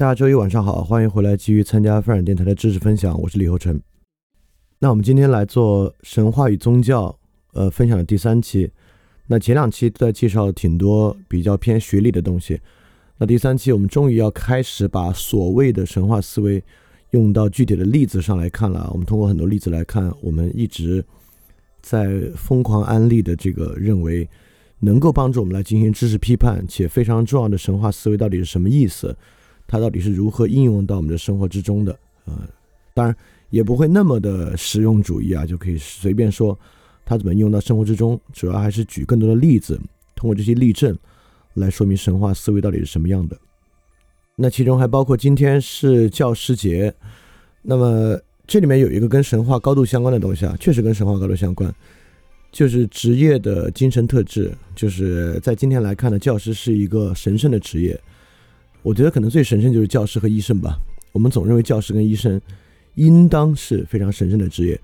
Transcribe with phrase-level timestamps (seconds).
[0.00, 3.82] 大家周一晚上好，欢迎回来，继续参加范尔电台的知识分享，我是李厚成。
[4.78, 7.18] 那我们今天来做神话与宗教，
[7.52, 8.70] 呃，分享的第三期。
[9.26, 12.60] 那前两期都在介绍挺多比较偏学历的东西，
[13.16, 16.62] 那第三期我们终于要开始把所谓的神话思维
[17.10, 18.88] 用到具体的例子上来看了。
[18.92, 21.04] 我们通过很多例子来看，我们一直
[21.82, 24.28] 在疯狂安利的这个认为
[24.78, 29.16] 能够帮助我们来进行知识批判且非常重要的神话思维到底是什么意思。
[29.68, 31.96] 它到底是如何应用到我们的生活之中的？
[32.24, 32.32] 呃，
[32.94, 33.14] 当然
[33.50, 36.58] 也不会那么的实用主义啊，就可以随便说
[37.04, 38.18] 它怎么应用到生活之中。
[38.32, 39.78] 主要还是举更多的例子，
[40.16, 40.98] 通过这些例证
[41.54, 43.36] 来说明神话思维到底是什么样的。
[44.36, 46.94] 那其中还包括今天是教师节，
[47.60, 51.74] 那么这里面有一个跟神话高度相关的东西啊，确实跟神话高度相关，
[52.50, 54.50] 就是职业的精神特质。
[54.74, 58.00] 就是在今天来看呢，教师是一个神圣的职业。
[58.82, 60.78] 我觉得可能最神圣就是教师和医生吧。
[61.12, 62.40] 我们总认为教师跟医生
[62.94, 64.80] 应当是非常神圣的职业，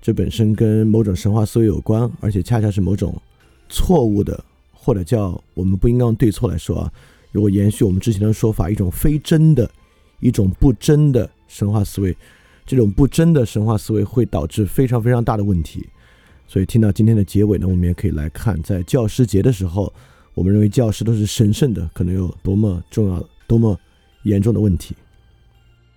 [0.00, 3.14] 这本身跟某种神话思维有关，而且恰恰是某种
[3.68, 6.92] 错误的，或者叫我们不应该用对错来说啊。
[7.32, 9.68] 如果延续我们之前的说法，一种非真的、
[10.20, 12.16] 一种不真的神话思维，
[12.64, 15.86] 这种不真的神话思维会导致非常非常大的问题。
[16.46, 19.92] 所以听到今天的结尾呢，我们也可以来看，在教师节的时候，
[20.34, 23.26] 我们认为教师都是神圣的，可能有多么重要。
[23.46, 23.78] 多么
[24.24, 24.94] 严重的问题？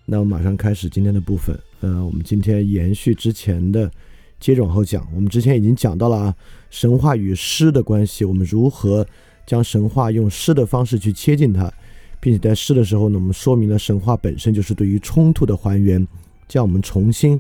[0.06, 1.58] 那我们马上开始今天的部分。
[1.82, 3.92] 呃，我们今天延续之前的，
[4.40, 5.08] 接着往后讲。
[5.14, 6.36] 我们之前已经讲到了啊，
[6.70, 9.06] 神话与诗的关系，我们如何
[9.46, 11.72] 将神话用诗的方式去切近它，
[12.20, 16.08] 并且在诗的时候呢，我们说明了神话本身就是对于冲突的还原，
[16.48, 17.40] 将我们重新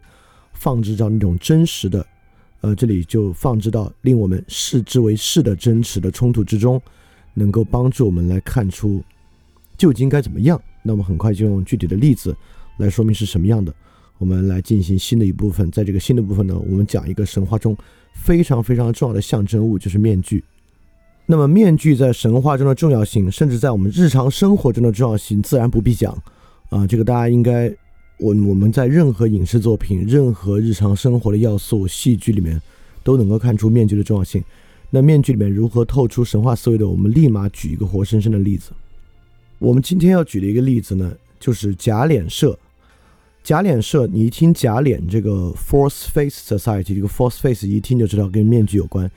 [0.53, 2.05] 放置到那种真实的，
[2.61, 6.79] 呃，这里就放置到令我们视之为是的真实的冲突之中，
[7.33, 9.01] 能够帮助我们来看出。
[9.77, 10.59] 究竟该怎么样？
[10.83, 12.35] 那我们很快就用具体的例子
[12.77, 13.73] 来说明是什么样的。
[14.17, 17.77] 我们来进行新的一部分，在这个新的部分呢，我们讲一个神话中
[18.13, 20.43] 非常非常重要的象征物，就是面具。
[21.27, 26.17] 那么面具在神话中的重要性，甚至在我们日常生活中的重要性，自然不必讲
[26.69, 26.87] 啊。
[26.87, 27.67] 这个大家应该，
[28.17, 32.59] 我我们在任何影视作品、任何日常生活的要素、戏剧里面
[33.03, 34.43] 都能够看出面具的重要性。
[34.89, 36.87] 那面具里面如何透出神话思维的？
[36.87, 38.71] 我们立马举一个活生生的例子。
[39.59, 42.57] 我们今天要举的一个例子呢，就是假脸社。
[43.43, 49.09] 假脸社，你一听假脸这个 False Face Society，这个 False Face 一听就知道跟面具有关。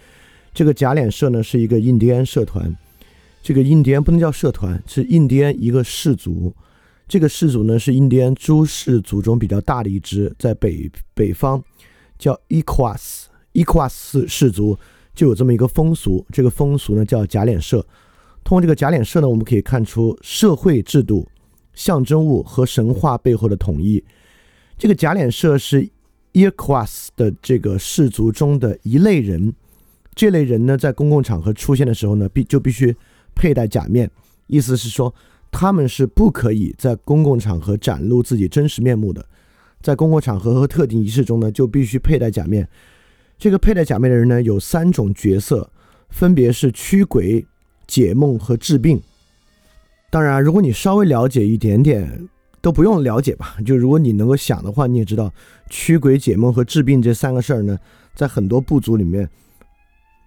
[0.55, 2.75] 这个假脸社呢是一个印第安社团，
[3.43, 6.55] 这个印第安不能叫社团，是印第安一个氏族。
[7.07, 11.63] 这个氏族呢是印第安诸氏族中比较大的一支，在北北方
[12.19, 14.79] 叫 Equas，Equas 氏族
[15.13, 17.85] 就有这么一个风俗，这个风俗呢叫假脸社。
[18.45, 21.29] 通过这个假脸社呢，我们可以看出社会制度、
[21.75, 24.03] 象征物和神话背后的统一。
[24.77, 25.89] 这个假脸社是
[26.33, 29.53] i r q u a s 的这个氏族中的一类人。
[30.15, 32.95] 这类人呢，在公共场合出现的时候呢，必就必须
[33.35, 34.11] 佩戴假面，
[34.49, 35.15] 意思是说
[35.51, 39.25] 他们是不可以在公共场合展露自己真实面目的。
[39.81, 42.69] 在公共场合和特定仪式中呢，就必须佩戴假面。
[43.39, 45.71] 这个佩戴假面的人呢，有三种角色，
[46.11, 47.47] 分别是驱鬼、
[47.91, 49.03] 解梦和治病。
[50.11, 52.29] 当然，如果你稍微了解一点点，
[52.61, 53.57] 都不用了解吧。
[53.67, 55.33] 就如果你能够想的话，你也知道
[55.69, 57.79] 驱鬼、解梦和治病这三个事儿呢，
[58.15, 59.29] 在很多部族里面，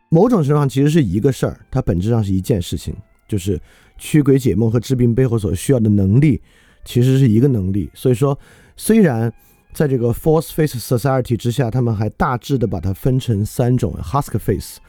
[0.10, 2.94] 某种程度上其实是一个事儿，它本质上是一件事情，
[3.28, 3.60] 就是
[3.98, 6.42] 驱鬼解梦和治病背后所需要的能力，
[6.84, 7.90] 其实是一个能力。
[7.94, 8.38] 所以说，
[8.76, 9.32] 虽然
[9.74, 14.80] 在这个 Force Face Society 之下，他们还大致的把它分成三种：Husk Face、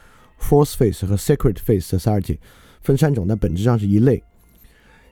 [0.40, 2.38] Force Face 和 Secret Face Society，
[2.84, 4.22] 分三种，但本质上是一类。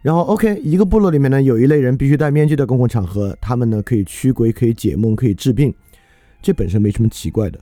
[0.03, 5.75] 然后，OK，一个部落里面呢，有一类人必须戴面具的公共场合，他们呢可以驱鬼、可以解梦、可以治病，
[6.41, 7.59] 这本身没什么奇怪的。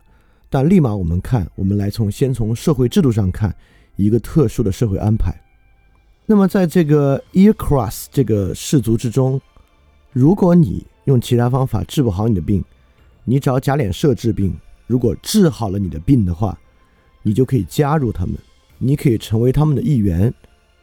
[0.48, 3.54] 但立马我们看，我们来从先从社会制度上看
[3.96, 5.32] 一个特殊的社会安排。
[6.26, 9.40] 那么在这个 Ear Cross 这个氏族之中，
[10.12, 12.64] 如果你用其他方法治不好你的病，
[13.24, 14.56] 你找假脸社治病。
[14.86, 16.58] 如果治好了你的病的话，
[17.22, 18.34] 你就可以加入他们，
[18.80, 20.34] 你可以成为他们的一员。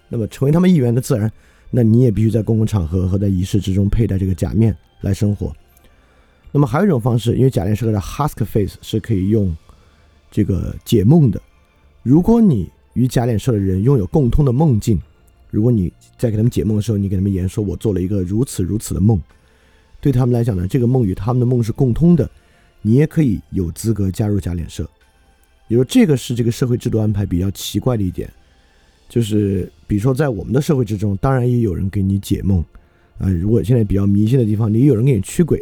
[0.09, 1.29] 那么成为他们一员的自然，
[1.69, 5.53] 那你也必须在公共场合和在仪式之中佩戴这个假面来生活。
[6.53, 9.53] 那么还有一种方式，因为假面社的 Husk Face 是可以用
[10.31, 11.41] 这个解梦的。
[12.03, 14.97] 如果你与假脸社的人拥有共通的梦境，
[15.51, 19.21] 如果你在给他们解梦的时候，你给他们言说：“我做了一个如此如此的梦。”
[19.99, 22.29] 对他们来讲呢，这个梦与他们的梦是共通的，
[22.81, 24.89] 你也可以有资格加入假脸社。
[25.67, 28.31] 比如这个是这个社会制度安排比较奇怪的一点，
[29.09, 32.63] 就是比如说在我们的社会之中，当然也有人给你解梦，
[33.17, 35.61] 啊，如果现在比较迷信的地方，你有人给你驱鬼，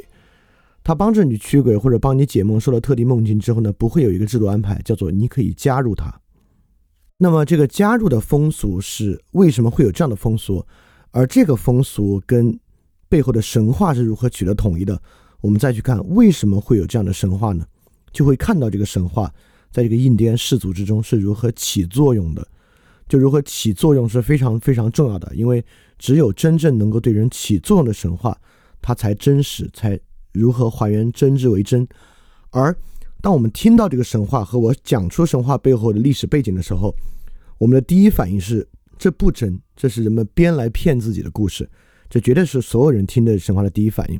[0.84, 6.13] 他帮着你驱鬼或者帮你解梦，受到特定梦境之后呢，不会有一个制度安排叫做你可以加入他。
[7.18, 10.66] 那么这个加入的风俗是为什么会有这样的风俗？
[11.12, 12.60] 而这个风俗跟
[13.08, 15.01] 背后的神话是如何取得统一的？
[15.40, 17.66] 我们再去看为什么会有这样的神话呢？
[18.12, 19.34] 就会看到这个神话
[19.75, 22.48] 在这个印第安氏族之中是如何起作用的。
[23.10, 25.62] 就如何起作用是非常非常重要的，因为
[26.00, 28.39] 只有真正能够对人起作用的神话，
[28.81, 30.00] 它才真实，才
[30.31, 31.86] 如何还原真之为真。
[32.51, 32.74] 而
[33.22, 36.95] 当我们听到这个神话和我讲出神话背后的历史背景的时候，
[37.57, 38.66] 我们的第一反应是
[38.98, 41.69] 这不真，这是人们编来骗自己的故事。
[42.10, 44.18] 这绝对是所有人听的神话的第一反应，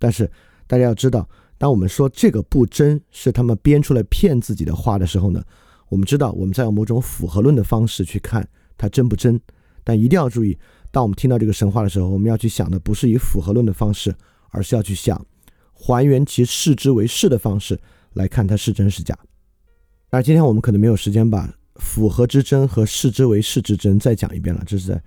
[0.00, 0.28] 但是
[0.66, 5.42] 大家要知道，当我们说这个不真是他们编出来骗自己的话的时候呢，
[5.88, 9.40] 我们知道我们在用某种符合论的方式去看它真不真。
[9.82, 10.58] 但一定要注意，
[10.90, 14.14] 当我们听到这个神话的时候，我们要去想的不是以符合论的方式，
[14.50, 15.24] 而是要去想
[15.72, 17.78] 还原其视之为是的方式
[18.14, 19.16] 来看它是真是假。
[20.10, 25.02] 那今天我们可能没有时间把符合之真和视之为是之真再讲一遍了，这是在。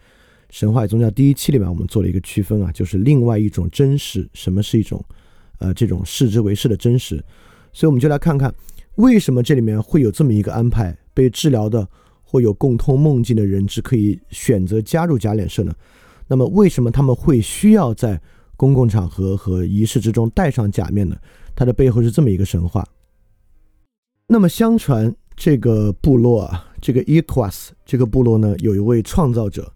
[0.50, 5.04] 神话宗教第一期里面，我们做了一个区分啊，就是另外一种真实，什么是一种，
[5.60, 7.24] 呃，这种视之为是的真实。
[7.72, 8.54] 所以我们就来看看，
[8.96, 11.88] 为什么这里面会有这么一个安排：被治疗的
[12.24, 15.74] 或有共通梦境的人只可以选择加入假脸社呢？
[16.28, 18.20] 那么为什么他们会需要在
[18.56, 21.16] 公共场合和仪式之中戴上假面呢？
[21.56, 22.88] 它的背后是这么一个神话。
[24.28, 29.72] 那么相传这个部落啊，这个 e q u a s 这个部落呢，有一位创造者。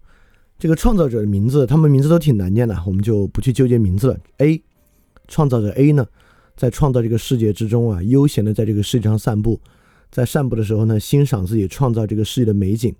[0.56, 4.18] 这个创造者的名字，他们名字都挺难念的，我们就不去纠结名字了。
[4.38, 4.62] A，
[5.28, 6.06] 创造者 A 呢，
[6.56, 9.60] 在创造这个世界之中啊，悠闲的在这个世界上散步，
[10.10, 12.94] 在散步的时候呢，欣赏自己创造这个世界的美景。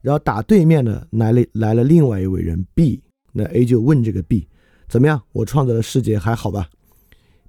[0.00, 4.46] 然后打对面呢，来了来了另外一位人 B，那 A 就问这个 B，
[4.88, 5.22] 怎么样？
[5.32, 6.68] 我创造的世界还好吧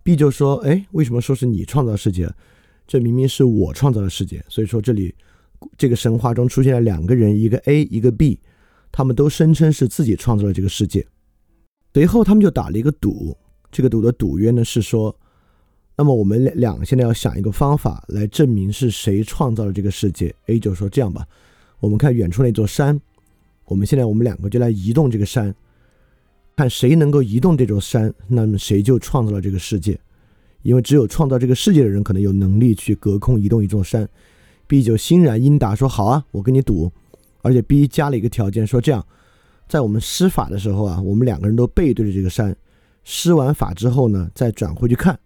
[0.04, 2.30] ？B 就说，哎，为什么说是你创造世界？
[2.88, 4.44] 这明明是我创造的世界。
[4.48, 5.14] 所以说这里
[5.78, 8.40] 这个神话中出现了两个人，一个 A，一个 B。
[8.98, 11.06] 他们都声称是自己创造了这个世界，
[11.94, 13.38] 随后他们就打了一个赌，
[13.75, 15.13] 这个赌的赌约呢是说，
[15.98, 20.34] 那么我们两两现在要想一个方法来证明是谁创造了这个世界。
[20.46, 21.27] A 就说这样吧，
[21.82, 22.98] 我们看远处那座山，
[23.65, 25.53] 我们现在我们两个就来移动这个山，
[26.55, 30.00] 看谁能够移动这座山，那么谁就创造了这个世界，
[30.62, 34.08] 因为只有创造这个世界的人可能有能力去隔空移动一座山。
[34.67, 36.89] B 就欣然应答说好啊，我跟你赌。
[37.41, 39.05] 而且 B 加了一个条件，说这样，
[39.67, 42.55] 在我们施法的时候啊，我们两个人都背对着这个山，
[43.06, 45.18] 施完法之后呢，再转回去看，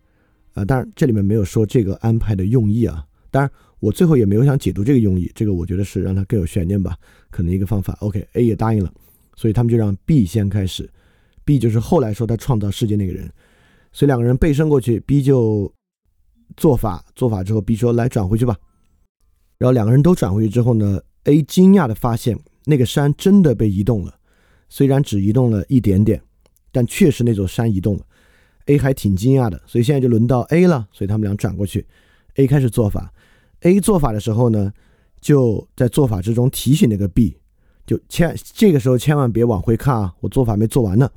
[0.53, 6.95] 啊，当然这里面没有说这个安排的用意啊，当然我最后也没有想解读这个用意，这个我觉得是让它更有悬念吧，
[7.31, 7.97] 可能一个方法。
[8.01, 8.93] OK，A 也答应了，
[9.35, 10.87] 所以他们就让 B 先开始
[11.43, 13.31] ，B 就是后来说他创造世界那个人，
[13.91, 15.73] 所以两个人背身过去，B 就
[16.57, 18.55] 做法，做法之后，B 说来转回去吧，
[19.57, 20.99] 然后两个人都转回去之后呢。
[21.25, 24.15] A 惊讶地发现，那个山真的被移动了，
[24.69, 26.19] 虽然只移动了一点点，
[26.71, 28.03] 但确实那座山移动了。
[28.65, 31.85] A 还挺惊讶的，所以现在就轮到 A 了，所以他们俩转过去
[32.35, 33.11] ，A 开始做法。
[33.61, 34.71] A 做法的时候呢，
[35.19, 37.37] 就在做法之中提醒那个 B，
[37.85, 41.09] 就千这个时候千万别往回看啊，我做法没做完呢。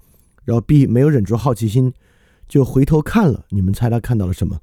[0.44, 1.92] 然后 B 没有忍住好奇心，
[2.48, 3.44] 就回头看了。
[3.50, 4.58] 你们猜他看到了什么？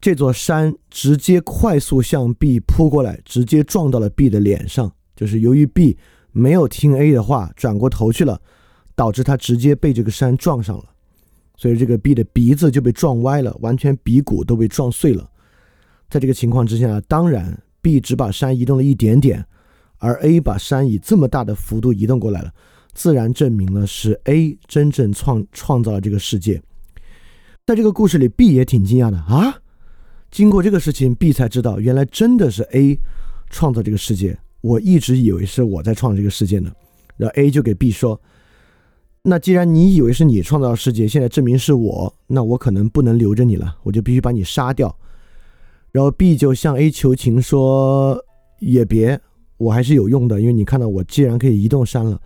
[0.00, 4.90] 这座山直接快速向 B 扑过来，直接撞到了 B 的脸上。
[5.14, 5.98] 就是由于 B
[6.32, 8.40] 没有听 A 的话，转过头去了，
[9.00, 10.84] 导致他直接被这个山撞上了。
[11.56, 15.26] 所以这个 B 的鼻子就被撞歪了，完全鼻骨都被撞碎了。
[16.10, 19.42] 在这个情况之下，当然 B 只把山移动了一点点，
[19.96, 22.52] 而 A 把山以这么大的幅度移动过来了，
[22.92, 26.62] 自然证明了是 A 真正创创造了这个世界。
[27.64, 29.62] 在这个故事里，B 也挺惊讶的啊。
[30.30, 32.98] 经过这个事情，B 才知道原来真的是 A
[33.48, 34.38] 创造这个世界。
[34.60, 36.70] 我一直以为是我在创这个世界呢。
[37.16, 38.20] 然后 A 就给 B 说
[39.22, 44.94] ：“那既然你以为是你创造世界，现在证明是我，那我可能不能留着你了，我就必须把你杀掉。”
[45.92, 48.18] 然后 B 就向 A 求情说
[48.60, 49.20] ：“也别，
[49.58, 52.20] 我还是有用的，因为你看到我既然可以移动山了，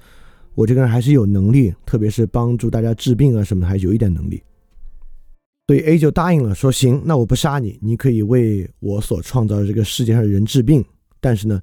[0.55, 4.43] 我这个人还是有能力，特别是帮助大家治病啊什么的，还有一点能力。”
[5.67, 10.85] 所以 A 就答应了，说行，那我不杀你，你可以为我所创造的这个世界上的人治病，
[11.21, 11.59] 但是呢，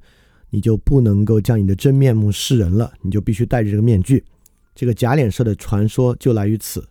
[0.50, 4.24] 你就不能够将你的真面目示人了，你就必须戴着这个面具。
[4.74, 6.88] 这个假脸社的传说就来于此，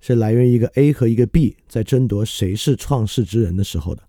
[0.00, 4.02] 是来源于一个 A 和一个 B 在争夺谁是创世之人的时候的。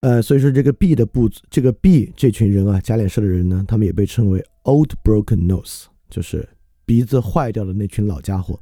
[0.00, 6.48] 呃，所以说这个 B 的部，这个 B 这群人啊，假脸社的人呢，他们也被称为 Old Broken Nose，就是
[6.86, 8.58] 鼻子坏掉的那群老家伙。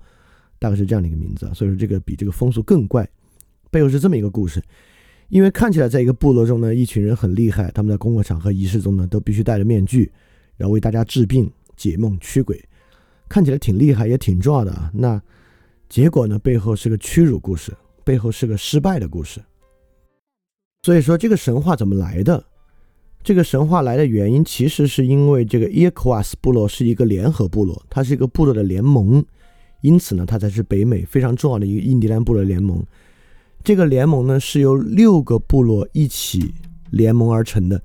[0.61, 3.09] 大概是这样的一个名字，啊所以说这个比这个风俗更怪，
[3.71, 4.61] 背后是这么一个故事。
[5.29, 10.11] 因为看起来在一个部落中呢，一群人很厉害，他们在公共场合仪式中呢都必须戴着面具，
[10.57, 12.61] 然后为大家治病、解梦、驱鬼，
[13.29, 14.91] 看起来挺厉害也挺重要的啊。
[14.95, 15.21] 那
[15.89, 17.73] 结果呢，背后是个屈辱故事，
[18.05, 19.41] 背后是个失败的故事。
[20.83, 22.45] 所以说这个神话怎么来的？
[23.23, 29.23] 这个神话来的原因其实是因为这个伊克瓦斯部落是一个联合部落，它是一个部落的联盟。
[29.81, 32.83] 因此呢，它才是北美非常重要的一个印第安部落联盟。
[33.63, 36.55] 这个联盟呢，是由六个部落一起
[36.91, 37.81] 联盟而成的。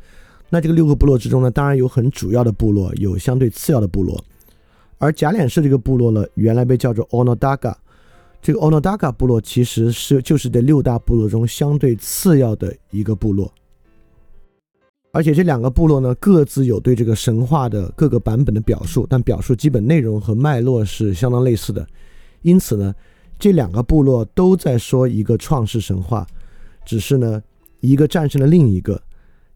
[0.50, 4.24] 那这个六个部落之中呢，当然有很主要的部落，有相对次要的部落。
[5.04, 7.76] 而假脸氏这个部落呢，原来被叫做 Onondaga。
[8.42, 13.54] 这个 Onondaga 部落其实是就是这六大部落中相对次要的一个部落。
[15.12, 21.86] 而且这两个部落呢，各自有对这个神话的各个版本的表述，但表述基本内容和脉络是相当类似的。
[22.42, 22.96] 因此呢，
[23.38, 26.26] 这两个部落都在说一个创世神话，
[26.86, 27.44] 只是呢，
[27.82, 29.02] 一个战胜了另一个。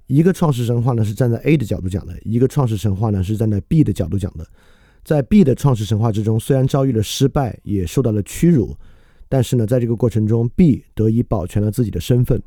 [0.08, 4.46] 一个创世神话呢是站在 A 的角度讲的，一个创世神话呢是站在 B 的角度讲的。
[5.08, 8.76] 在 B 的创世神话之中，虽然遭遇了失败，也受到了屈辱，
[9.30, 12.44] 但是呢，在这个过程中，B 得以保全了自己的身份。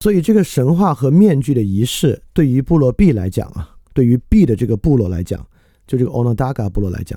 [0.00, 5.46] 所以，这个神话和面具的仪式，对于部落 B 来讲啊，对于 B 的这个部落来讲，
[5.86, 7.16] 就这个 Onondaga 部落来讲，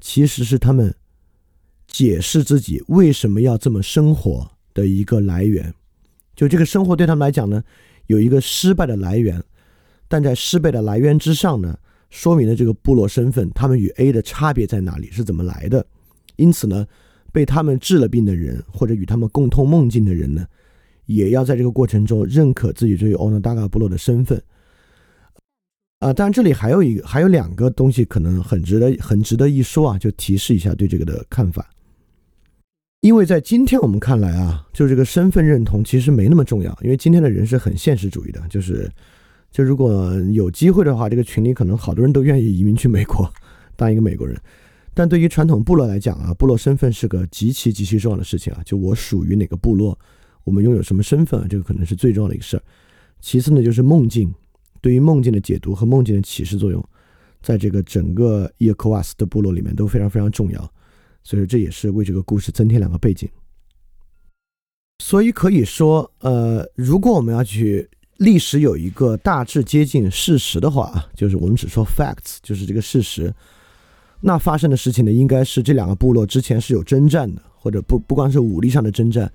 [0.00, 0.92] 其实是他们
[1.86, 5.72] 解释自己为什么要这么生活的一个来源。
[6.34, 7.62] 就这个生活对他们来讲呢，
[8.08, 9.40] 有一个失败的来源，
[10.08, 11.78] 但在失败的来源之上呢，
[12.10, 15.84] 说明了这个部落身份，他们与 A 的差别在哪里，是怎么来的。
[16.36, 16.86] 因此呢，
[17.32, 20.46] 被他们治了病的人，或者与他们共通梦境的人呢。
[21.06, 24.42] 也要在这个过程中认可自己对于 Onondaga 部落的身份，
[26.00, 31.66] 啊，当然这里还有一个，还有两个东西可能很值得、很值得一说啊，就提示一下对这个的看法。
[33.00, 38.86] 因为在今天我们看来啊，就这个身份认同其实没那么重要，因为今天的人是很现实主义的，就是，
[39.50, 43.30] 就如果有机会的话，这个群里可能好多人都愿意移民去美国
[43.76, 44.38] 当一个美国人，
[44.94, 49.98] 但对于传统部落来讲啊，部落身份是个极其极其重要的事情啊，就我属于哪个部落。
[50.44, 51.46] 我们拥有什么身份啊？
[51.48, 52.62] 这个可能是最重要的一个事儿。
[53.20, 54.32] 其次呢，就是梦境，
[54.80, 56.82] 对于梦境的解读和梦境的启示作用，
[57.42, 60.58] 在这个整个伊克瓦斯的部落里面都非常非常重要。
[61.22, 63.28] 所以说这也是为这个故事增添两个背景。
[65.00, 67.86] 所以可以说，呃，如果我们要去
[68.18, 73.32] 历史有一个大致接近事实的话，就是我们只说 facts，就是这个事实，
[74.20, 79.30] 那发生的事情呢，应该是这两个部落之前是有征战的，或者不不光是武力上的征战。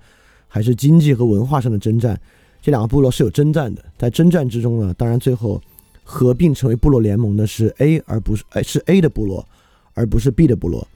[0.46, 2.20] 还是经济和文化上的征战，
[2.62, 3.84] 这两个部落是有征战的。
[3.98, 5.60] 在征战之中呢，当然最后
[6.04, 9.44] 合并成为部落联盟的是 A，而不是哎是 A 的部落，
[9.94, 10.86] 而不是 B 的部落。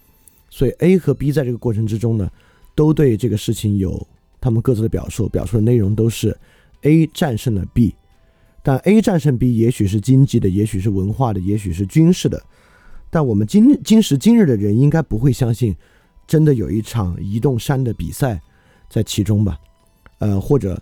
[0.48, 2.30] 所以 A 和 B 在这个过程之中呢，
[2.76, 4.06] 都对这个事情有
[4.40, 6.36] 他们各自的表述，表述的内容都是
[6.82, 7.94] A 战胜了 B。
[8.62, 12.42] 但 A 战胜 B，也许是经济的，也许是文化的，也许是军事的。
[13.08, 15.74] 但我们今今时今日的人应该不会相信
[16.26, 18.38] 真的有一场移动山的比赛
[18.90, 19.58] 在其中吧？
[20.18, 20.78] 呃，或者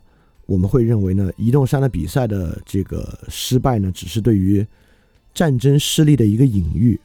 [0.47, 4.67] 我们会认为呢，移动山的比赛的这个失败呢，只是对于
[5.33, 6.99] 战争失利的一个隐喻。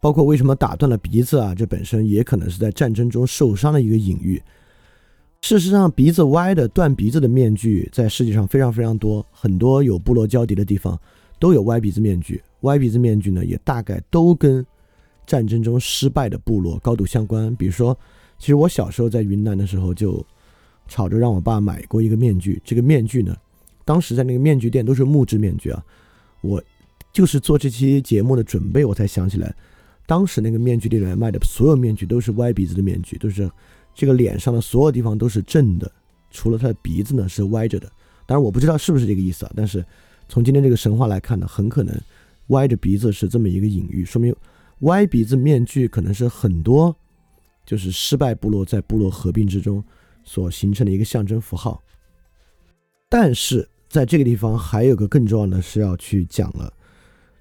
[0.00, 4.42] 包括为什么打断了鼻子啊，这本身也可能是在战争中受伤的一个隐喻。
[5.42, 10.96] 事实上，鼻子歪的断鼻子的面具在世界上非常非常多，很多有部落交叠的地方
[11.38, 12.40] 都有歪鼻子面具。
[12.60, 14.64] 歪鼻子面具呢，也大概都跟
[15.26, 17.56] 战争中失败的部落高度相关。
[17.56, 17.98] 比如说，
[18.38, 20.24] 其实我小时候在云南的时候就
[20.86, 22.60] 吵着让我爸买过一个面具。
[22.62, 23.34] 这个面具呢，
[23.84, 25.82] 当时在那个面具店都是木质面具啊。
[26.42, 26.62] 我
[27.12, 29.52] 就是做这期节目的准备，我才想起来，
[30.06, 33.50] 当时那个面具店里面卖的所有面具都是歪鼻子的面具，都是。
[33.94, 35.90] 这个脸上的所有地方都是正的，
[36.30, 37.90] 除了他的鼻子呢是歪着的。
[38.26, 39.84] 当然我不知道是不是这个意思啊，但是
[40.28, 41.94] 从今天这个神话来看呢，很可能
[42.48, 44.34] 歪着鼻子是这么一个隐喻，说明
[44.80, 46.94] 歪鼻子面具可能是很多
[47.66, 49.82] 就是失败部落在部落合并之中
[50.24, 51.82] 所形成的一个象征符号。
[53.08, 56.72] 但是在这个地方还有个更重要的是要去讲了，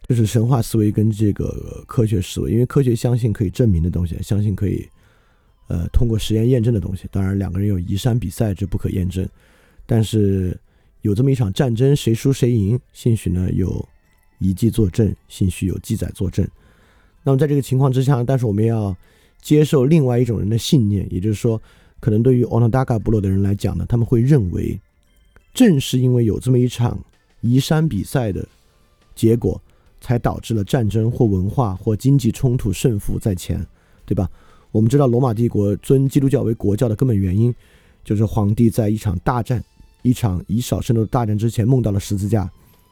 [0.07, 4.89] 就是神话思维跟这个科学思维，因为科学相信可以证明的东西，相信可以。
[5.69, 9.27] 呃，通过实验验证的东西，当然两个人有移山比赛，这不可验证。
[9.85, 10.59] 但是
[11.01, 13.87] 有这么一场战争，谁输谁赢，兴许呢有
[14.39, 16.47] 遗迹作证，兴许有记载作证。
[17.23, 18.95] 那么在这个情况之下，但是我们要
[19.41, 21.61] 接受另外一种人的信念，也就是说，
[21.99, 24.79] 可能对于 Onondaga 部落的人来讲呢，他们会认为，
[25.53, 26.99] 正是因为有这么一场
[27.41, 28.47] 移山比赛的
[29.13, 29.61] 结果，
[30.01, 33.63] 才导致了战争或文化或经济冲突胜负在前，
[34.05, 34.29] 对吧？
[34.71, 37.53] 我们知道罗马帝国尊基督教为国教的根本原因，
[38.03, 39.63] 就是皇帝在一场大战、
[40.03, 42.49] 一场以少胜多的大战之前梦到了十字架，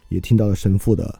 [0.10, 1.20] 也听到了神父的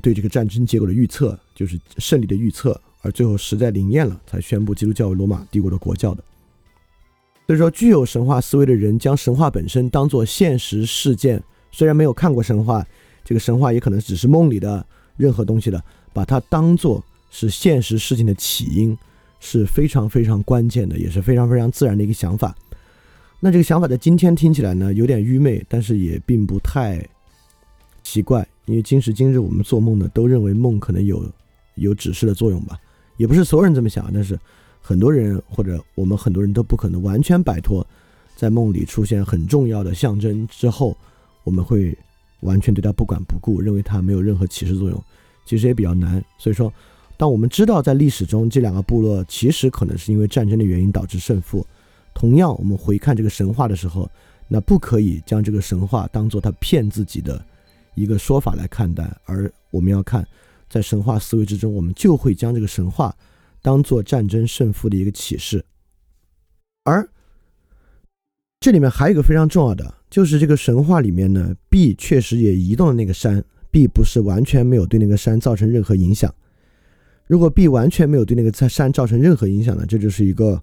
[0.00, 6.24] 对这个战争结果的预测，就是胜利的预测，而最后实在灵验了，才宣布基督教为罗马帝国的国教的。
[7.46, 12.82] 所以说，具有神话思维的人将神话本身当做现实事件，虽然没有看过神话，
[13.22, 14.86] 这个神话也可能只是梦里的
[15.18, 18.96] 任何东西的，把它当做是现实事情的起因。
[19.44, 22.54] 是非常非常关键的，也是非常非常自然的一个想法。
[23.40, 27.04] 那这个想法在今天听起来呢，有点愚昧，但是也并不太
[28.04, 31.28] 奇怪，因为今时今日我们做梦呢，都认为梦可能有
[31.74, 32.78] 有指示的作用吧。
[33.16, 34.38] 也不是所有人这么想，但是
[34.80, 37.84] 很多人或者我们很多人都不可能完全摆脱
[38.36, 40.96] 在梦里出现很重要的象征之后，
[41.42, 41.98] 我们会
[42.42, 45.04] 完全对它不管不顾，认为它没有任何启示作用，
[45.44, 46.24] 其实也比较难。
[46.38, 46.72] 所以说。
[47.22, 51.64] 当我们知道在历史中这两个部落其实可能是因为战争的原因导致胜负，
[52.12, 54.10] 同样我们回看这个神话的时候，
[54.48, 57.40] 那不可以将这个神话当做他骗自己的
[57.94, 60.26] 一个说法来看待，而我们要看
[60.68, 63.14] 在神话思维之中，我们就会将这个神话
[63.62, 65.64] 当做战争胜负的一个启示。
[66.82, 67.08] 而
[68.58, 76.34] 这里面还有一个非常重要的，就是这个神话里面呢，B 确实也移动了那个山，B 不是完全没有对那个山造成任何影响。
[77.32, 79.86] 如果 B 完全没有对那个山造成任何影响呢？
[79.88, 80.62] 这就是一个，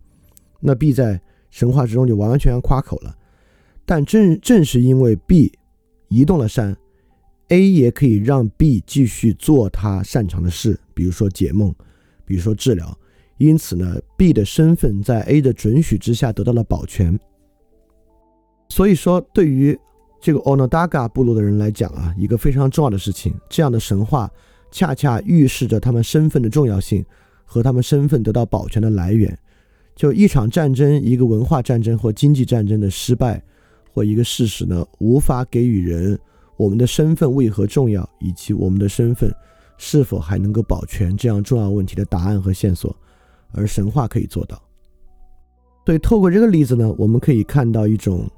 [0.60, 3.18] 那 B 在神话之中就完完全全夸口了。
[3.88, 5.52] 但正正是因为 B
[6.10, 6.78] 移动了山
[7.48, 11.74] ，A 也可以让 B 继续做他擅长的事，比如说解梦，
[12.24, 12.96] 比如说治疗。
[13.40, 17.20] 因此呢，B 的身份在 A 的准许之下得到了保全。
[18.68, 19.76] 所以说，对于
[20.22, 24.30] 这个 Onondaga 部落的人来讲啊，一个非常重要的事情，这样的神话。
[24.72, 27.04] 恰恰预示着他们身份的重要性
[27.46, 29.38] 和他们身份得到保全的来源。
[29.96, 33.44] 就一场战争、一个文化战争或经济战争的失败，
[33.92, 36.18] 或一个事实呢，无法给予人
[36.56, 39.30] 我们的身份为何重要，以及我们的身份
[39.78, 42.96] 是否还能够保全这样重要问题的答案和线索，
[43.52, 44.62] 而神话可以做到。
[45.86, 48.30] 所以，透过这个例子呢，我们可以看到一种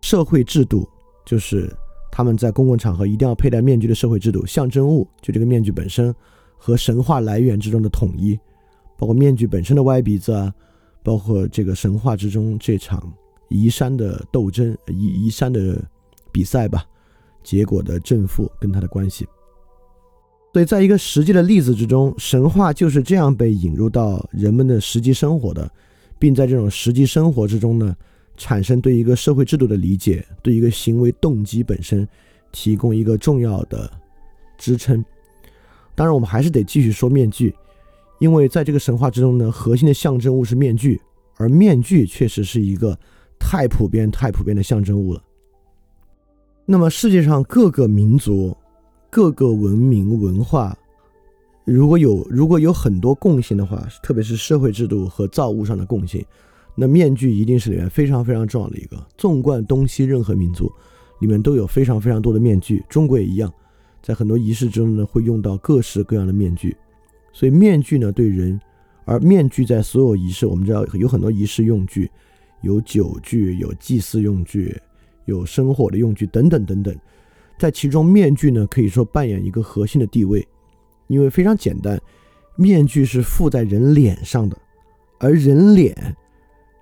[0.00, 0.88] 社会制度，
[1.24, 1.70] 就是。
[2.10, 6.14] 他们在公共场合一定要佩戴面具的社会制度，象征物就这个面具本身
[6.56, 8.38] 和神话来源之中的统一，
[8.98, 10.52] 包括面具本身的歪鼻子啊，
[11.02, 13.12] 包括这个神话之中这场
[13.48, 15.82] 移山的斗争、移移山的
[16.32, 16.84] 比赛吧，
[17.42, 19.26] 结果的正负跟它的关系。
[20.52, 25.70] 所以，在一个实际的例子之中，神话就是这样被引入到人们的实际生活的，
[26.18, 27.96] 并在这种实际生活之中呢。
[28.36, 32.08] 产生对一个社会制度的理解，对一个行为动机本身
[32.52, 33.90] 提供一个重要的
[34.56, 35.04] 支撑。
[35.94, 37.54] 当然，我们还是得继续说面具，
[38.18, 41.00] 因为在这个神话之中呢，核心的象征物是面具，
[41.36, 42.98] 而面具确实是一个
[43.38, 45.22] 太普遍、太普遍的象征物了。
[46.64, 48.56] 那么，世界上各个民族、
[49.10, 50.76] 各个文明文化
[51.64, 56.24] 如果有如果有很多共性的话，特别是社会制度和造物上的共性，
[56.74, 58.96] 那面具一定是里面非常非常重要的一个。
[59.16, 60.70] 纵观东西任何民族，
[61.20, 63.52] 里面都有非常非常多的面具，中国也一样，
[64.02, 66.76] 在很多仪式中呢会用到各式各样的面具。
[67.32, 68.58] 所以面具呢对人，
[69.04, 72.10] 而面具在所有仪式，我们知道有很多仪式用具，
[72.62, 74.76] 有酒具，有祭祀用具，
[75.26, 76.96] 有生火的用具等等等等，
[77.58, 80.46] 在其中面具呢可以说扮演一个核心的地位。
[81.08, 82.00] 因为非常简单，
[82.56, 84.56] 面具是附在人脸上的，
[85.18, 86.16] 而人脸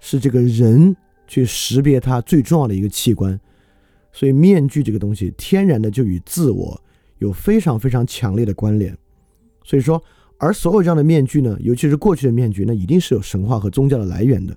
[0.00, 3.38] 是这个人去识别它最重要的一个器官，
[4.12, 6.80] 所以面具这个东西天然的就与自我
[7.18, 8.96] 有非常非常强烈的关联。
[9.64, 10.02] 所以说，
[10.38, 14.56] 而所有这样的面具呢，尤其是过去的面具，那一定是有神话和宗教的来源的。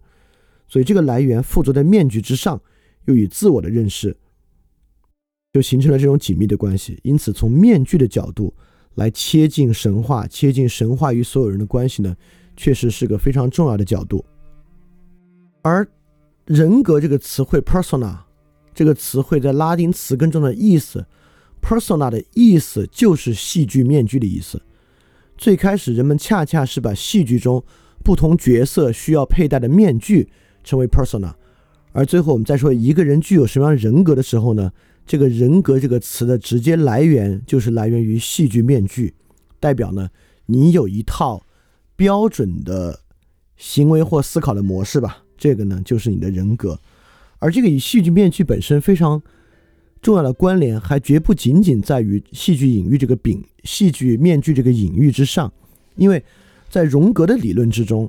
[0.68, 2.62] 所以这个来源附着在面具之上，
[3.06, 4.16] 又与自我的认识
[5.54, 7.00] 就形成了这种紧密的关系。
[7.04, 8.54] 因此，从面具的角度。
[8.96, 12.14] 来切近神话，切近神话与所有人的关系呢，
[12.58, 14.22] 确实是个非常重要的角度。
[15.62, 15.88] 而
[16.46, 18.18] 人格这个词汇 （persona）
[18.74, 21.06] 这个词汇在拉丁词根中的意思
[21.62, 24.62] ，persona 的意思就是戏剧面具的意思。
[25.38, 27.64] 最开始人们恰恰是把戏剧中
[28.04, 30.30] 不同角色需要佩戴的面具
[30.64, 31.34] 称为 persona，
[31.92, 34.72] 而最后我们再说一个人具有什么样人格的时候呢？
[35.04, 39.14] 这个人格这个词的直接来源就是来源于戏剧面具，
[39.60, 40.10] 代表呢
[40.46, 41.44] 你有一套
[41.96, 43.00] 标准的
[43.58, 46.80] 行为或思考的模式吧，这个呢就是你的人格，
[47.40, 49.20] 而这个与戏剧面具本身非常
[50.00, 55.52] 重要的关联，还绝不仅仅在于戏剧隐喻这个饼，戏剧面具这个隐喻之上，
[55.96, 56.24] 因为
[56.70, 58.08] 在荣格的理论之中，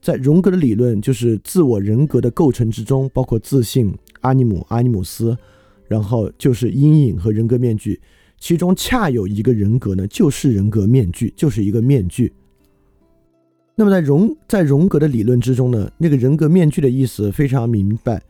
[0.00, 5.36] 在荣格的理论就是自我人格的构成之中，包括自信、阿尼姆、阿尼姆斯。
[5.86, 8.00] 然后就是阴影和人格面具，
[8.40, 12.32] 其中恰有一个人格呢，就是人格面具，就是一个面具。
[13.76, 18.22] 那么在荣在荣格的理论之中呢，那个人格面具的意思非常明白，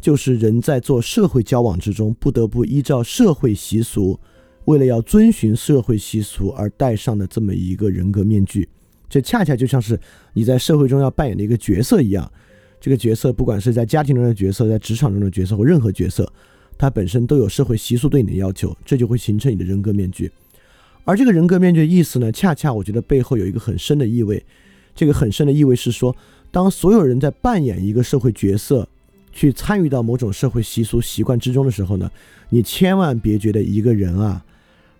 [0.00, 4.18] 就是人在做社会交往之中，不得不依照社会习俗，
[4.64, 8.68] 为了要遵循社会习俗而戴上的这么一个人格面具。
[9.08, 9.98] 这恰恰就像是
[10.32, 12.28] 你在社会中要扮演的一个角色一样，
[12.80, 16.30] 这个角色不管是在家庭中的角色，在职场中的角色或任何角色。
[16.76, 20.30] 它本身都有社会习俗对你的要求，这就会形成你的人格面具。
[21.04, 24.44] 而这个人格面具的意思呢，恰恰我觉得背后有一个很深的意味。
[24.98, 26.14] 这个很深的意味是说，
[26.50, 28.84] 当所有人在扮演一个社会角色，
[29.30, 32.10] 去参与到某种社会习俗习惯之中的时候呢，
[32.48, 34.44] 你千万别觉得一个人啊，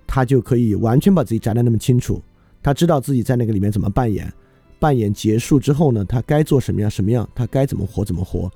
[0.06, 2.22] 他就可以完全把自己摘得那么清楚，
[2.62, 4.32] 他知道自己在那个里面怎么扮演，
[4.78, 8.48] 扮演结束之后呢，他该做什么样什么样，他该怎么活怎么活。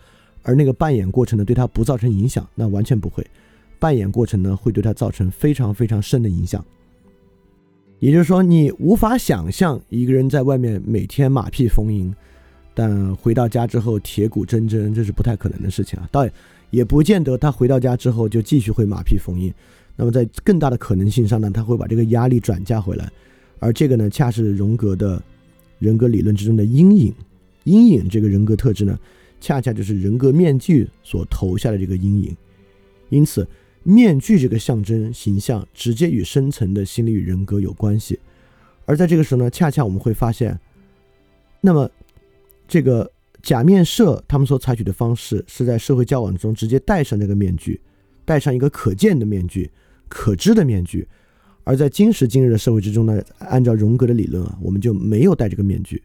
[0.45, 3.27] 而那个扮演过程呢，对他不造成影响，那完全不会。
[3.81, 6.65] 扮演过程呢，会对他造成非常非常深的影响。
[8.03, 12.12] 也就是说，你无法想象一个人在外面每天马屁逢迎，
[12.75, 16.09] 但回到家之后铁骨铮铮，这是不太可能的事情啊。
[16.11, 16.29] 倒
[16.71, 19.55] 也不见得他回到家之后就继续会马屁逢迎。
[19.95, 23.09] 那么在更大的可能性上呢，他会把这个压力转嫁回来。
[23.61, 25.23] 而这个呢，恰是荣格的
[25.79, 27.15] 人格理论之中的阴影。
[27.62, 28.99] 阴影这个人格特质呢？
[29.41, 32.37] 恰恰就是人格面具所投下的这个阴影，
[33.11, 33.47] 因此
[33.83, 38.18] 面具这个象征形象直接与深层的心理与人格有关系。
[38.85, 40.59] 而在这个时候呢，恰恰我们会发现，
[41.61, 41.90] 那么
[42.66, 43.11] 这个
[43.42, 47.81] 假面社他们所采取的方式是在社会交往中直接戴上这个面具，
[48.25, 49.71] 戴上一个可见的面具、
[50.09, 51.07] 可知的面具；
[51.64, 56.03] 而在今时今日的社会之中呢，按照荣格的理论啊，我们就没有戴这个面具。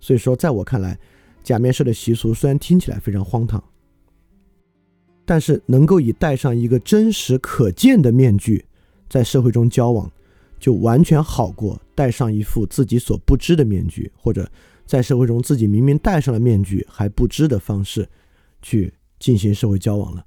[0.00, 0.98] 所以说，在我看来。
[1.44, 3.60] 假面社的习俗虽然听起来非常荒唐，
[5.24, 8.64] 但是能够以戴上一个真实可见的面具
[9.08, 10.10] 在社会中交往，
[10.58, 14.50] 就完全好过戴上一副自己所不知的面具，或者
[14.86, 18.08] 在社会中自己明明戴上了面具还不知的方式
[18.60, 20.24] 去进行社会交往了。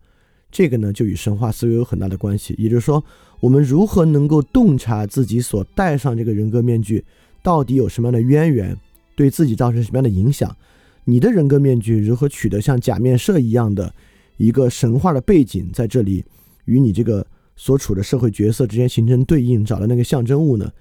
[0.51, 2.55] 这个呢，就与神话思维有很大的关系。
[2.57, 3.03] 也就是说，
[3.41, 7.03] 我们如何能够洞察自己所戴上这个人格面具
[7.43, 8.77] 到底有什么样的渊源，
[9.15, 10.55] 对自己造成什么样的影响？
[11.03, 13.93] 你的人格面具如何取得像假面社一样的
[14.37, 16.23] 一个神话的背景，在这里
[16.65, 20.71] 与你这个所处的社会角色之间形成对应，找到那个象征物呢？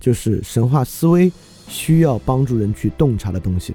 [0.00, 1.30] 就是神话思维
[1.68, 3.74] 需要帮助人去洞察的东西。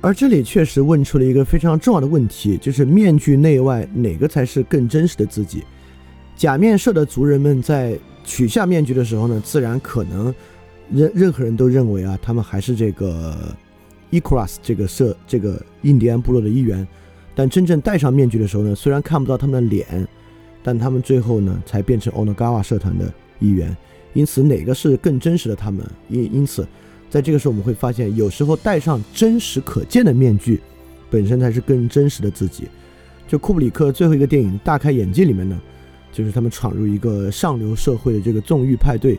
[0.00, 5.64] 而这里确实问出了一个非常重要的问题，就是面具内外哪个才是更真实的自己？
[6.36, 10.34] 假面社的族人们在取下面具的时候呢，自然可能
[10.90, 13.56] 任任何人都认为啊，他们还是这个。
[14.12, 16.84] Ecras 这个社这个印第安部落的一员，
[17.34, 20.06] 但真正戴上面具的时候呢，虽然看不到他们的脸，
[20.62, 23.74] 但他们最后呢才变成 Onagawa 社团的一员，
[24.12, 25.86] 因此哪个是更真实的他们？
[26.08, 26.66] 因因此，
[27.08, 30.60] 在这个时候我们会发现，有时候戴上真实可见的面具，
[31.08, 32.68] 本身才是更真实的自己。
[33.26, 35.58] 就库布里克最后一个电影《大开眼界》里面呢，
[36.12, 39.14] 就是他们闯入一个上流社会的这个纵欲派对，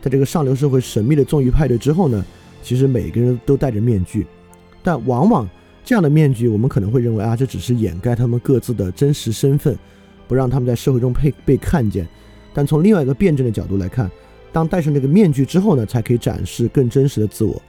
[0.00, 2.24] 在这个上流社会神秘的纵欲派对之后呢，
[2.60, 4.26] 其实每个人都戴着面具，
[4.82, 5.48] 但往往
[5.84, 9.76] 这样的面具，我们可能会认为啊，这只是掩盖他们各自的真实身份，
[10.28, 12.06] 不让他们在社会中被被看见。
[12.54, 14.10] 但从另外一个辩证的角度来看，
[14.52, 17.60] 当戴上这个面具之后呢，才可以展示更真实的自我。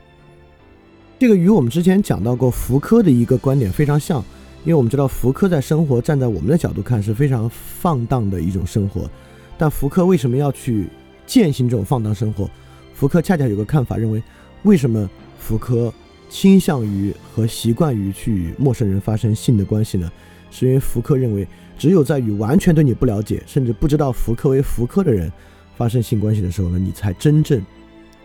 [1.20, 4.24] 这个与我们之前讲到过福柯的一个观点非常像。
[4.66, 9.10] 因为我们知道福柯在生活站在我们的角度看是非常放荡的一种生活，
[9.58, 10.88] 但福柯为什么要去
[11.26, 12.50] 践行这种放荡生活？
[12.94, 14.24] 福柯恰恰有个看法，认为
[14.64, 15.94] 为什么福柯
[16.34, 20.12] 倾向于和习惯于去与陌生人发生性的关系呢？
[20.50, 25.32] 是因为福柯认为，只有在与完全对你不了解，甚至不知道福柯为福柯的人
[25.78, 27.64] 发生性关系的时候呢，你才真正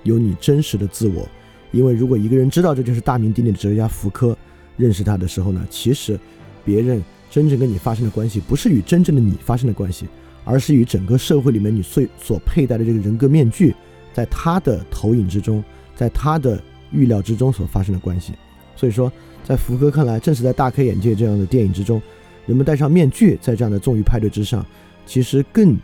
[0.05, 1.29] 有你真实的自我。
[1.71, 4.35] 因为如果一个人知道这就是大名鼎鼎的哲学家福柯。
[4.79, 6.17] 认识他的时候呢，其实
[6.65, 10.07] 别人真正跟你发生的关系，不是与真正的你发生的关系，
[10.45, 13.75] 而是与整个社会里面你所所佩戴的这个人格面具，
[14.15, 15.65] 在他的投影之中，
[15.97, 18.33] 在他的预料之中所发生的关系。
[18.77, 19.11] 所以说，
[19.45, 22.01] 在福柯看来，正是在大开眼界这样的电影之中，
[22.47, 24.65] 人们戴上面具，在这样的纵欲派对之上，
[25.07, 25.77] 其实更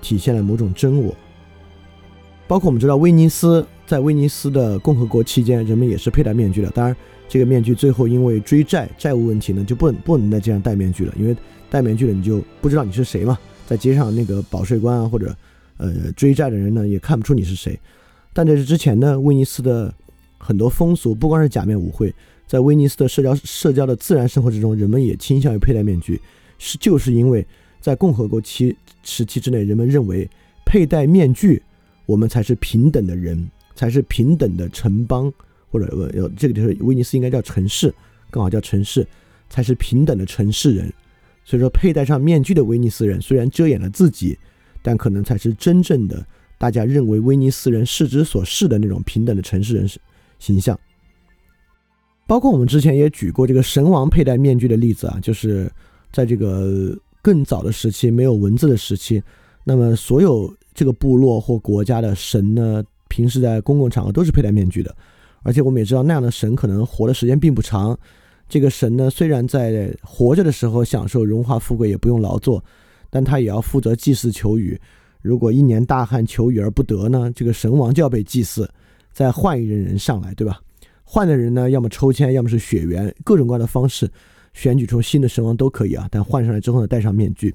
[0.00, 1.14] 体现了某种真我。
[2.48, 6.70] 包括我们知道，威尼斯在威尼斯的共和国期间，人们也是佩戴面具的。
[6.70, 6.96] 当然。
[7.32, 11.36] 这个面具最后因为追债债务问题呢，就不能不能再这样戴面具了，因为
[11.70, 15.32] 戴面具了你就不知道你是谁嘛，在街上那个保税官啊或者
[15.76, 17.78] 呃追债的人呢也看不出你是谁。
[18.32, 19.94] 但在这之前呢，威尼斯的
[20.40, 22.12] 很多风俗，不光是假面舞会，
[22.46, 26.20] 在威尼斯的社交社交的自然生活之中，人们也倾向于佩戴面具，
[26.58, 27.46] 是就是因为
[27.80, 30.28] 在共和国期时期之内，人们认为
[30.64, 31.62] 佩戴面具，
[32.06, 35.32] 我们才是平等的人，才是平等的城邦。
[35.72, 37.94] 或者呃，这个就是威尼斯应该叫城市，
[38.28, 39.06] 更好叫城市，
[39.48, 40.92] 才是平等的城市人。
[41.44, 44.36] 所以说，佩戴上面具的威尼斯人虽然遮掩了自己，
[44.82, 46.26] 但可能才是真正的
[46.58, 49.86] 大家认为威尼斯人视之所视的那种平等的城市人
[50.40, 50.76] 形象。
[52.26, 55.70] 包括我们之前也举过这个神王佩戴面具的例子啊，就是
[56.10, 59.22] 在这个更早的时期，没有文字的时期，
[59.62, 64.94] 那么所有这个部落或国家的神呢，平时在公共场合都是佩戴面具的。
[65.42, 67.98] 而且我们也知道，那样的神可能活的时间并不长。
[68.48, 72.62] 这个神呢，虽然在活着的时候享受荣华富贵，也不用劳作，
[73.08, 74.78] 但他也要负责祭祀求雨。
[75.22, 78.68] 如果一年大旱求雨而不得呢，这个神王就要被祭祀，
[79.12, 80.60] 再换一任人上来，对吧？
[81.04, 84.10] 换的人呢，要么抽签，要么是血缘，各种各样的方式
[84.54, 86.06] 选举出新的神王都可以啊。
[86.10, 87.54] 但换上来之后呢，戴上面具，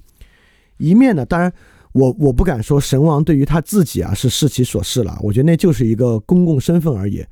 [0.77, 1.51] 一面呢，当然
[1.93, 7.25] 我我不敢说神王对于他自己啊是视其所视了，我觉得那就是一个公共身份而已。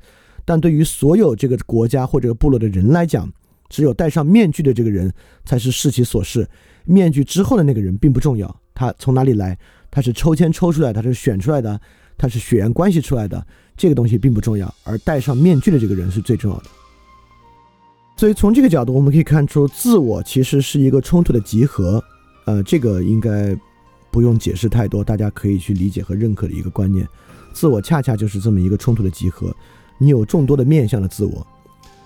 [0.46, 3.30] 但对于所有这个国家或者部落的人来讲，
[3.68, 5.12] 只有戴上面具的这个人
[5.44, 6.48] 才是视其所视，
[6.84, 8.60] 面具之后的那个人并不重要。
[8.74, 9.58] 他从哪里来？
[9.90, 11.80] 他是抽签抽出来的，他是选出来的，
[12.16, 14.72] 他是血缘关系出来的，这个东西并不重要。
[14.84, 16.64] 而戴上面具的这个人是最重要的。
[18.16, 22.02] 所以从这个角度，我们可以看出，自我其实是一个冲突的集合。
[22.44, 23.56] 呃，这个应该
[24.10, 27.08] 不用解释太多，大家可以去理解和认可的一个观念。
[27.52, 29.54] 自我恰恰就是这么一个冲突的集合。
[29.98, 31.46] 你有众多的面相的自我，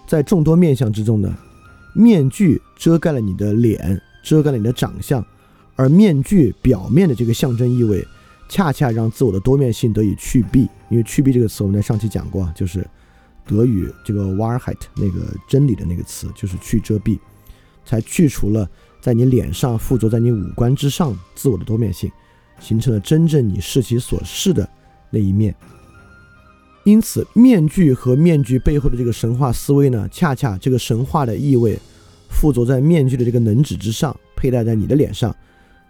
[0.07, 1.35] 在众多面相之中呢，
[1.95, 5.25] 面具遮盖了你的脸，遮盖了你的长相，
[5.75, 8.07] 而面具表面的这个象征意味，
[8.49, 10.69] 恰恰让自我的多面性得以去蔽。
[10.89, 12.87] 因为“去蔽”这个词，我们在上期讲过，就是
[13.47, 17.19] 德语这个 w a r h e i t 那个真理的那个词，就是去遮蔽，
[17.85, 18.69] 才去除了
[19.01, 22.11] 在你脸上附着在你五官之上自我的多面性，
[22.59, 24.69] 形成了真正你视其所视的
[25.11, 25.55] 那一面。
[26.85, 31.79] 因此，面具和面具背后的这个神话思维呢，恰恰这个神话的意味
[32.31, 35.35] 附着在面具的这个能指之上，佩戴在你的脸上，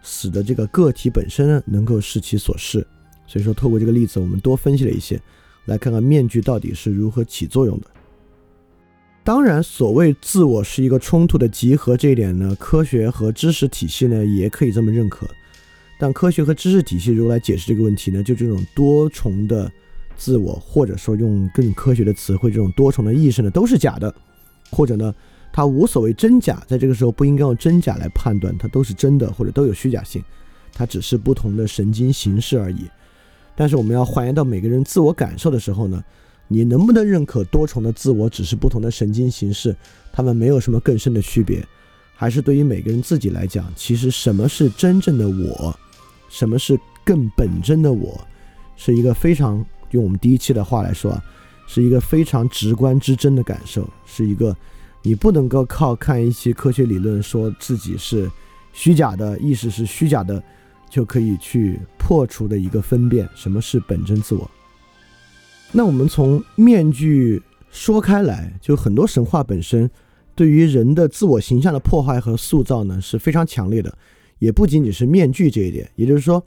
[0.01, 2.85] 使得这个个体本身呢能够视其所视。
[3.27, 5.21] 所以说，透过这个例子，我们多分析了一些，
[5.65, 7.87] 来看看面具到底是如何起作用的。
[9.23, 15.27] 当然，所谓自我是一个冲突的集合这一点呢，科学和知识体系呢也可以这么认可。
[15.99, 18.23] 但科学和知识体系如何来解释这个问题呢？
[18.23, 19.71] 就这种多重的。
[20.21, 24.13] 自我，或者说用更科学的词汇，这种多重的意识呢，都是假的，
[24.69, 25.15] 或者呢，
[25.59, 30.23] 它无所谓真假，在这个时候不应该用真假来判断，它都是真的，或者都有虚假性，
[30.71, 32.89] 它只是不同的神经形式而已。
[33.57, 36.01] 但是我们要还原到每个人自我感受的时候呢，
[36.47, 39.75] 你能不能认可多重的自我只是不同的神经形式，
[40.13, 41.61] 他们没有什么更深的区别？
[42.15, 45.77] 还是对于每个人自己来讲，其实什么是真正的我，
[46.29, 48.17] 什么是更本真的我？
[48.77, 51.21] 是一个非常用我们第一期的话来说啊，
[51.67, 54.55] 是一个非常直观之真的感受，是一个
[55.01, 58.29] 你不能够靠看一些科学理论说自己是
[58.73, 60.43] 虚假的意识是虚假的，
[60.89, 64.49] 就可以去破除的一个分辨什么是本真自我。
[65.71, 69.89] 那我们从面具说开来，就很多神话本身
[70.35, 73.97] 对于人的自我形象的破坏和塑造呢是非常强烈的，
[74.39, 76.43] 也不仅仅是面具这一点，也就是说。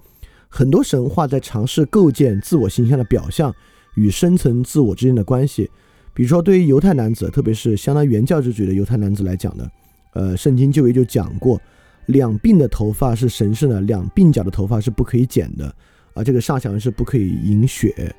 [0.54, 3.54] 很多神话在尝试构建自我形象的表象
[3.94, 5.70] 与深层自我之间的关系，
[6.14, 9.66] 比如说对于犹太男子，特别是相当原教旨主义的犹太男子来讲呢，
[10.12, 11.60] 呃，圣经就也就讲过，
[12.06, 15.74] 两鬓的头发是神圣的，两鬓角的头发是不可以剪的，
[16.14, 18.14] 啊，这个上墙是不可以饮血，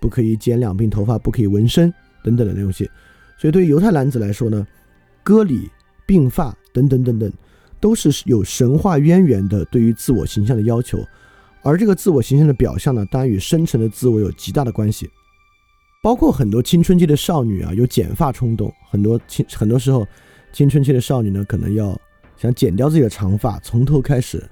[0.00, 2.88] 不可以剪两鬓头发，不可以纹身等等的东西。
[3.38, 4.66] 所以对于犹太男子来说呢，
[5.22, 5.70] 割礼、
[6.06, 7.32] 鬓发等等等等，
[7.80, 11.02] 都是有神话渊源的对于自我形象的要求。
[11.62, 15.08] 而这个自我形象的表象呢，当然与深层的自我有极大的关系，
[16.00, 20.06] 包括很多青春期的少女啊，有剪发冲动，很多青很多时候，
[20.52, 21.98] 青春期的少女呢，可能要
[22.36, 24.42] 想剪掉自己的长发，从头开始，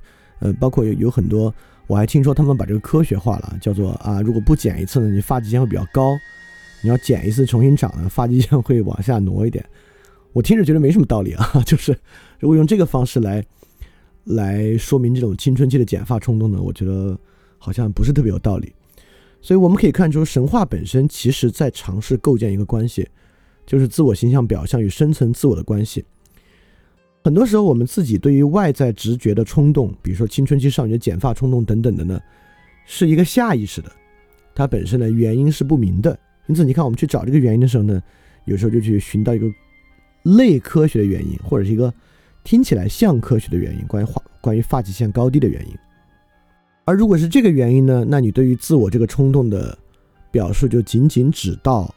[0.40, 1.54] 呃，包括有有很多，
[1.86, 6.16] 我还听说他们把这个科学化了，叫做啊，如果不剪一次呢，你发际线会比较高，
[6.82, 9.64] 你要剪一次重新长呢，发际线会往下挪一点。
[10.32, 11.96] 我听着觉得没什么道理啊， 就是
[12.38, 13.44] 如果用这个方式来。
[14.26, 16.60] 来说明这种青春期的剪发冲动呢？
[16.60, 17.16] 我觉得
[17.58, 18.72] 好像不是特别有道理。
[19.46, 23.08] 所以我们可以看出，神话本身其实在尝试构建一个关系，
[23.64, 26.04] 就是自我形象表象与深层自我的关系。
[27.22, 32.20] 很多时候，我们自己对于外在直觉的冲动，比如说青春期少女的剪发冲动等等的呢，
[32.86, 33.92] 是一个下意识的，
[34.52, 36.18] 它本身的原因是不明的。
[36.48, 38.02] 因此，你看我们去找这个原因的时候呢，
[38.46, 39.46] 有时候就去寻到一个
[40.24, 41.94] 类科学的原因，或者是一个。
[42.42, 45.74] 听起来像科学的原因，关于发关于发际线高低的原因，
[46.86, 48.04] 而如果是这个原因呢？
[48.08, 49.76] 那你对于自我这个冲动的
[50.30, 51.92] 表述就仅仅只到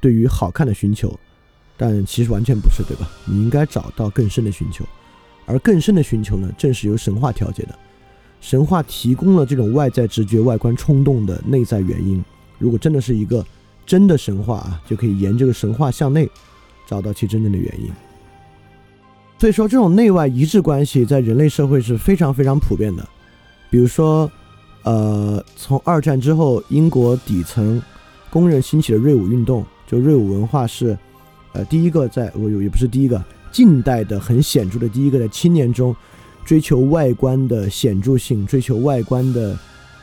[0.00, 1.16] 对于好看的寻求，
[1.76, 3.08] 但其实完全不是，对吧？
[3.24, 4.84] 你应该找到更深的寻求，
[5.46, 7.78] 而更深的寻求呢，正是由神话调节的。
[8.40, 12.20] 神话提供了这种外在直觉、外观冲动的内在原因。
[12.58, 13.46] 如果真的是一个
[13.86, 16.28] 真的神话啊，就可以沿这个神话向内
[16.84, 17.88] 找到其真正的原因。
[19.38, 23.08] 所以说，这种内外一致关系在人类社会是非常非常普遍的。
[23.70, 24.30] 比如说，
[24.82, 27.80] 呃，从二战之后，英国底层
[28.28, 30.98] 工人兴起的锐舞运动，就锐舞文化是，
[31.52, 35.94] 呃，第一个在我有也不是第一个，近代的很显著的第一个在青年中
[36.44, 39.56] 追求外观的显著性、追求外观的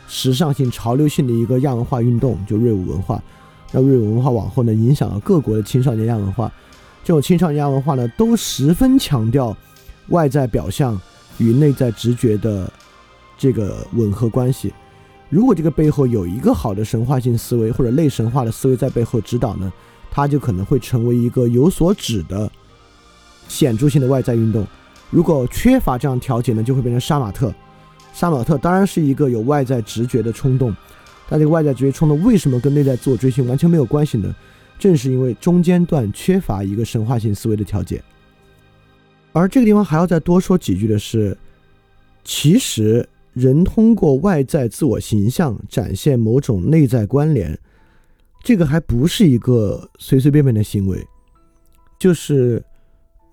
[0.08, 3.22] 时尚性、潮流性的一个亚文化运动，就锐舞文化。
[3.70, 6.50] 那锐舞文化往后呢，影响了各国的青少年亚文化。
[7.04, 9.54] 这种青少年亚文化呢，都十分强调
[10.08, 10.98] 外在表象
[11.36, 12.70] 与内在直觉的
[13.38, 14.74] 这个吻合关系。
[15.30, 19.72] 如果这个背后有一个好的神话性思维或者类神话的思维在背后指导呢，
[20.10, 22.50] 它就可能会成为一个有所指的
[23.46, 24.66] 显著性的外在运动。
[25.10, 27.54] 如果缺乏这样调节呢，就会变成杀马特。
[28.12, 30.74] 杀马特当然是一个有外在直觉的冲动，
[31.28, 34.34] 但这个外在直觉冲动为什么跟内在自我追寻完全没有关系呢？
[34.78, 38.02] 正是因为中间段缺乏一个神话性思维的调节，
[39.32, 41.36] 而这个地方还要再多说几句的是，
[42.24, 47.56] 其实人通过外在自我形象展现某种内在关联，
[48.42, 51.06] 这个还不是一个随随便便的行为，
[51.98, 52.62] 就是，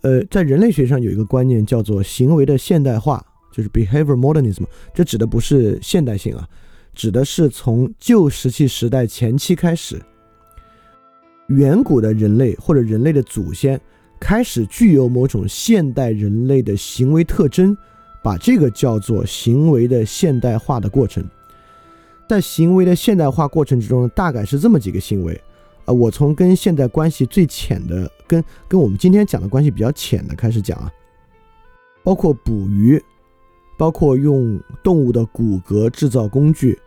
[0.01, 4.63] 呃，在人类学上有一个观念叫做行为的现代化，就是 behavior modernism，
[4.93, 6.47] 这指的不是现代性啊，
[6.93, 9.99] 指的是从旧石器时代前期开始。
[11.47, 13.79] 远古的人类或者人类的祖先
[14.19, 17.77] 开始具有某种现代人类的行为特征，
[18.25, 21.23] 把这个叫做行为的现代化的过程。
[22.27, 25.39] 在行为的现代化过程之中，大概是这么几个行为。
[25.85, 30.91] 啊，我从跟现代关系最浅的，跟跟我们今天讲的关系比较浅的开始讲啊，
[32.03, 32.99] 包括捕鱼，
[33.77, 36.79] 包括用动物的骨骼制造工具，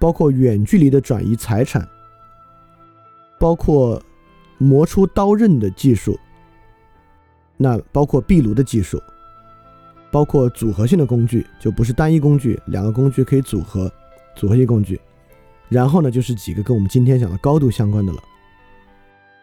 [0.00, 1.88] 包括远距离的转移财产。
[3.38, 4.02] 包括
[4.58, 6.18] 磨出刀刃的技术，
[7.56, 9.00] 那包括壁炉的技术，
[10.12, 13.90] 包括组合性的工具，就不是单一工具，两个工具可以组合，
[14.36, 15.00] 组合性工具。
[15.68, 18.22] 然后呢，就是几个跟我们今天讲的高度相关的了，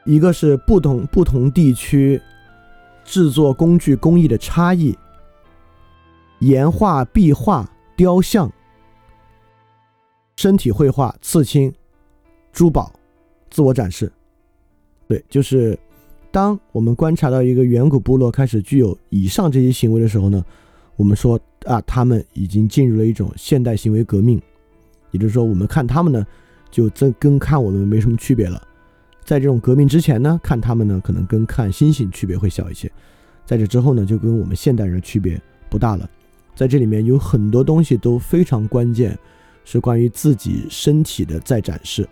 [0.06, 2.22] 一个是不同不同地区
[3.04, 4.96] 制作工具工艺的差异，
[6.40, 7.68] 岩画、壁画、
[7.98, 8.50] 雕像、
[10.38, 11.74] 身体绘画、刺青、
[12.54, 12.94] 珠宝。
[13.50, 14.12] 自我展示，
[15.08, 15.76] 对，就是
[16.32, 20.44] 当我们观察到一个远古部落开始具有以上这些行为的时候呢，
[20.96, 24.42] 我们说啊，他们已经进入了一种现代行为革命，
[25.12, 26.26] 也就是说，我们看他们呢，
[26.70, 28.62] 就真跟看我们没什么区别了。
[29.26, 32.88] 在这种革命之前呢，看他们呢，可能跟看猩猩区别会小一些；
[33.46, 36.10] 在这之后呢，就跟我们现代人区别不大了。
[36.56, 39.18] 在这里面有很多东西都非常关键，
[39.66, 42.08] 是关于自己身体的再展示，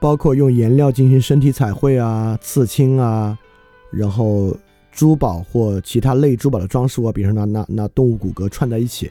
[0.00, 3.38] 包括用颜料进行身体彩绘啊、刺青啊，
[3.92, 4.56] 然后
[4.90, 9.10] 珠宝或其他类珠宝的装饰物，比如说拿拿拿动物骨骼串在一起，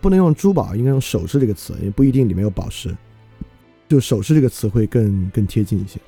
[0.00, 2.96] 不能用珠宝，应该用首饰这个词，也不一定里面有宝石。
[3.88, 6.00] 就首饰这个词会更更贴近一些，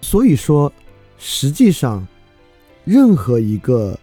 [0.00, 0.72] 所以说，
[1.18, 2.06] 实际上，
[2.84, 3.98] 任何一个，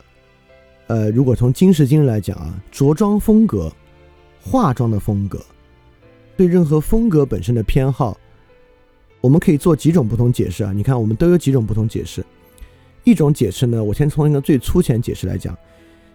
[0.86, 3.72] 呃，如果从今时今日来讲啊，着装风格、
[4.39, 5.43] 化妆的风格，
[6.38, 8.16] 对任何风格本身的偏好，
[9.26, 10.71] 我们可以做几种不同解释啊。
[10.71, 12.23] 你看，我们都有几种不同解释。
[13.03, 15.57] 一种解释呢，我先从一个最粗浅解释来讲，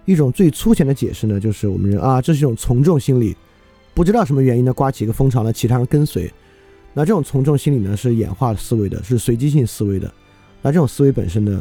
[0.05, 3.37] 一种最粗浅的解释呢，就是我们认啊，这是一种从众心理，
[3.95, 6.33] 不知道什么原因呢，刮起一个风潮呢，其他人跟随。
[6.95, 10.09] 那这种从众心理呢，是演化思维的，是随机性思维的。
[10.63, 11.61] 那这种思维本身呢，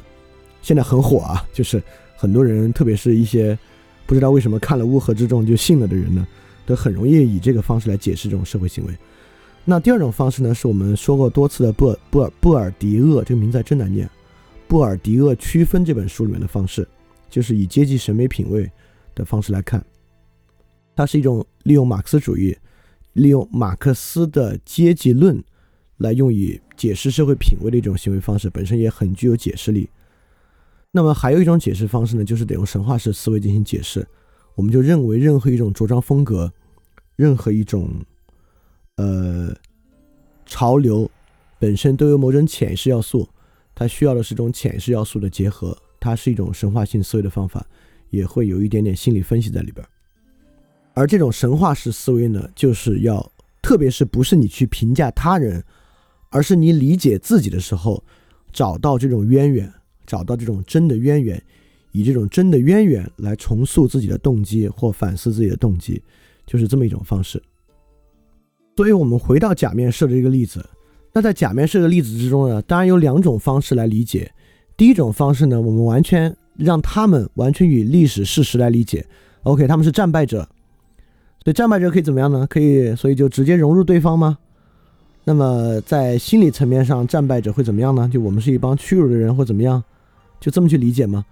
[0.62, 1.82] 现在很火啊，就是
[2.16, 3.58] 很多人，特别是一些
[4.06, 6.28] 不知道为什么看了《乌合之众》就信了的人呢，
[6.68, 8.94] 都很容易以这个方式来解释这种社会行为。
[9.70, 14.10] 那第二种方式呢，是我们说过多次的布尔布尔布尔迪厄，这个名字真难念。
[14.68, 16.88] 布尔迪厄区分这本书里面的方式，
[17.30, 18.68] 就是以阶级审美品味
[19.14, 19.86] 的方式来看，
[20.96, 22.58] 它是一种利用马克思主义。
[23.14, 25.40] 利用马克思的阶级论
[25.98, 29.88] 来用以解释社会品味的一种行为方式，本身也很具有解释力。
[30.90, 34.08] 那么还有一种解释方式呢，就是得用神话式思维进行解释。
[34.56, 36.52] 我们就认为任何一种着装风格，
[37.16, 37.92] 任何一种
[39.00, 39.56] 呃
[40.46, 41.10] 潮流，
[41.58, 43.28] 本身都有某种潜意识要素，
[43.74, 47.66] 它需要的是种潜意识要素的结合，它是一种神话性思维的方法，
[48.10, 49.86] 也会有一点点心理分析在里边。
[50.96, 53.32] 而这种神话式思维呢，就是要，
[53.62, 55.64] 特别是不是你去评价他人，
[56.30, 58.04] 而是你理解自己的时候，
[58.52, 59.72] 找到这种渊源，
[60.06, 61.42] 找到这种真的渊源，
[61.94, 66.04] 以这种真的渊源来重塑自己的动机或反思自己的动机，
[66.46, 67.42] 就是这么一种方式。
[68.80, 70.66] 所以，我们回到假面设的这个例子，
[71.12, 74.32] 那在假面设的例子之中呢，当然有两种方式来理解。
[74.78, 79.06] 第一种方式呢，我们完全让他们完全以历史事实来理解
[79.44, 80.48] ，OK，他们是战败者。
[81.44, 82.48] 所以战败者可以怎么样呢？
[82.50, 84.38] 可以，所以就直接融入对方吗？
[85.26, 88.10] 那么在心理层面上，战败者会怎么样呢？
[88.10, 89.84] 就我们是一帮屈辱的人，或怎么样？
[90.40, 91.26] 就这么去理解吗？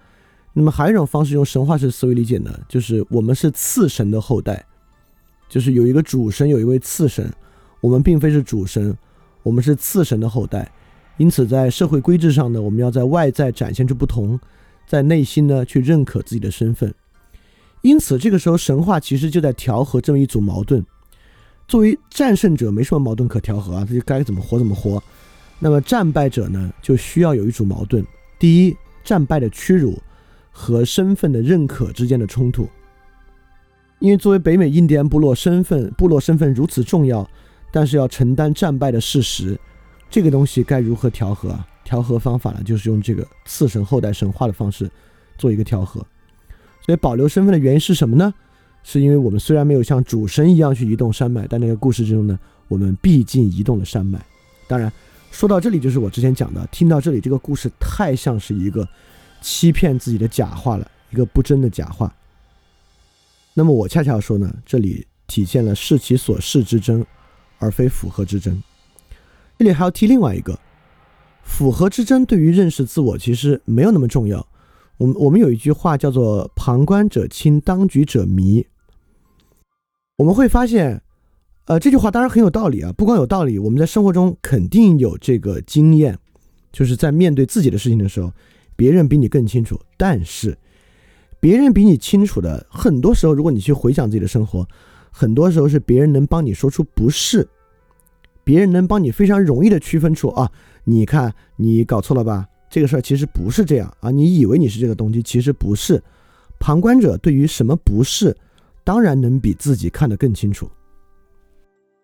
[0.52, 4.66] 那么还有一种方式，用神话式思维理解呢，就是我们是次神的后代，
[5.50, 7.32] 就是有一个主神，有一位次神，
[7.82, 8.96] 我们并非是主神，
[9.44, 10.72] 我们是次神的后代。
[11.18, 14.40] 因此，在社会规制上呢，我们要在外在展现出不同，
[14.86, 16.94] 在内心呢去认可自己的身份。
[17.82, 20.86] 因此，这个时候神话其实就在调和这么一组矛盾。
[21.68, 25.02] 作为战胜者，没什么矛盾可调和啊，他就该怎么活怎么活。
[25.60, 28.06] 那么战败者呢，就需要有一组矛盾：
[28.38, 29.98] 第一，战败的屈辱
[30.52, 32.70] 和身份的认可之间的冲突。
[34.00, 37.28] 因为作为北美印第安部落，身份部落身份如此重要，
[37.72, 39.60] 但是要承担战败的事实，
[40.10, 41.68] 这个东西该如何调和啊？
[41.84, 44.90] 调和方法呢，就是用这个次神后代神话的方式
[45.38, 46.06] 做一个调和。
[46.86, 48.34] 所以保留身份的原因是什么呢？
[48.84, 52.38] 是因为我们虽然没有像主神一样去移动山脉，但那个故事之中呢，
[52.68, 54.20] 我们毕竟移动了山脉。
[54.68, 54.92] 当然，
[55.32, 58.88] 说到这里就是我之前讲的，听到这里这个故事太像是一个
[59.42, 62.14] 欺骗自己的假话了，一个不真的假话。
[63.58, 67.04] 那么我恰恰说呢，这里体现了视其所视之争，
[67.58, 68.62] 而非符合之争。
[69.58, 70.60] 这里还要提另外一个，
[71.42, 74.48] 符合之争对于认识自我其实没有那么重要。
[74.98, 78.64] 我们我们有一句话叫做“旁观者清，当局者迷”。
[80.18, 81.02] 我们会发现，
[81.66, 82.94] 呃，这句话当然很有道理啊。
[82.94, 86.16] 不光有道理，我们在生活中肯定有这个经验，
[86.72, 88.32] 就是在面对自己的事情的时候，
[88.76, 89.82] 别人比你更清楚。
[89.98, 90.56] 但是，
[91.48, 94.68] 别人比你清楚的，很多时候，如果你去回想自己的生活，
[95.10, 97.48] 很多时候是别人能帮你说出不是，
[98.44, 100.52] 别人能帮你非常容易的区分出啊，
[100.84, 102.46] 你看你搞错了吧。
[102.70, 104.12] 这个事儿其实不是这样啊！
[104.12, 106.04] 你以为你是这个东西，其实不是。
[106.60, 108.36] 旁观者对于什么不是，
[108.84, 110.70] 当然能比自己看得更清楚。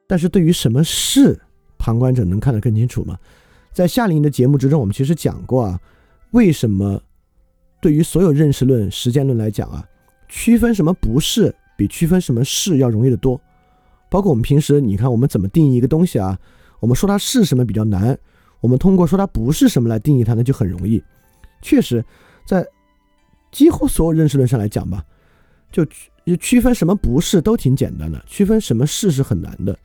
[0.07, 1.37] 但是对于什么是，
[1.77, 3.19] 旁观者能看得更清楚吗？
[3.73, 5.77] 在夏令营的节目之中，我们其实讲过啊，
[6.31, 6.97] 为什么
[7.83, 9.85] 对于所有认识论、实践论来讲啊，
[10.29, 13.39] 区分什么不是比区分什么是要容易得多。
[14.09, 16.39] 包括我们平时，你看我们怎么定义一个东西啊？
[16.79, 18.17] 我们说它是什么比较难。
[18.61, 21.03] 我们通过说它不是什么来定义它，那就很容易。
[21.61, 22.01] 确实，
[22.47, 22.65] 在
[23.51, 25.03] 几乎所有认识论上来讲吧，
[25.69, 25.85] 就
[26.37, 29.77] 区分什么不是都挺简单的，区分什么是是很难的。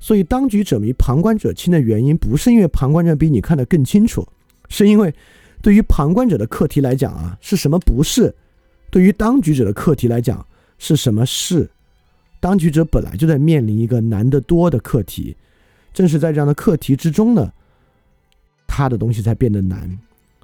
[0.00, 4.26] 所以当局者迷，旁观者清的原因，不是因为旁观者比你看得更清楚，
[4.68, 5.14] 是因为
[5.62, 8.34] 对于旁观者的课题来讲啊，是什么不是？
[8.90, 10.44] 对于当局者的课题来讲，
[10.76, 11.70] 是什么是？
[12.40, 15.36] 当局者本来就在面临一个难得多的课题，
[15.94, 17.52] 正是在这样的课题之中呢，
[18.66, 19.98] 他的东西才变得难。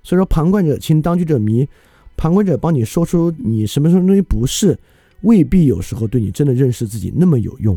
[0.04, 1.68] 所以说，旁观者清，当局者迷，
[2.16, 4.78] 旁观者帮你说出你什么什么东西不是。
[5.22, 7.76] 未必有时候对你真的认识自己那么有用，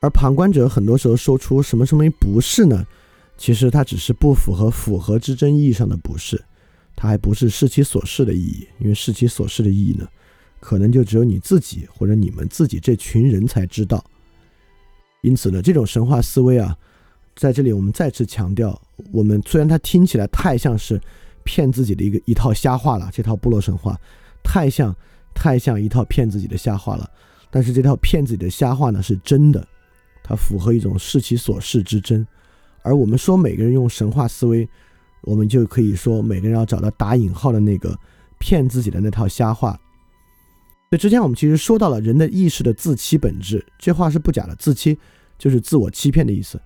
[0.00, 2.86] 而旁观者很多时候说出什么什么东西不是呢？
[3.40, 6.38] 其实它只是不符合符合之真意义上的不是，
[6.94, 10.06] 它还不是视其所示的意义，因为视其所示的意义呢，
[10.60, 14.04] 可能就只有你自己或者你们自己这群人才知道。
[15.22, 16.76] 因此呢，这种神话思维啊，
[17.34, 18.78] 在这里我们再次强调，
[19.10, 21.00] 我们虽然它听起来太像是
[21.42, 23.98] 骗自己的一个一套瞎话了，这套部落神话
[24.44, 24.94] 太像。
[25.32, 27.08] 太像一套骗自己的瞎话了，
[27.50, 29.66] 但是这套骗自己的瞎话呢是真的，
[30.22, 32.26] 它符合一种视其所视之真。
[32.82, 34.68] 而我们说每个人用神话思维，
[35.22, 37.98] 我们就可以说每个人要找到打引号的那个
[38.38, 39.72] 骗自己的那套瞎话。
[40.88, 44.98] 所以之前我们其实说到了人的意识的自欺本质，这话是不假的，自欺
[45.38, 46.60] 就是自我欺骗的意思。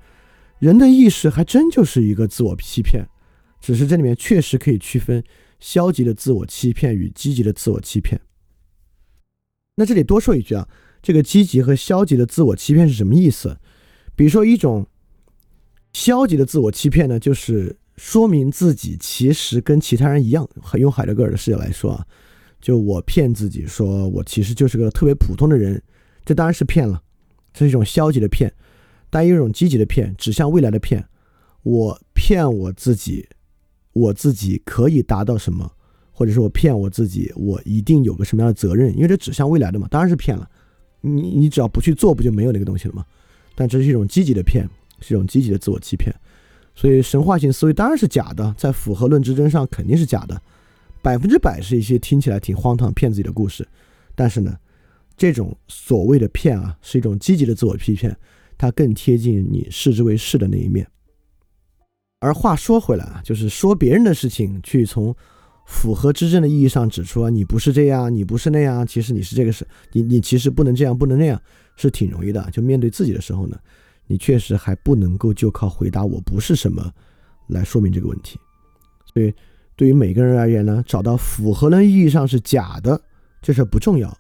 [0.59, 3.07] 人的意识还真就是一个自我欺骗，
[3.61, 5.23] 只是这里面确实可以区分
[5.61, 8.21] 消极的自我欺骗与积极的自我欺骗。
[9.77, 10.69] 那这里多说一句啊，
[11.03, 13.59] 这个积极和消极的自我欺骗是什么意思？
[14.17, 14.87] 比如说一种
[15.95, 20.47] 消极的自我欺骗呢，就是说明自己其实跟其他人一样。
[20.75, 22.05] 用海德格尔的视角来说啊，
[22.61, 25.81] 就我骗自己说我其实就是个特别普通的人，
[26.25, 27.01] 这当然是骗了，
[27.55, 28.53] 这是一种消极的骗。
[29.09, 31.03] 但有一种积极的骗，指向未来的骗，
[31.63, 33.29] 我骗我自己，
[33.93, 35.71] 我自己可以达到什么？
[36.11, 38.93] 或者是我骗我自己，我一定有个什么样的责任？
[38.97, 40.51] 因为这指向未来的嘛，当然是骗了。
[41.01, 43.05] 你你只要不去做，不就没有那个东西了吗？
[43.55, 44.69] 但这是一种积极的骗，
[45.07, 46.15] 是一种积极的自我欺骗。
[46.75, 50.41] 所以神话性思维当然是假的，在符合论之争上肯定是假的，
[51.03, 53.67] 百分之百是一些听起来挺荒唐骗自己的故事。
[54.15, 54.57] 但是呢，
[55.17, 58.17] 这种所谓的骗啊，是一种积极的自我欺骗，
[58.57, 60.87] 它更贴近你视之为是的那一面。
[62.21, 65.15] 而话说回来啊，就是说别人的事情去从。
[65.67, 71.41] 符合之争的意义上指出啊，你不是这样，你不是那样，其实你是这个是，你你其实不能这样，不能那样，
[71.75, 72.47] 是挺容易的。
[72.53, 73.59] 就面对自己的时候呢，
[74.07, 76.93] 你确实还不能够就靠回答我不是什么
[77.49, 78.39] 来说明这个问题。
[79.13, 79.33] 所以
[79.77, 83.01] 对于每个人而言呢，找到符合的意义上是假的
[83.41, 84.17] 这事不重要，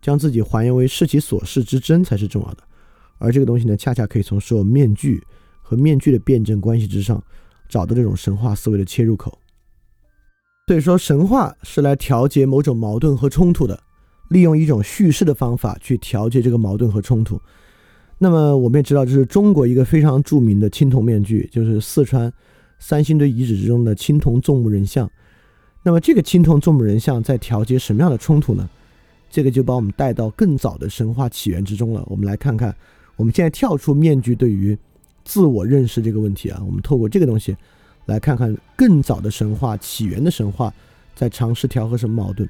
[0.00, 2.62] 将自己还原为视其所视之真才是重要的。
[3.18, 5.22] 而这个东西呢，恰恰可以从所有面具
[5.62, 7.22] 和面具的辩证关系之上，
[7.68, 9.38] 找到这种神话思维的切入口。
[10.66, 13.78] 所以说，神话是来调节某种矛盾和冲突的，
[14.30, 17.40] 利用一种叙事的方法去调节这个矛盾和冲突。
[18.24, 22.32] 那么，我们也知道，这是中国一个非常著名的青铜面具，就是四川
[22.78, 25.06] 三星堆遗址之中的青铜纵目人像。
[25.82, 28.66] 那么，这个青铜纵目人像在调节什么样的冲突呢？
[29.28, 32.02] 这个就把我们带到更早的神话起源之中了。
[32.06, 32.74] 我们来看看，
[33.16, 34.74] 我们现在跳出面具对于
[35.22, 37.54] 自我认识这个问题啊，我们透过这个东西。
[38.06, 40.72] 来看看更早的神话起源的神话，
[41.14, 42.48] 在尝试调和什么矛盾。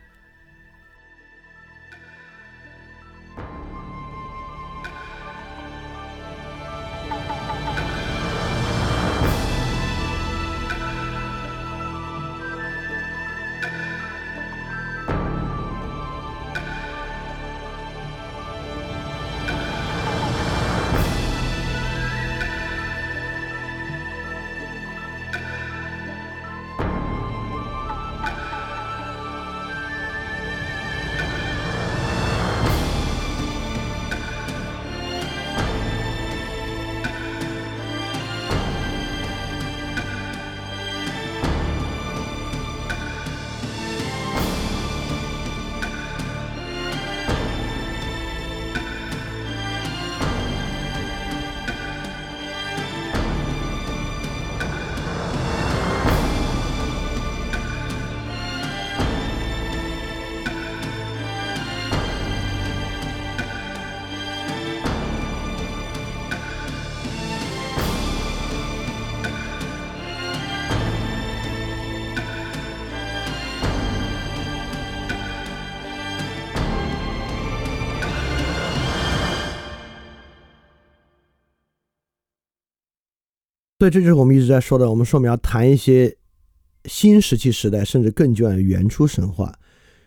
[83.85, 84.89] 所以这就是我们一直在说的。
[84.89, 86.16] 我们说我们要谈一些
[86.87, 89.53] 新石器时代，甚至更久远的原初神话，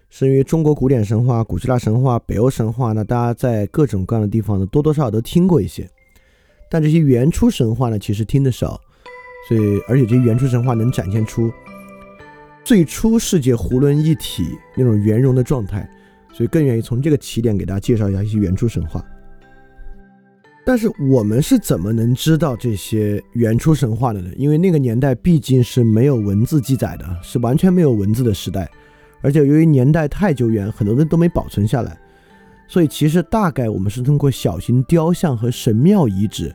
[0.09, 5.87] 是因为中国古典神话、古希腊神话、北欧神话呢，大家在各种各样的地方呢，多多少少都听过一些。
[6.71, 8.81] 但这些原初神话呢，其实听得少，
[9.47, 11.51] 所以而且这些原初神话能展现出
[12.63, 15.87] 最初世界囫囵一体那种圆融的状态，
[16.33, 19.05] 所以更愿意从这个起点给大家介绍一下一些原初神话。
[20.67, 24.29] 但是我们是怎么能知道这些原初神话的呢？
[24.35, 28.69] 因为那个年代毕竟是没有文字记载的，是完全没有文字的时代，
[29.21, 31.97] 而且由于年代太久远，很多人都没保存下来，
[32.67, 36.53] 所以其实大概我们是通过小型雕像和神庙遗址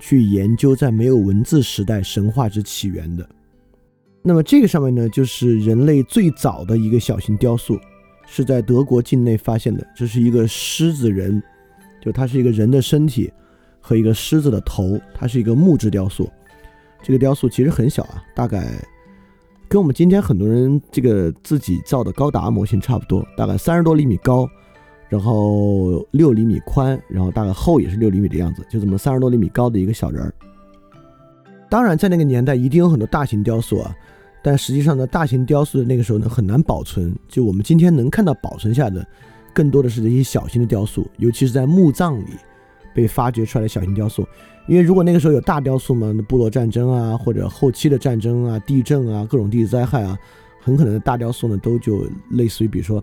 [0.00, 3.24] 去研究在没有文字时代神话之起源的。
[4.24, 7.78] 那么这个上面呢，就是人类最早的一个小型雕塑，
[8.26, 11.40] 是在德国境内发现的，这是一个狮子人，
[12.00, 13.32] 就它是一个人的身体。
[13.82, 16.26] 和一个狮子的头，它是一个木质雕塑。
[17.02, 18.64] 这个雕塑其实很小啊，大概
[19.68, 24.48] 跟我们今天很多人这个自己造的高达模型差不多，大概三十多厘米高，
[25.08, 30.32] 然后六厘米宽，然后大概厚也是六厘米的样子，就这么三十多厘米高的一个小人儿。
[31.68, 33.92] 当然，在那个年代一定有很多大型雕塑啊，
[34.44, 37.12] 但实际上呢，大型雕塑那个时候呢很难保存。
[37.26, 39.04] 就我们今天能看到保存下的，
[39.52, 42.36] 更多的是这些小型的雕塑，尤其是在墓葬里。
[42.94, 44.26] 被发掘出来的小型雕塑，
[44.66, 50.18] 因为如果那个时候有大雕塑嘛，部落战争啊，或者后期的战争啊、地震啊、各种地质灾害啊，
[50.60, 53.02] 很可能大雕塑呢都就类似于，比如说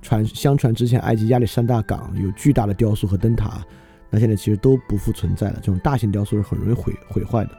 [0.00, 3.64] 传相传之前埃及亚历山大港有巨大的雕塑和灯塔，
[4.10, 5.54] 那现在其实都不复存在了。
[5.56, 7.50] 这种大型雕塑是很容易毁毁坏的。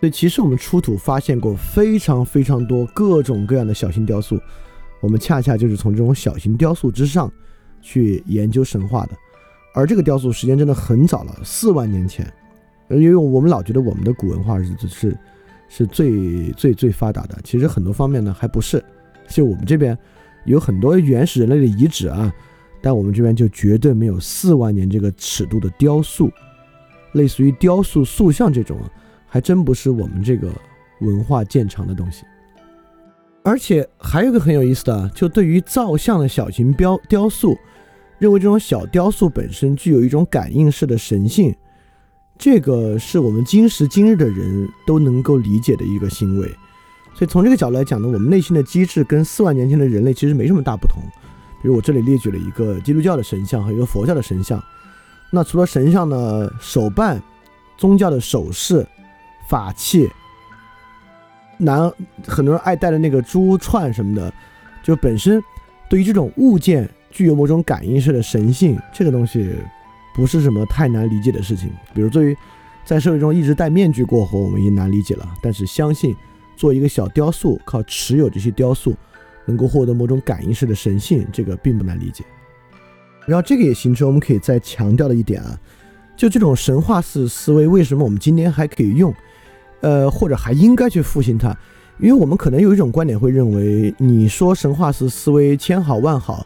[0.00, 4.38] 所以其实我们出土发现过非常非常多各种各样的小型雕塑，
[5.00, 7.32] 我们恰恰就是从这种小型雕塑之上
[7.80, 9.16] 去研究神话的。
[9.74, 12.26] 而这个雕塑时间真的很早了，四万年前。
[12.90, 15.18] 因为我们老觉得我们的古文化是是
[15.68, 18.82] 是最最最发达的，其实很多方面呢还不是。
[19.26, 19.98] 就我们这边
[20.44, 22.32] 有很多原始人类的遗址啊，
[22.82, 26.30] 但我们这边就绝对没有四万年这个尺度的雕塑，
[27.12, 28.78] 类似于雕塑塑像这种，
[29.26, 30.52] 还真不是我们这个
[31.00, 32.24] 文化见长的东西。
[33.42, 37.58] 而且还有个很有意思的，就对于造像的小型雕雕塑。
[38.24, 41.54] 认为这种小雕塑本身具有一种感应式的神性，
[42.38, 46.48] 这个是我们今时今日的人都能够理解的一个行为。
[47.12, 51.02] 所以从这个角度来讲呢，我们内心的机制跟四万年前的人类其实没什么大不同。
[51.60, 54.58] 比如我这里列举了一个基督教的神像和一个佛教的神像。
[55.30, 57.22] 那除了神像呢，手办、
[57.76, 58.86] 宗教的首饰、
[59.50, 60.10] 法器，
[61.58, 61.92] 男
[62.26, 64.32] 很多人爱戴的那个珠串什么的，
[64.82, 65.42] 就本身
[65.90, 66.88] 对于这种物件。
[67.14, 69.48] 具有某种感应式的神性，这个东西
[70.16, 71.70] 不是什么太难理解的事情。
[71.94, 72.36] 比如，对于
[72.84, 75.26] 在社会中一直戴面具过活，我们已经难理解了。
[75.40, 76.12] 但是，相信
[76.56, 78.92] 做一个小雕塑，靠持有这些雕塑
[79.46, 82.24] 能够获得某种感应式的神性，这个并不难理解。
[83.26, 85.56] 然后，这个也形成我们可以再强调的一点啊，
[86.16, 89.14] 就这种神话式思维，为什么我们今天还可以用？
[89.82, 91.56] 呃，或者还应该去复兴它？
[92.00, 96.44] 因为我们可能有一种观点会认为，你说神话式思维千好万好。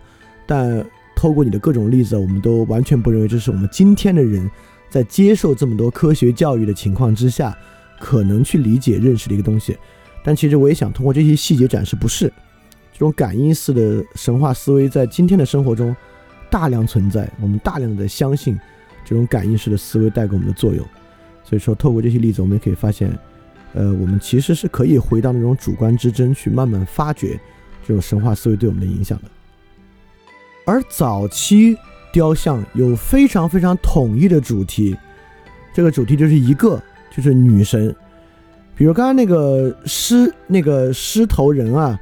[0.48, 0.84] 但
[1.14, 4.50] 透过你的各种例子，我们都完全不认为这是我们今天的人
[4.88, 7.54] 在接受这么多科学教育的情况之下
[8.00, 9.76] 可能去理解认识的一个东西。
[10.24, 12.32] 但其实我也想通过这些细节展示，不是
[12.92, 15.94] 这种感应式的神话思维在今天的生活中
[16.50, 18.58] 大量存在，我们大量的相信
[19.04, 20.84] 这种感应式的思维带给我们的作用。
[21.44, 23.10] 所以说，透过这些例子，我们也可以发现，
[23.74, 27.38] 呃，我们其实是可以回到那种主观之争去慢慢发掘
[27.86, 29.24] 这种神话思维对我们的影响的。
[30.68, 31.74] 而早期
[32.12, 34.94] 雕像有非常非常统一的主题，
[35.72, 36.78] 这个主题就是一个，
[37.10, 37.94] 就是女神。
[38.76, 41.98] 比如刚刚那个狮，那个狮头人啊，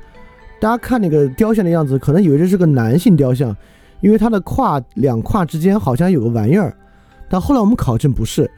[0.60, 3.56] 大家看那个雕像的样子，可能以为这是个男性雕像，
[4.00, 6.76] 因为他的胯两胯之间好像有个玩意儿。
[7.30, 8.50] 但后来我们考证不是，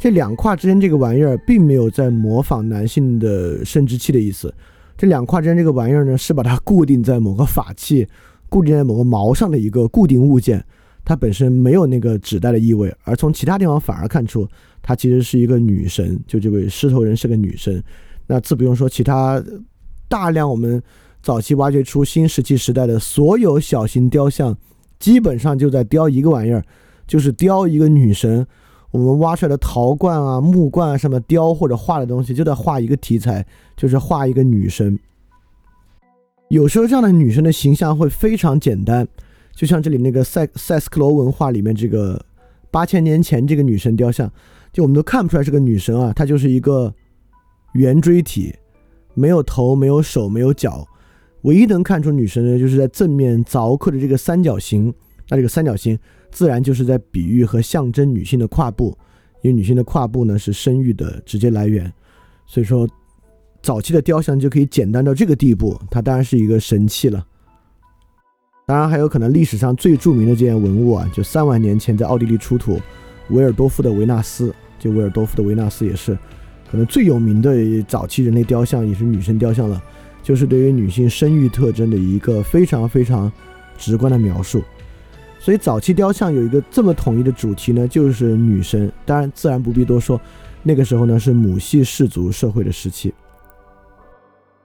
[0.00, 4.52] 这两胯之间这个玩意儿并没有在模仿男性的生殖器的意思，
[4.96, 8.08] 这两胯之间这个玩意儿呢，是把它固定在某个法器。
[8.52, 10.62] 固定在某个毛上的一个固定物件，
[11.06, 14.46] 它本身没有那个指代的意味，而从其他地方反而看出
[14.82, 17.82] 它其实是一个女神，就这位狮头人是个女神。
[18.26, 19.42] 那自不用说，其他
[20.06, 20.82] 大量我们
[21.22, 24.54] 早期挖掘出新石器时代的所有小型雕像，
[24.98, 26.62] 基本上就在雕一个玩意儿，
[27.06, 28.46] 就是雕一个女神。
[28.90, 33.46] 我们挖出来的陶罐啊、木罐啊，上面雕或者画的东西，就在画一个题材，
[33.78, 34.98] 就是画一个女神。
[36.52, 39.08] 有时候这样的女生的形象会非常简单，
[39.54, 42.22] 就像这里那个塞塞斯克罗文化里面这个
[42.70, 44.30] 八千年前这个女神雕像，
[44.70, 46.94] 就我们都看不出来是个女神啊，她就是一个
[47.72, 48.54] 圆锥体，
[49.14, 50.86] 没有头、没有手、没有脚，
[51.44, 54.92] 唯一能看出女神的，就是在正面凿刻的这个三角形。
[55.30, 55.98] 那这个三角形
[56.30, 58.94] 自然就是在比喻和象征女性的胯部，
[59.40, 61.90] 因为女性的胯部呢是生育的直接来源。
[62.44, 62.86] 所以说，
[63.62, 67.24] 早期的雕像就可以简单到这个地步，它当然是一个神器了。
[68.66, 72.80] 当然还有可能历史上最著名的这件文物啊，就三万年前在奥地利出土，
[73.30, 76.16] 维尔多夫的维纳斯，就维尔多夫的维纳斯也是
[76.70, 79.82] 可能最有名的早期人类雕像，也是女神雕像了，
[80.22, 83.30] 就是对于女性生育特征的一个非常非常
[83.76, 84.62] 直观的描述。
[85.38, 88.90] 所以早期雕像有一个这么统一的主题呢，就是女神。
[89.04, 90.20] 当然自然不必多说，
[90.62, 93.12] 那个时候呢是母系氏族社会的时期。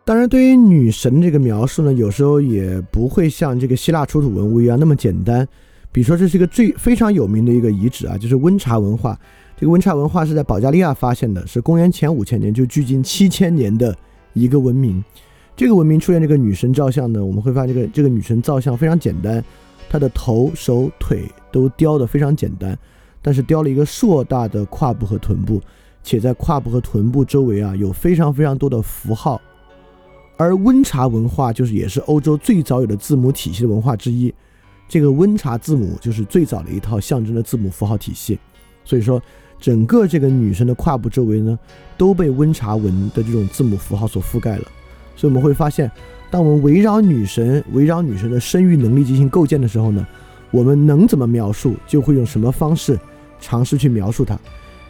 [0.08, 5.46] 当然，对于女神这个描述呢，有时候也不会像这个希腊出土文物一样那么简单。
[5.92, 9.20] 比如说，这是一个最非常有名的一个遗址啊，就是温查文化。
[9.58, 13.94] 这个温查文化是在保加利亚发现的，是公元前五千年，就距今七千年的
[14.32, 15.04] 一个文明。
[15.58, 19.44] 这个文明出现这个女神造像呢，我们会发现这个这个女神造像非常简单，
[19.90, 22.80] 她的头、手、腿都雕得非常简单，
[23.22, 25.62] 但是雕了一个硕大的胯部和臀部，
[26.02, 29.42] 且在胯部和臀部周围啊有非常非常多的符号。
[30.38, 34.32] 而温茶文化就是也是欧洲最早有的字母体系的文化之一，
[34.88, 38.38] 这个温茶字母就是最早的一套象征的字母符号体系，
[38.86, 39.22] 所以说
[39.60, 41.58] 整个这个女神的胯部周围呢
[41.98, 44.64] 都被温茶文的这种字母符号所覆盖了，
[45.16, 45.92] 所以我们会发现，
[46.30, 50.06] 当我们围绕女神、围绕女神的生育能力进行构建的时候呢，
[50.52, 53.00] 我们能怎么描述，就会用什么方式
[53.42, 54.40] 尝试去描述它，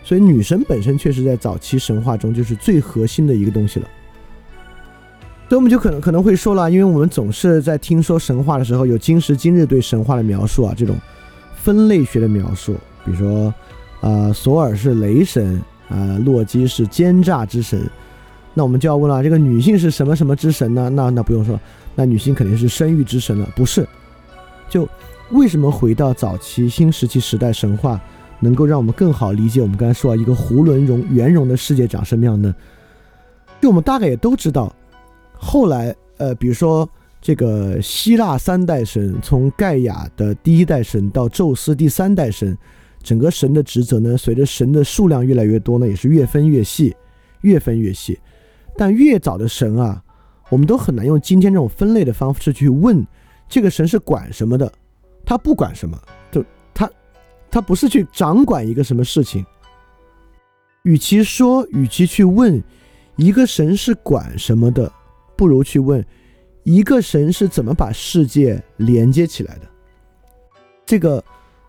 [0.03, 3.87] 所以女神本身确实在早期神话中就是最核心的一个东西了。
[5.49, 10.93] 所以我们就可能可能会说了，因为我们总是在听说神话的时候，有今时今日对神话的描述啊，这种
[11.55, 12.75] 分类学的描述，
[13.05, 13.53] 比如说，
[14.01, 17.89] 呃，索尔是雷神，啊，洛基是奸诈之神，
[18.53, 20.89] 那我们就要问了，这个女性是什么什么之神呢？
[20.89, 21.57] 那那不用说，
[21.95, 23.87] 那女性肯定是生育之神了，不是？
[24.67, 24.85] 就
[25.31, 28.01] 为什么回到早期新石器时代神话，
[28.41, 32.53] 能够让我们更好理解我们刚才说一个囫囵容圆融的世界长什么样呢？
[33.61, 34.75] 就我们大概也都知道。
[35.39, 36.87] 后来，呃，比如说
[37.21, 42.57] 这个希腊三代神，从盖亚的第一代神到宙斯第三代神，
[43.01, 46.95] 整个神的职责呢，随着神的数量越来越多呢，也是越分越细，
[47.41, 48.19] 越分越细。
[48.75, 50.03] 但越早的神啊，
[50.49, 53.05] 我们都很难用今天这种分类的方式去问
[53.49, 54.71] 这个神是管什么的，
[55.25, 55.99] 他不管什么，
[56.31, 56.89] 就他，
[57.49, 59.45] 他不是去掌管一个什么事情。
[60.83, 62.63] 与其说，与其去问
[63.15, 64.91] 一个神是管什么的。
[65.37, 66.03] 不如去问，
[66.63, 69.61] 一个神是怎么把世界连接起来的？
[70.85, 71.23] 这个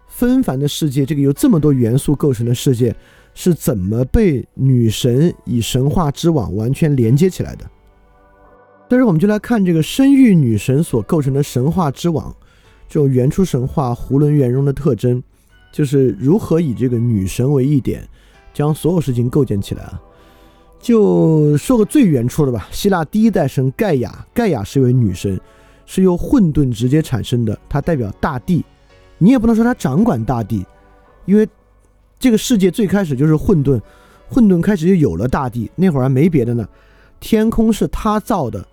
[0.06, 2.96] 纷繁的世界，这个由这么多元素构成的世界，
[3.34, 7.64] 是怎么被女神以神话之网完全连接起来的？
[8.88, 12.34] 但是我们就来看这个生育女神所构成的神话之网，
[12.88, 15.22] 这种原初神话囫囵圆融的特征，
[15.70, 18.08] 就是如何以这个女神为一点，
[18.54, 20.00] 将所有事情构建起来啊。
[20.80, 25.38] 就说个最原初的吧，希腊第一代神盖亚，盖亚是一位女神，
[25.84, 28.64] 是由混沌直接产生的，她代表大地。
[29.18, 30.64] 你也不能说她掌管大地，
[31.26, 31.46] 因为
[32.18, 33.80] 这个世界最开始就是混沌，
[34.28, 36.66] 混沌开始就有了大地，那会儿还没别的呢。
[37.18, 38.64] 天空是他造的，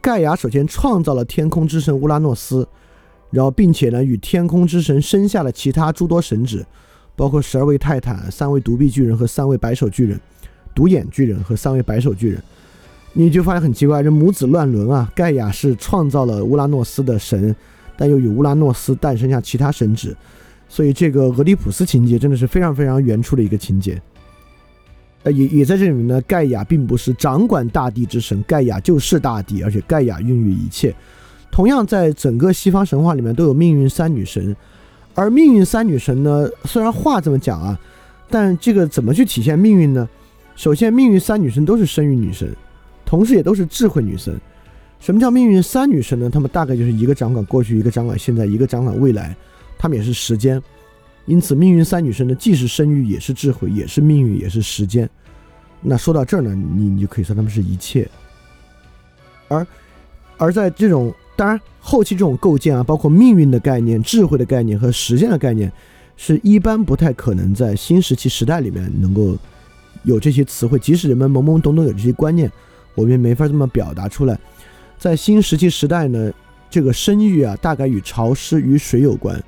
[0.00, 2.66] 盖亚首先创造了天空之神乌拉诺斯，
[3.30, 6.64] 然后并且呢与天空之神生下了其他诸多神祇，
[7.14, 10.18] 包括十二位泰坦、三位独臂巨人和三位白手巨人。
[10.76, 12.42] 独眼巨人和三位白手巨人，
[13.14, 15.10] 你就发现很奇怪，这母子乱伦啊！
[15.14, 17.56] 盖亚是创造了乌拉诺斯的神，
[17.96, 20.14] 但又与乌拉诺斯诞生下其他神祇，
[20.68, 24.00] 所以这个俄狄浦斯情节真的是非常非常原初的一个情节。
[25.22, 30.94] 呃，也也在这里面呢，盖亚并不是掌管大地之神，盖亚就是大地，而且盖亚孕育一切。
[31.50, 34.54] 同样，在整个西方神话里面都有命运三女神，
[35.14, 37.80] 而命运三女神呢，虽然话这么讲啊，
[38.28, 40.06] 但这个怎么去体现命运呢？
[40.56, 42.50] 首先，命运三女神都是生育女神，
[43.04, 44.34] 同时也都是智慧女神。
[44.98, 46.30] 什么叫命运三女神呢？
[46.30, 49.36] 她们大概就是一个掌管过去，一个掌管现在，一个掌管未来。
[49.76, 50.60] 她们也是时间，
[51.26, 55.08] 因此命运三女神呢，既是生育，也是智慧，也是命运，也是时间。
[55.82, 58.08] 那说到这儿呢，你你就可以说她们是一切。
[59.48, 59.66] 而
[60.38, 65.70] 而在这种当然后期这种构建啊，包括命运的概念、智慧的概念和时间的概念，
[66.16, 69.36] 是一般不太可能在新石器时代里面能够。
[70.06, 72.50] 有这些词汇，即使人们懵懵懂懂有这些观念，
[72.94, 74.38] 我们也没法这么表达出来。
[74.96, 76.32] 在新石器时代呢，
[76.70, 79.42] 这个生育啊，大概与潮湿与水有关。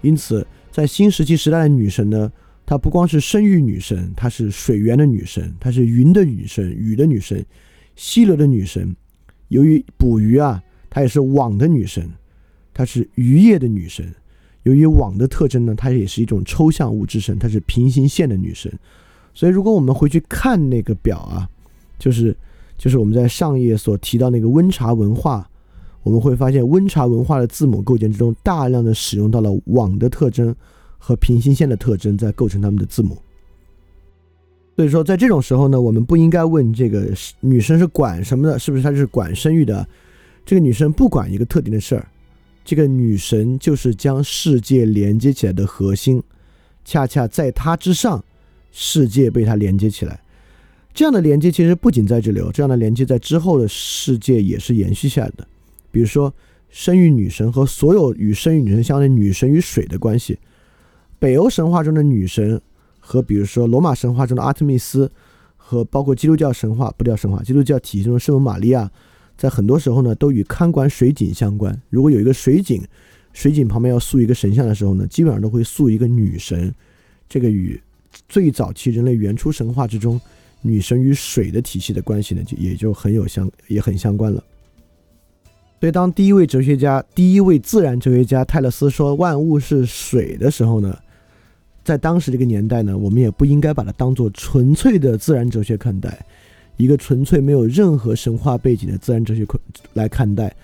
[0.00, 2.30] 因此，在新石器时代的女神呢，
[2.66, 7.46] 她不光是生育女神，她是水源的女神，她是云的女神，雨的女神，
[7.94, 8.94] 溪流的女神，
[9.48, 12.10] 由于捕鱼啊，她也是网的女神，
[12.74, 14.12] 她是渔业的女神。
[14.64, 18.72] 由于网的特征呢，它也是一种抽象物之神，它是平行线的女神。
[19.34, 21.48] 所以，如果我们回去看那个表啊，
[21.98, 22.36] 就是
[22.76, 25.48] 就是我们在上页所提到那个温茶文化，
[26.02, 30.54] 我们会发现温茶文化的字母构建之中，大量的使用到了网的特征
[30.98, 33.16] 和平行线的特征，在构成他们的字母。
[34.76, 37.08] 所以说，在这种时候呢，我们不应该问这个
[37.40, 39.86] 女生是管什么的，是不是她是管生育的？
[40.44, 42.08] 这个女生不管一个特定的事儿，
[42.64, 46.22] 这个女神就是将世界连接起来的核心，
[46.84, 48.22] 恰恰在她之上。
[48.72, 50.18] 世界被它连接起来，
[50.94, 55.46] 这样的连接其实不仅在这里，这样的连接在之后的世界也是延续下来的。
[55.90, 56.34] 比如说，
[56.70, 60.38] 生育女神和所有与生育女神相关的女神与水的关系，
[61.18, 62.58] 北欧神话中的女神
[62.98, 65.10] 和比如说罗马神话中的阿特密斯，
[65.58, 68.90] 和包括基督教神话不叫神话，基督教体系中的圣母玛利亚，
[69.36, 71.78] 在很多时候呢都与看管水井相关。
[71.90, 72.82] 如果有一个水井，
[73.34, 76.74] 水井旁边要塑一个神像的时候呢，基本上都会塑一个女神，
[77.28, 77.78] 这个与。
[78.28, 80.20] 最早期人类原初神话之中，
[80.60, 84.42] 女神与水的体系的关系呢，就也就很有相也很相关了。
[85.80, 90.96] 所以，当第一位哲学家、第一位自然哲学家泰勒斯说万物是水的时候呢，
[91.82, 96.24] 在当时这个年代呢，我们也不应该把它当做纯粹的自然哲学看待，
[96.76, 99.44] 一个纯粹没有任何神话背景的自然哲学
[99.94, 100.54] 来看待。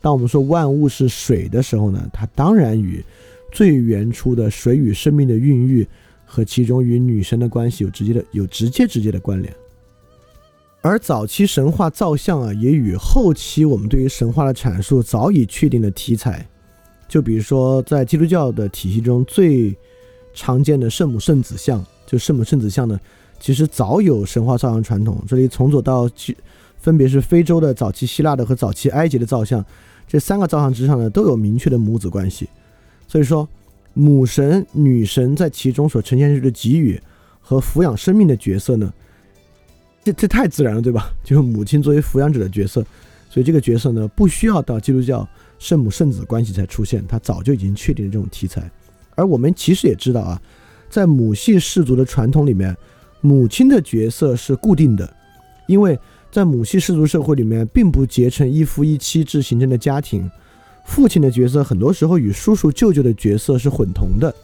[0.00, 3.04] 当我们说万物是水的时候呢，它当然与
[3.52, 5.86] 最原初的水与生命的孕育。
[6.34, 9.54] 和其中与女神的关系有直接的、有直接直接的关联，
[10.80, 16.48] 而早期神话造像啊，也与后期我们对于神话的阐述早已确定的题材，
[17.06, 19.76] 就比如说在基督教的体系中最
[20.32, 22.98] 常见的圣母圣子像，就圣母圣子像呢，
[23.38, 25.22] 其实早有神话造像传统。
[25.28, 26.08] 这里从左到
[26.78, 29.62] 分别是非洲的早期希腊的和早期埃及的造像，
[30.08, 32.48] 这三个造像之上呢，都有明确的母子关系，
[33.06, 33.46] 所以说。
[33.94, 37.00] 母神、女神在其中所呈现出的给予
[37.40, 38.92] 和抚养生命的角色呢？
[40.04, 41.12] 这这太自然了，对吧？
[41.22, 42.84] 就是母亲作为抚养者的角色，
[43.30, 45.28] 所以这个角色呢，不需要到基督教
[45.58, 48.68] 圣母圣子关系才出现，它早就已经确定了这种题材。
[49.14, 50.40] 而我们其实也知道啊，
[50.88, 52.76] 在母系氏族的传统里面，
[53.20, 55.14] 母亲的角色是固定的，
[55.68, 55.98] 因为
[56.30, 60.28] 在母系氏族社会里面，并不结成一夫一妻制形成的家庭。
[60.84, 64.34] 父亲的角色很多时候与叔叔舅舅的角色是混同的，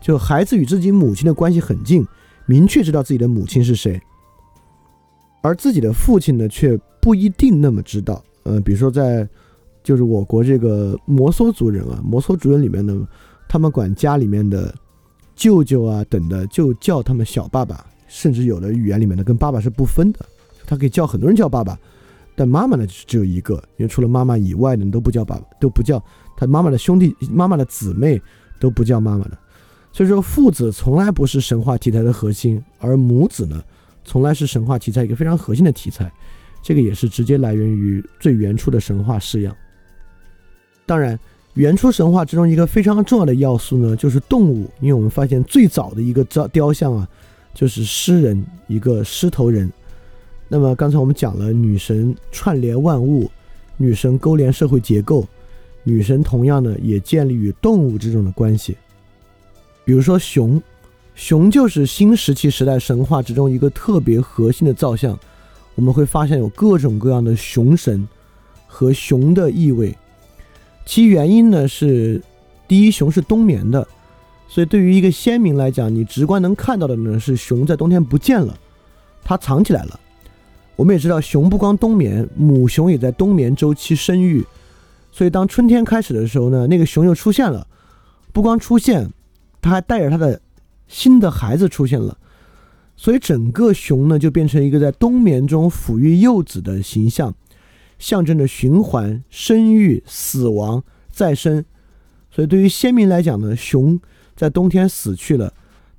[0.00, 2.06] 就孩子与自己母亲的关系很近，
[2.46, 4.00] 明确知道自己的母亲是谁，
[5.42, 8.22] 而自己的父亲呢却不一定那么知道。
[8.44, 9.28] 呃，比如说在
[9.84, 13.06] 就是我国这个摩梭族人啊，摩梭族人里面呢，
[13.48, 14.74] 他们管家里面的
[15.36, 20.20] 舅舅啊等的就叫他们小爸爸，甚至有的语言里面呢跟爸爸是不分的，
[20.66, 21.78] 他可以叫很多人叫爸爸。
[22.38, 26.00] 但妈妈呢，只有一个，因为除了妈妈以外的都不叫爸爸，都不叫
[26.36, 28.22] 他妈妈的兄弟、妈妈的姊妹
[28.60, 29.36] 都不叫妈妈的。
[29.92, 33.60] 所以说，父子从来不是神话题材的核心，而母子呢，
[34.04, 36.08] 从来是神话题材一个非常核心的题材。
[36.62, 39.52] 这个也是直接来源于最原初的神话式样。
[40.86, 41.18] 当然，
[41.54, 47.08] 原初神话之中一个非常重要的要素呢，就是动物，因为我们发现最早的一个雕雕像啊，
[47.52, 49.68] 就是狮人，一个狮头人。
[50.48, 53.30] 那么刚才我们讲了女神串联万物，
[53.76, 55.26] 女神勾连社会结构，
[55.84, 58.76] 女神同样呢也建立与动物之中的关系。
[59.84, 60.60] 比如说熊，
[61.14, 65.18] 熊就是新石器时代神话之中一个特别核心的造像。
[65.74, 68.08] 我们会发现有各种各样的熊神
[68.66, 69.96] 和熊的意味，
[70.84, 72.20] 其原因呢是，
[72.66, 73.86] 第一，熊是冬眠的，
[74.48, 78.58] 所以对于一个先民来讲，你直观能看到的呢是熊在冬天不见了，
[79.22, 80.00] 它藏起来了。
[80.78, 84.46] 我们也知道，熊不光冬眠，母熊也在冬眠周期生育，
[85.10, 87.66] 所以当春天开始的时候呢，那个熊又出现了，
[88.32, 89.10] 不光出现，
[89.60, 90.40] 它还带着它的
[90.86, 92.16] 新的孩子出现了，
[92.94, 97.34] 所以整个熊呢就变成一个在冬眠中抚育幼子的形象，
[97.98, 101.64] 象征着循环、生育、死亡、再生。
[102.30, 103.98] 所以对于先民来讲呢，熊
[104.36, 105.52] 在冬天死去了，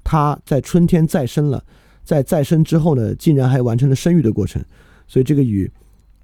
[0.05, 1.65] 它在春天再生了。
[2.09, 4.59] 在再生之后呢，竟然还完成了生育的过程，
[5.07, 5.71] 所以这个与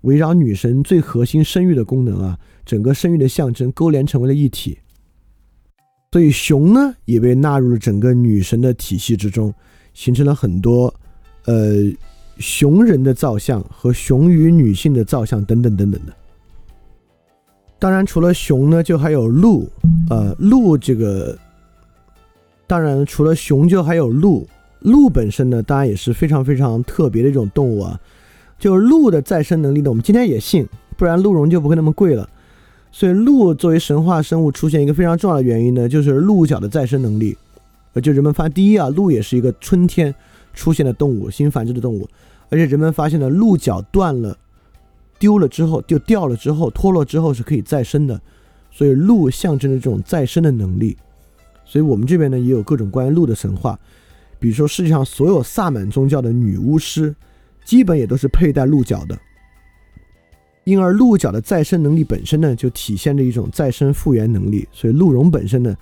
[0.02, 4.80] 围绕女神最核心生育的功能啊，整个生育的象征勾连成为了一体。
[6.12, 9.54] 所以熊呢也被纳入了整个女神的体系之中，
[9.94, 10.92] 形成了很多
[11.44, 11.76] 呃
[12.40, 16.12] 熊人的造像和熊与女性的造像等等等等的。
[17.78, 19.70] 当然，除了熊呢，就还有鹿，
[20.10, 21.38] 呃，鹿这个，
[22.66, 24.48] 当然除了熊就还有鹿。
[24.86, 28.00] 鹿本身呢，当然也是非常非常特别的一种动物啊。
[28.58, 30.66] 就是鹿的再生能力呢，我们今天也信，
[30.96, 32.30] 不然鹿茸就不会那么贵了。
[32.92, 37.38] 所以鹿作为神话生物出现一个非常重要的原因呢，就是鹿角的再生能力。
[37.94, 40.14] 呃，就人们发现，第一啊，鹿也是一个春天
[40.54, 42.08] 出现的动物，新繁殖的动物，
[42.50, 44.38] 而且人们发现了鹿角断了、
[45.20, 48.22] 丢了之后就掉了之后脱落之后是可以再生的，
[48.72, 50.96] 所以鹿象征着这种再生的能力。
[51.66, 53.78] 所以我们这边呢也有各种关于鹿的神话，
[54.46, 57.16] 比如说世界上所有萨满宗教的女巫师，
[57.64, 59.18] 基本也都是佩戴鹿角的。
[60.66, 64.68] 因而鹿角的再生能力本身呢，就体现着一种再生复原能力。
[64.72, 65.76] 所以鹿茸本身呢，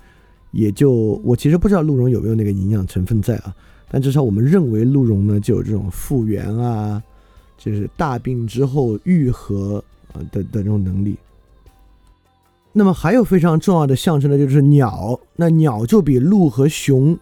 [0.50, 3.54] 也就我其实不知道鹿茸有没有那个营养成分在啊，
[3.90, 7.02] 但至少我们认为鹿茸呢就有这种复原啊，
[7.58, 9.84] 就是大病之后愈合
[10.14, 11.18] 啊的的这种能力。
[12.72, 17.14] 那么还有非常重要的象征呢就是鸟，那鸟就比鹿和熊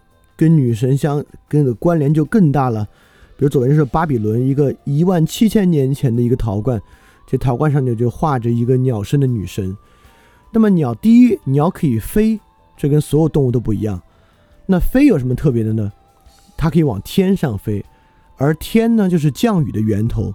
[0.43, 2.85] 跟女神相跟的关联就更大了。
[3.37, 6.81] 比如左边是巴比伦一个一万七千年前的一个陶罐。
[7.25, 9.75] 这陶罐上面就画着一个鸟身的女神。
[10.51, 12.37] 那么鸟，第一，鸟可以飞，
[12.75, 14.01] 这跟所有动物都不一样。
[14.65, 15.89] 那飞有什么特别的呢？
[16.57, 17.83] 它可以往天上飞，
[18.35, 20.33] 而天呢，就是降雨的源头。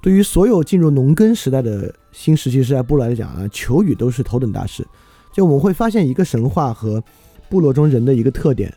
[0.00, 4.84] 对于所有进入农耕时代的新石器时代部落来讲啊，求雨都是头等大事。
[5.32, 7.04] 就我们会发现一个神话和
[7.50, 8.74] 部落中人的一个特点：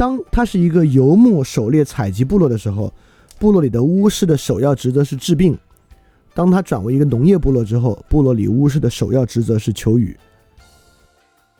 [0.00, 2.90] 当它是一个游牧、狩猎、采集部落的时候，
[3.38, 5.58] 部落里的巫师的首要职责是治病。
[6.32, 10.16] 当他转为一个农业部落之后，部落里巫师的首要职责是求雨。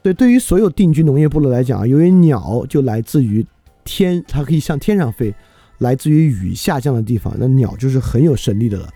[0.03, 3.45] 对，对于所有定居农业部落来讲，由于鸟就来自于
[3.85, 5.35] 天，它可以向天上飞，
[5.77, 8.89] 来自于雨下降的地方，那鸟就是很有神力的了。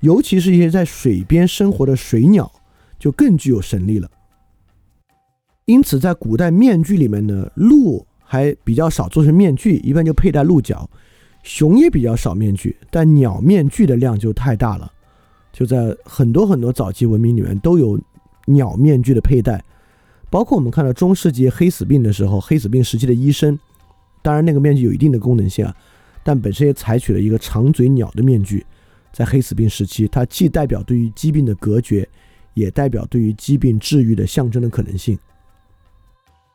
[0.00, 2.52] 尤其是一些在水边生活的水鸟，
[2.98, 4.10] 就更具有神力了。
[5.64, 10.88] 因此，在古代面具里面呢，鹿还比较少做成面具，一般就佩戴鹿角；
[11.42, 14.90] 熊也比较少面具，但鸟面具的量就太大了。
[15.52, 18.00] 就在很多很多早期文明里面都有
[18.46, 19.62] 鸟面具的佩戴，
[20.30, 23.58] 包括我们看到中世纪黑死病的时候，黑死病时期的医生，
[24.22, 25.76] 当然那个面具有一定的功能性啊，
[26.24, 28.64] 但本身也采取了一个长嘴鸟的面具，
[29.12, 32.08] 在黑死病时期，它既代表对于疾病的隔绝，
[32.54, 35.18] 也代表对于疾病治愈的象征的可能性。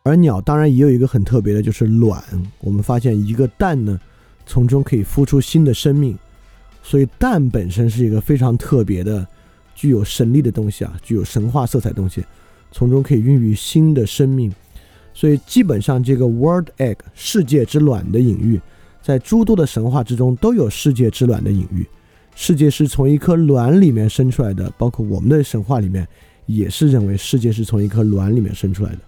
[0.08, 2.24] 而鸟当然也有一个很特别的，就是卵，
[2.62, 4.00] 我们发现一个蛋呢，
[4.46, 6.18] 从中可以孵出新的生命。
[6.82, 9.28] 所以蛋本身是一个非常特别的、
[9.76, 12.24] 具有神力的东西啊，具有神话色彩东西，
[12.72, 14.50] 从中可以孕育新的生命。
[15.14, 18.62] 所以基本上这个 “world egg” 世界之卵的隐喻，
[19.02, 21.86] 在诸多的神话之中都有世界之卵的隐喻。
[22.36, 26.08] 世界是从一颗卵里面生出来的，包括我们的神话里面
[26.46, 29.00] 也是认为世界是从一颗卵里面生出来的。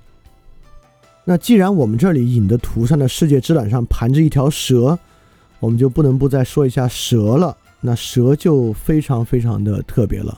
[1.29, 4.97] 那既然我们这里引的图上的世界之卵上盘着一条蛇，
[5.59, 7.55] 我们就不能不再说一下蛇了。
[7.81, 10.35] 那蛇就非常非常的特别了，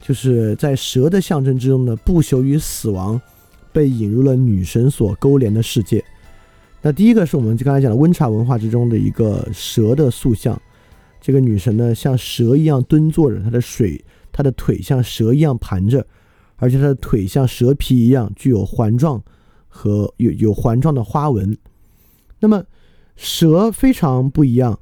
[0.00, 3.20] 就是在蛇的象征之中呢，不朽与死亡
[3.72, 6.00] 被引入了女神所勾连的世界。
[6.80, 10.56] 那第一个是我们刚才讲的温茶文化之中的一个蛇的塑像，
[11.20, 14.00] 这个女神呢像蛇一样蹲坐着，她的水，
[14.30, 16.06] 她的腿像蛇一样盘着，
[16.54, 19.20] 而且她的腿像蛇皮一样具有环状
[19.76, 21.58] 和有有环状的花纹。
[22.38, 22.62] 那么
[23.16, 24.78] 蛇非常不一样。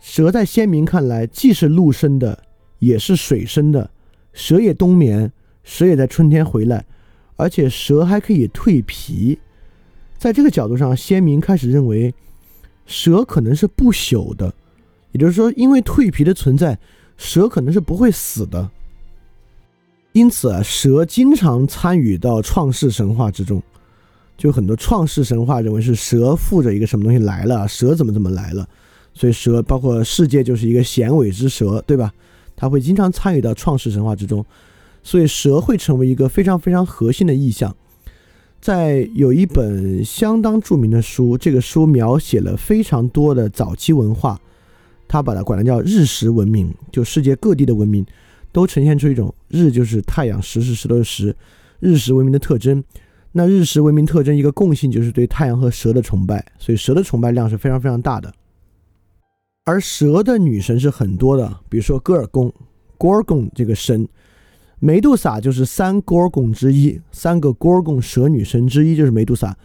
[0.00, 2.42] 蛇在先民看来，既是陆生的，
[2.78, 3.90] 也是水生的。
[4.32, 5.30] 蛇也冬眠，
[5.62, 6.86] 蛇也在春天回来，
[7.36, 9.38] 而且蛇还可以蜕皮。
[10.16, 12.14] 在这个角度上，先民开始认为，
[12.86, 14.54] 蛇可能是不朽的，
[15.12, 16.78] 也就是说，因为蜕皮的存在，
[17.18, 18.70] 蛇可能是不会死的。
[20.12, 23.62] 因此啊，蛇经常参与到创世神话之中。
[24.40, 28.66] 就很多创世神话认为是蛇附着一个什么东西来了，蛇怎么怎么来了。
[29.12, 32.10] 所以蛇包括世界就是一个衔尾之蛇，对吧？
[32.56, 34.42] 它会经常参与到创世神话之中，
[35.02, 37.76] 所以蛇会成为一个非常非常核心的意象。
[38.62, 44.40] 在有一本相当著名的书，这个书描写了非常多的早期文化，
[45.06, 48.06] 它把它管它叫日食文明，就世界各地的文明
[48.52, 51.36] 都呈现出一种日就是太阳，食是石头的石，
[51.78, 52.82] 日食文明的特征。
[53.32, 58.32] 那日食文明特征一个共性就是对太阳和蛇的崇拜，所以蛇的崇拜量是非常非常大的。
[59.64, 62.52] 而蛇的女神是很多的，比如说戈尔贡
[62.98, 64.08] （Gorgon） 这个神，
[64.80, 69.56] 梅杜莎就是三 Gorgon 之一，三个 Gorgon 蛇女神之一就是梅杜莎。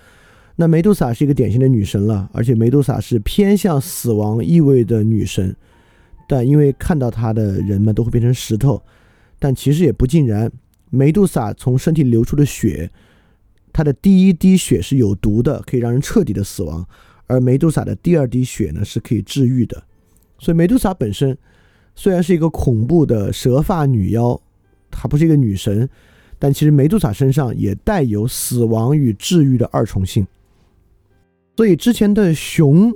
[0.55, 5.55] 那梅杜莎是一个典型的女神了，而且梅杜莎是偏向死亡意味的女神，
[6.29, 8.81] 但因为看到她的人们都会变成石头，
[9.39, 10.51] 但其实也不尽然。
[10.91, 12.89] 梅杜莎从身体流出的血，
[13.75, 16.87] 它的第一滴血是有毒的，可以让人彻底的死亡，
[17.27, 19.83] 而梅杜莎的第二滴血呢是可以治愈的。
[20.39, 21.37] 所以梅杜莎本身
[21.93, 24.39] 虽然是一个恐怖的蛇发女妖，
[24.89, 25.89] 她不是一个女神，
[26.39, 30.25] 但其实梅杜莎身上也带有死亡与治愈的二重性。
[31.57, 32.93] 所以之前的熊，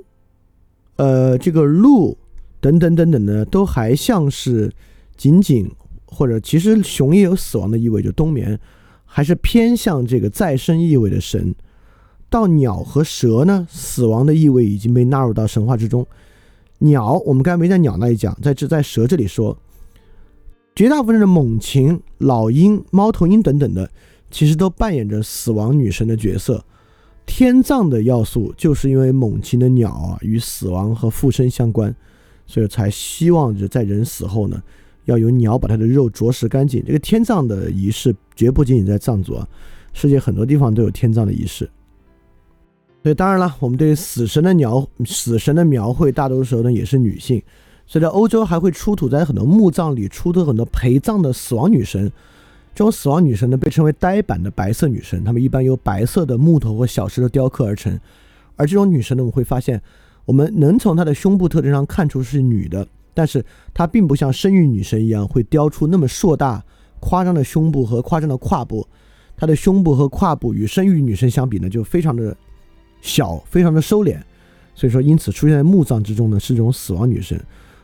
[0.96, 2.18] 呃，这个鹿
[2.62, 4.72] 等等等等呢，都还像是
[5.18, 5.70] 仅仅
[6.06, 8.58] 或者其实熊也有死亡的意味，就冬眠，
[9.12, 11.53] 还是偏向这个再生意味的神。
[12.30, 16.05] 到鸟和蛇呢，死亡的意味已经被纳入到神话之中。
[16.78, 19.57] 鸟，我们刚才没在鸟那里讲，在这在蛇这里说，
[20.76, 23.89] 绝大部分的猛禽、老鹰、猫头鹰等等的，
[24.30, 26.64] 其实都扮演着死亡女神的角色。
[27.26, 31.93] 天葬的要素，就是因为猛禽的鸟啊与死亡和附身相关，
[32.45, 34.62] 所以才希望着在人死后呢，
[35.10, 36.84] 要有鸟把它的肉啄食干净。
[36.86, 39.47] 这个天葬的仪式绝不仅仅在藏族啊，
[39.91, 41.70] 世界很多地方都有天葬的仪式。
[43.01, 47.41] 所以当然了，我们对死神的描死神的描绘，大多数时候呢也是女性。
[47.88, 52.12] 所以在欧洲还会出土在很多墓葬里出土很多陪葬的死亡女神。
[52.76, 57.99] 这种死亡女神呢被称为呆板的白色女神，她们一般由白色的木头或小石头雕刻而成。
[58.55, 59.82] 而这种女神呢，我们会发现，
[60.26, 62.86] 我们能从她的胸部特征上看出是女的，
[63.20, 66.64] 但是她并不像生育女神一样会雕出那么硕大、
[67.02, 68.88] 夸张的胸部和夸张的胯部。
[69.36, 72.34] 她的胸部和胯部与生育女神相比呢，就非常的。
[73.02, 74.18] 小，非常的收敛，
[74.76, 77.42] 所以说因此出现在墓葬之中呢，是这种死亡女神。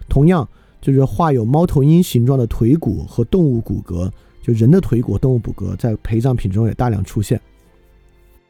[0.09, 0.45] 同样，
[0.81, 4.11] 就是画有猫头鹰形状的腿骨和动物骨骼，
[4.41, 7.39] 就人的腿骨、动物骨骼在陪葬品中也大量出现。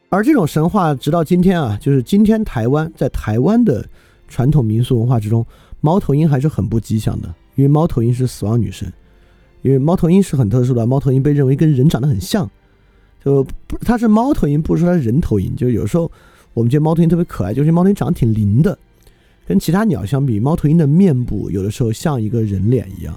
[0.08, 3.88] 而这种神话直到今天啊，就是今天台湾在台湾的
[4.26, 5.46] 传统民俗文化之中，
[5.80, 8.92] 猫头鹰还是很不吉祥的，因为猫头鹰是死亡女神，
[9.62, 12.50] 因为猫头鹰是很特殊的，猫头鹰被认为跟人长得很像，
[13.24, 16.10] 就不它是猫头鹰，不是说它人头鹰，就有时候。
[16.54, 18.78] 我们觉得猫头鹰特别可爱，就是猫头鹰长得挺灵的，
[19.46, 23.14] 跟其他鸟相比，猫头鹰的面部有的时候像一个人脸一样，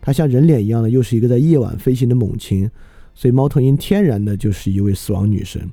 [0.00, 2.68] 它像人脸一样的，又是一个在夜晚飞行的猛禽，
[3.14, 5.70] 所以猫头鹰天然的就是一位死亡女神。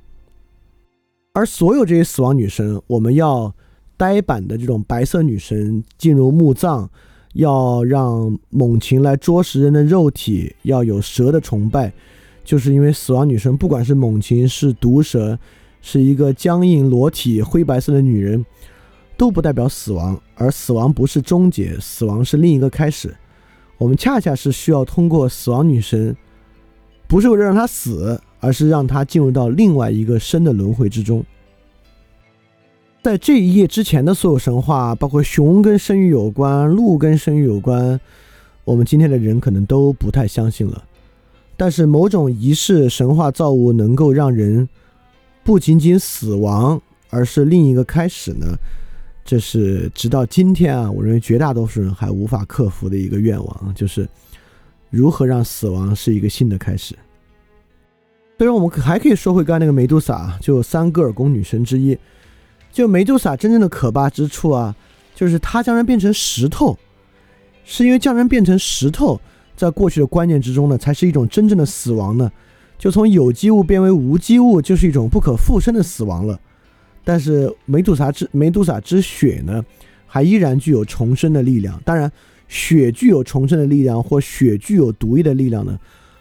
[1.34, 3.52] 而所有这些死亡女神，我们要
[4.00, 6.88] 呆板的这种白色女神进入墓葬，
[7.34, 11.92] 要让猛禽来啄食人的肉体，要有蛇的崇拜，
[12.46, 15.38] 就是因为死亡女神不管是猛禽是毒蛇。
[15.82, 18.46] 是一个僵硬裸体灰白色的女人，
[19.16, 23.16] 都不代表死亡，而死亡不是终结，死亡是另一个开始。
[23.78, 26.14] 我们恰恰是需要通过死亡女神，
[27.08, 31.24] 不是为了让她死，而是让她进入到另外一个生的轮回之中。
[33.02, 38.00] 在这一页之前的所有神话，包括熊跟生育有关，鹿跟生育有关，
[38.64, 40.84] 我们今天的人可能都不太相信了。
[41.56, 44.68] 但是某种仪式神话造物能够让人。
[45.42, 46.80] 不仅仅死亡，
[47.10, 48.46] 而是另一个开始呢？
[49.26, 54.08] 这是直到今天啊，我认为绝大多数人还无法克服的一个愿望，就是
[54.92, 56.94] 如何让死亡是一个新的开始。
[58.38, 61.98] 虽然我们还可以说回刚才那个梅杜莎，就三戈尔宫女神之一，
[62.72, 64.76] 就梅杜莎真正的可怕之处啊，
[65.16, 66.78] 就是她将人变成石头，
[67.66, 69.20] 是因为将人变成石头，
[69.56, 72.32] 在过去的观念之中呢，才是一种真正的死亡呢。
[72.78, 76.40] 就从有机物变为无机物，就是一种不可复生的死亡了。
[77.04, 79.66] 但是梅杜莎之梅杜莎之血呢，
[80.06, 81.82] 还依然具有重生的力量。
[81.84, 82.10] 当然，
[82.48, 85.78] 血具有重生的力量，或血具有毒液的力量呢，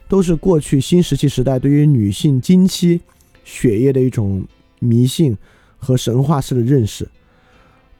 [0.08, 3.00] 都是过去新石器时代对于女性经期
[3.44, 4.44] 血液的一种
[4.80, 5.36] 迷信
[5.78, 7.08] 和神话式的认识。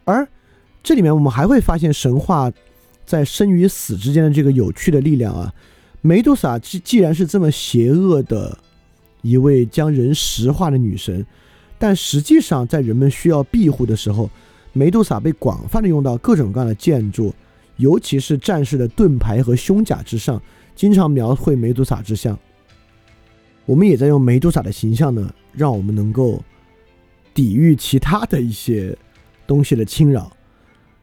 [0.04, 0.26] 而
[0.82, 2.50] 这里面我们还会发现神话
[3.06, 5.52] 在生与死之间的这个有趣的力量啊。
[6.00, 8.56] 梅杜莎既既然是这么邪恶的
[9.22, 11.26] 一位将人石化的女神，
[11.78, 14.30] 但实际上在人们需要庇护的时候，
[14.72, 17.34] 梅杜莎被广泛的用到各种各样的建筑，
[17.76, 20.40] 尤其是战士的盾牌和胸甲之上，
[20.76, 22.38] 经常描绘梅杜莎之像。
[23.66, 26.42] 我们也在用梅杜莎的形象呢，让我们能够
[27.38, 28.98] 抵御其他的一些
[29.46, 30.32] 东西的侵扰，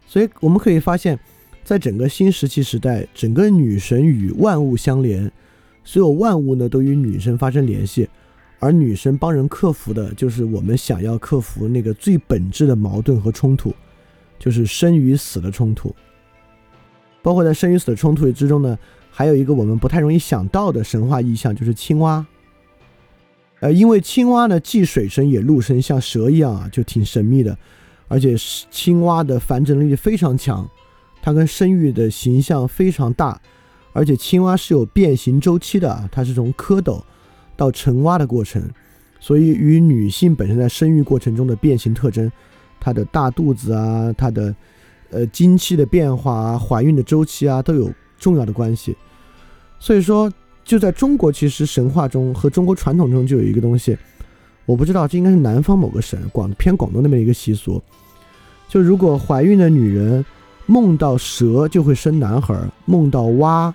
[0.06, 1.18] 所以我们可以发现。
[1.64, 5.32] 在整个新石器时代，整个女神与万物相连，
[5.86, 8.08] 所有万物呢都与女神发生联系，
[8.60, 13.74] 而女神帮人克服的就是我们想要克服那个最本质的矛盾和冲突，
[14.38, 15.96] 就是生与死的冲突。
[17.24, 18.78] 包括在生与死的冲突之中呢，
[19.10, 22.24] 还有一个我们不太容易想到的神话意象，就是青蛙。
[23.66, 27.58] 呃，因为青蛙呢既水生也陆生，像蛇一样啊，就挺神秘的，
[28.08, 28.36] 而且
[28.70, 30.70] 青蛙的繁殖能力非常强。
[31.20, 33.42] 它跟生育的形象非常大，
[33.92, 37.02] 而且青蛙是有变形周期的，它是从蝌蚪
[37.58, 38.62] 到成蛙的过程，
[39.20, 42.32] 所以与女性本身在生育过程中的变形特征，
[42.80, 44.56] 它的大肚子啊，它的
[45.10, 48.96] 呃经期的变化啊、怀孕的周期啊都有重要的关系。
[49.80, 50.32] 所以说，
[50.66, 53.96] 就在中国，其实神话中和中国传统中就有一个东西，
[54.66, 57.80] 我不知道这应该是南方某个省广偏广东那边一个习俗，
[58.68, 60.26] 就如果怀孕的女人
[60.66, 63.72] 梦到蛇就会生男孩，梦到蛙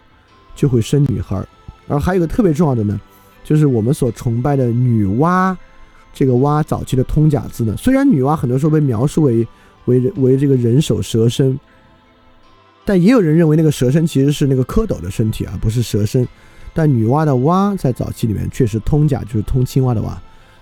[0.57, 1.41] 就会生女孩。
[1.87, 3.01] 而还有一个特别重要的呢，
[3.45, 5.57] 就是我们所崇拜的女娲。
[6.13, 9.47] 这个蛙早期的通假字呢，虽然女娲很多时候被描述为
[9.85, 11.57] 为为这个人首蛇身，
[12.85, 16.27] 但也有人认为那个蛇身其实是那个蝌蚪的身体啊不是蛇身。
[16.73, 20.21] 但女娲的娲在早期里面确实通假就是通青蛙的蛙，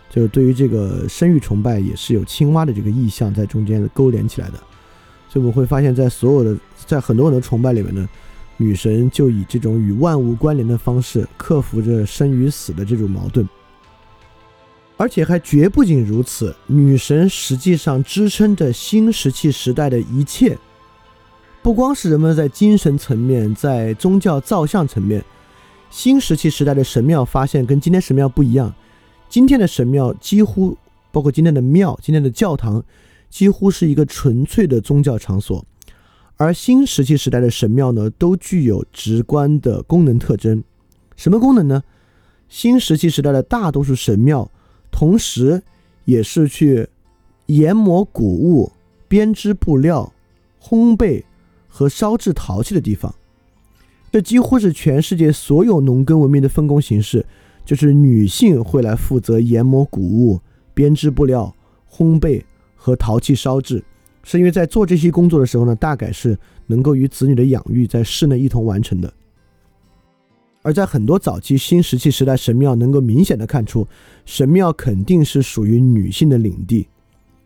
[0.08, 4.54] 就是对于这个生育崇拜也是有青蛙的这个意象在中间勾连起来的。
[5.28, 6.56] 所以我们会发现，在所有的
[6.86, 8.08] 在很多人的崇拜里面呢，
[8.56, 13.46] 女神就以这种与万物关联的方式克服着生与死的这种矛盾。
[14.96, 20.58] 而且还绝不仅如此，女神实际上支撑着新石器时代的一切，
[21.62, 25.24] 不光是人们在精神层面，在宗教造像层面，
[25.90, 28.74] 新石器时代的神庙发现跟今天神庙不一样。
[29.28, 30.76] 今天的神庙几乎
[31.10, 32.82] 包括今天的庙、今天的教堂，
[33.28, 35.64] 几乎是一个纯粹的宗教场所，
[36.36, 40.62] 而新石器时代的神庙呢，都具有直观的功能特征。
[41.16, 41.82] 什么功能呢？
[42.48, 44.50] 新石器时代的大多数神庙。
[44.90, 45.62] 同时，
[46.06, 46.88] 也是去
[47.46, 48.72] 研磨谷物、
[49.06, 50.12] 编织布料、
[50.62, 51.22] 烘焙
[51.68, 53.14] 和烧制陶器的地方。
[54.10, 57.24] 这几乎是全世界所有农耕文明的分工形式，
[57.64, 60.40] 就是女性会来负责研磨谷物、
[60.72, 61.54] 编织布料、
[61.90, 62.42] 烘焙
[62.74, 63.84] 和陶器烧制。
[64.24, 69.12] 是因为在做这些工作的时候呢，大概是能够与子女的养育在室内一同完成的。
[70.62, 73.86] 而在很多早期新石器时代神庙，能够明显的看出，
[74.26, 76.88] 神庙肯定是属于女性的领地，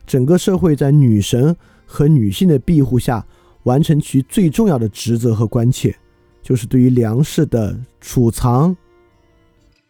[0.07, 1.55] 整个社会在女神
[1.87, 3.25] 和女性的庇护下，
[3.65, 5.95] 完成其最重要的职责和关切，
[6.43, 8.77] 就是对于粮食的储藏、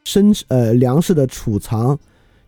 [0.04, 1.98] 生呃粮食的储藏、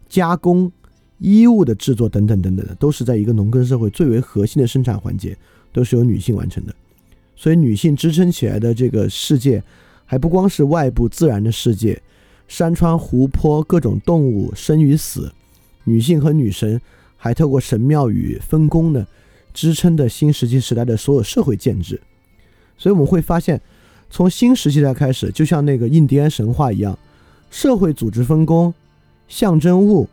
[0.09, 0.70] 加工、
[1.18, 5.36] 衣物的制作等等等等的，都是在一个农耕社会最为核心的生产环节，
[5.72, 6.74] 都是由女性完成的，
[7.35, 9.62] 所以女性支撑起来的这个世界。
[10.06, 12.01] 还不光是外部自然的世界，
[12.47, 15.32] 山川湖泊、各种动物生与死，
[15.85, 16.78] 女性和女神
[17.16, 19.06] 还透过神庙与分工呢，
[19.55, 21.98] 支撑的新石器时代的所有社会建制。
[22.76, 23.59] 所以我们会发现，
[24.10, 26.98] 从新石器时代开始，就像那个印第安神话一样，
[27.51, 28.72] 社会组织分工、
[29.28, 30.09] 象征物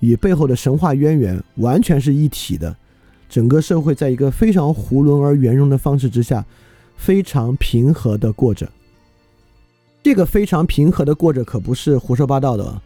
[0.00, 2.76] 与背后的神话渊源完全是一体的。
[3.28, 6.44] 整个社会在一个非常囫囵而圆融的方式之下，
[6.96, 8.68] 非常平和的过着。
[10.02, 12.82] 这个非常平和的过着，可不是胡说八道的。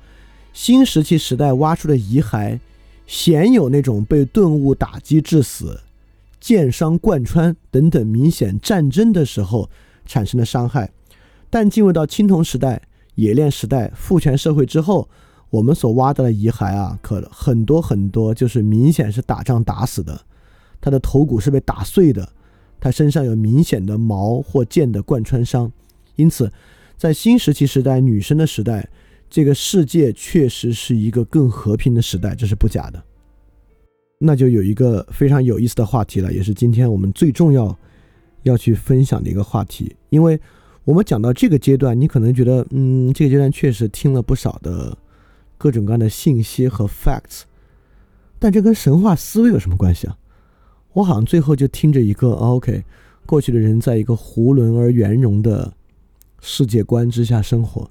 [0.52, 2.58] 新石器时代挖出的遗骸，
[3.06, 5.80] 鲜有那种被钝物打击致死、
[6.40, 9.68] 剑伤贯穿等等明显战争的时候
[10.08, 10.90] 产生的伤害。
[11.48, 12.82] 但进入到青铜时代、
[13.14, 15.08] 冶炼时代、父权社会之后，
[15.50, 20.20] 我们所挖到的遗骸啊，可很多很多就是明显是打仗打死的，
[20.80, 22.28] 他的头骨是被打碎的，
[22.80, 25.70] 他身上有明显的矛或剑的贯穿伤，
[26.16, 26.50] 因此。
[26.96, 28.88] 在新石器时代，女生的时代，
[29.30, 33.00] 这个世界确实是一个更和平的时代，这是不假的。
[34.18, 37.78] 那就有一个非常有意思的话题了，也是今天我们最重要
[38.42, 39.94] 要去分享的一个话题。
[40.10, 40.40] 因为
[40.84, 44.96] 我们讲到这个阶段，你可能觉得，嗯，这个阶段确实听了不少的
[45.56, 47.42] 各种各样的信息和 facts，
[48.38, 50.16] 但这跟神话思维有什么关系啊？
[50.92, 52.84] 我好像最后就听着一个，OK，
[53.26, 55.72] 过去的人在一个囫囵而圆融的。
[56.40, 57.90] 世界观之下生活，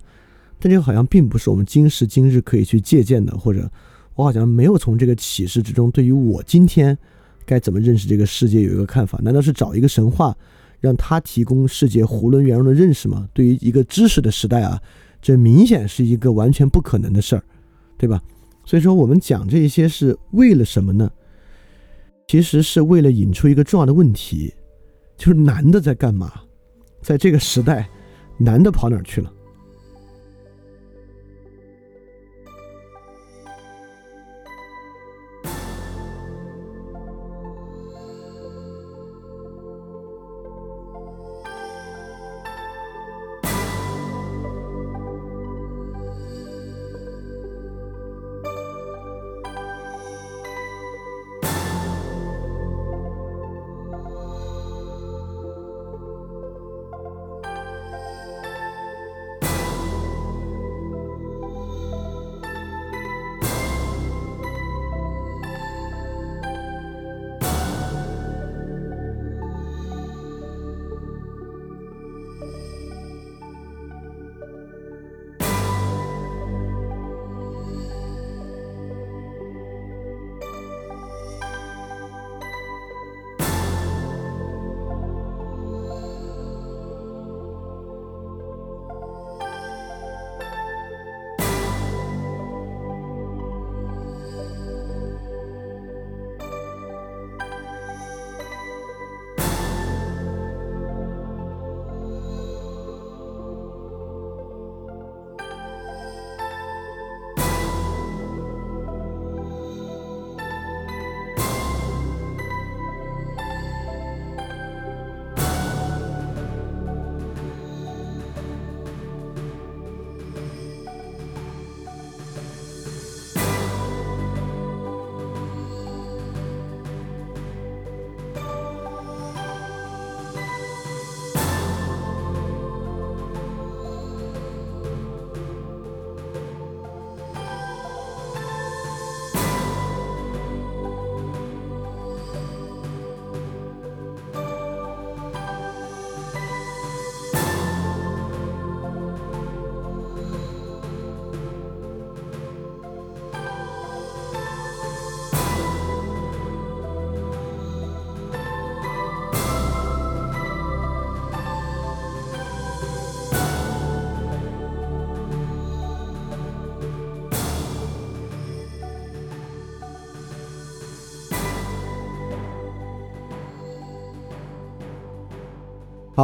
[0.57, 3.69] 但这个好像并不是我们今时今日可以去借鉴的，或者
[4.15, 6.98] 我好像没有从这个启示之中，对于我今天
[7.48, 9.18] 该怎么认识这个世界有一个看法？
[9.24, 10.38] 难道是找一个神话，
[10.80, 13.28] 让他提供世界囫囵圆融的认识吗？
[13.34, 14.80] 对于一个知识的时代啊，
[15.22, 17.44] 这明显是一个完全不可能的事儿，
[17.98, 18.22] 对吧？
[18.65, 21.10] 所以说我们讲这些是为了什么呢？
[22.28, 24.53] 其实是为了引出一个重要的问题，
[25.18, 26.34] 就是男的在干嘛？
[27.02, 27.90] 在这个时代。
[28.40, 29.34] 男的跑哪儿去了？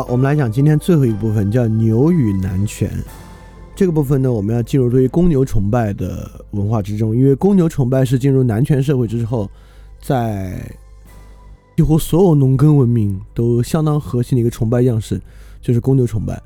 [0.09, 2.91] 我们来讲今天最后一部分，叫牛与男权。
[3.75, 9.49] 这个部分呢，我们要进入对于公牛崇拜的文化之中，因为公牛崇拜是进入男权社会之后，
[9.99, 10.61] 在
[11.75, 15.19] 几乎所有农耕文明都相当核心的一个崇拜样式，
[15.61, 16.41] 就是公牛崇拜。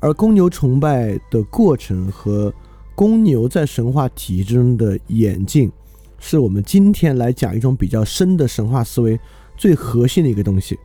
[0.00, 2.52] 而公牛崇拜的过程和
[2.94, 5.70] 公牛在神话体系之中的演进，
[6.18, 9.18] 是我们今天来讲一种比较深的神话思维
[9.56, 10.78] 最核心的一个东西。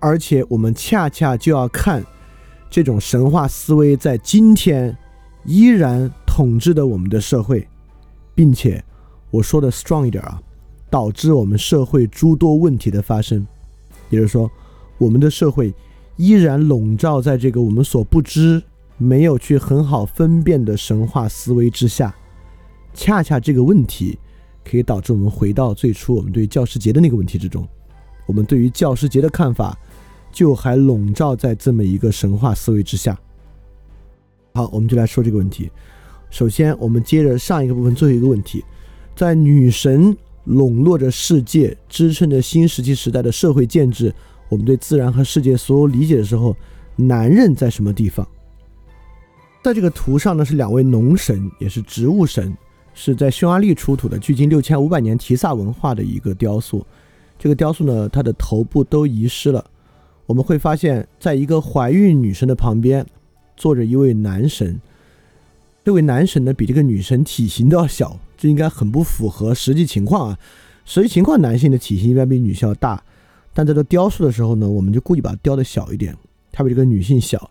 [0.00, 2.04] 而且我们恰恰就要看
[2.70, 4.96] 这种神话思维在今天
[5.44, 7.66] 依然统治的我们的社会，
[8.34, 8.84] 并且
[9.30, 10.40] 我说的 strong 一点啊，
[10.88, 13.46] 导致我们社会诸多问题的发生。
[14.10, 14.50] 也就是说，
[14.98, 15.74] 我们的社会
[16.16, 18.62] 依然笼罩在这个我们所不知、
[18.98, 22.14] 没有去很好分辨的神话思维之下。
[22.94, 24.18] 恰恰这个问题
[24.64, 27.66] 可以导致我们回到最初我们对教师节的那个问题之中。
[28.26, 29.76] 我们对于教师节的看法。
[30.30, 33.18] 就还笼罩在这么一个神话思维之下。
[34.54, 35.70] 好，我们就来说这个问题。
[36.30, 38.64] 首先，我们接着上一个部分最后一个问题：
[39.16, 44.14] 在女神笼络着世界、支撑着新石器时代的社会建制，
[44.48, 46.56] 我们对自然和世界所有理解的时候，
[46.96, 48.26] 男人在什么地方？
[49.62, 52.56] 在这个图上呢，是两位农神，也是植物神，
[52.94, 56.86] 是在匈牙利出土的，距今六千五百年提萨文化的一个雕塑。
[57.38, 59.64] 这个雕塑呢，它的头部都遗失了。
[60.28, 63.04] 我们会发现，在一个怀孕女神的旁边，
[63.56, 64.78] 坐着一位男神。
[65.82, 70.38] 这位男神呢，比这个女神体型都要小，这应该很不符合实际情况啊。
[70.84, 73.02] 实际情况，男性的体型一般比女性要大，
[73.54, 76.14] 但在这雕塑的时候呢，我们就故意把它雕的小一点，
[76.52, 77.50] 它比这个女性小，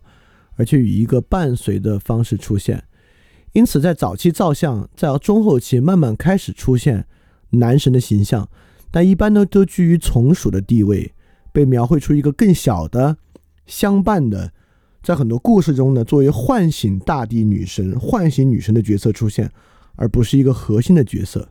[0.55, 2.83] 而且以一个伴随的方式出现。
[3.53, 7.07] 因此，在早期造像，在中后期慢慢开始出现
[7.49, 8.47] 男神的形象，
[8.91, 11.11] 但一般呢都居于从属的地位。
[11.57, 13.17] 被描绘出一个更小的
[13.65, 14.53] 相伴的，
[15.01, 19.51] 在很多故事中呢，作为唤醒大地女神、唤醒女神的角色出现，
[19.95, 21.49] 而不是一个核心的角色。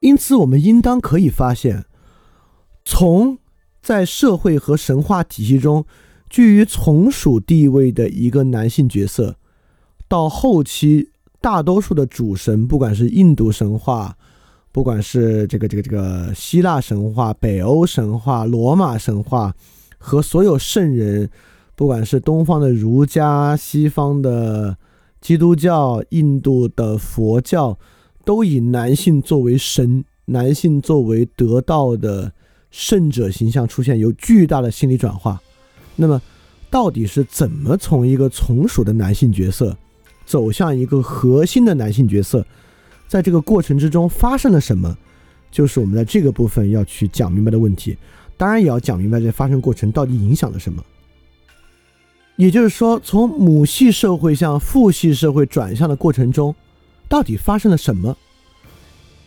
[0.00, 1.84] 因此，我们应当可以发现，
[2.84, 3.38] 从
[3.80, 5.86] 在社会和神话体系中
[6.28, 9.36] 居于从属地位的一个男性角色，
[10.08, 11.10] 到后期
[11.40, 14.18] 大多数的主神，不管是印度神话。
[14.72, 19.52] 不管是这个这个这个希腊神话、北欧神话、罗马神话
[19.98, 21.28] 和所有圣人，
[21.74, 24.76] 不管是东方的儒家、西方的
[25.20, 27.76] 基督教、印度的佛教，
[28.24, 32.32] 都以男性作为神、男性作为得道的
[32.70, 35.40] 圣者形象出现，有巨大的心理转化。
[35.96, 36.22] 那么，
[36.70, 39.76] 到底是怎么从一个从属的男性角色
[40.24, 42.46] 走向一个核心的男性角色？
[43.10, 44.96] 在这个过程之中发生了什么，
[45.50, 47.98] 就是我们在这个部分要去讲明白的问题。
[48.36, 50.80] 当然，也要讲明白这发生过程到底影响了什么。
[52.36, 56.54] 也就是说，从母系社会向父系社会转向的过程中，
[57.08, 58.16] 到底发生了什么？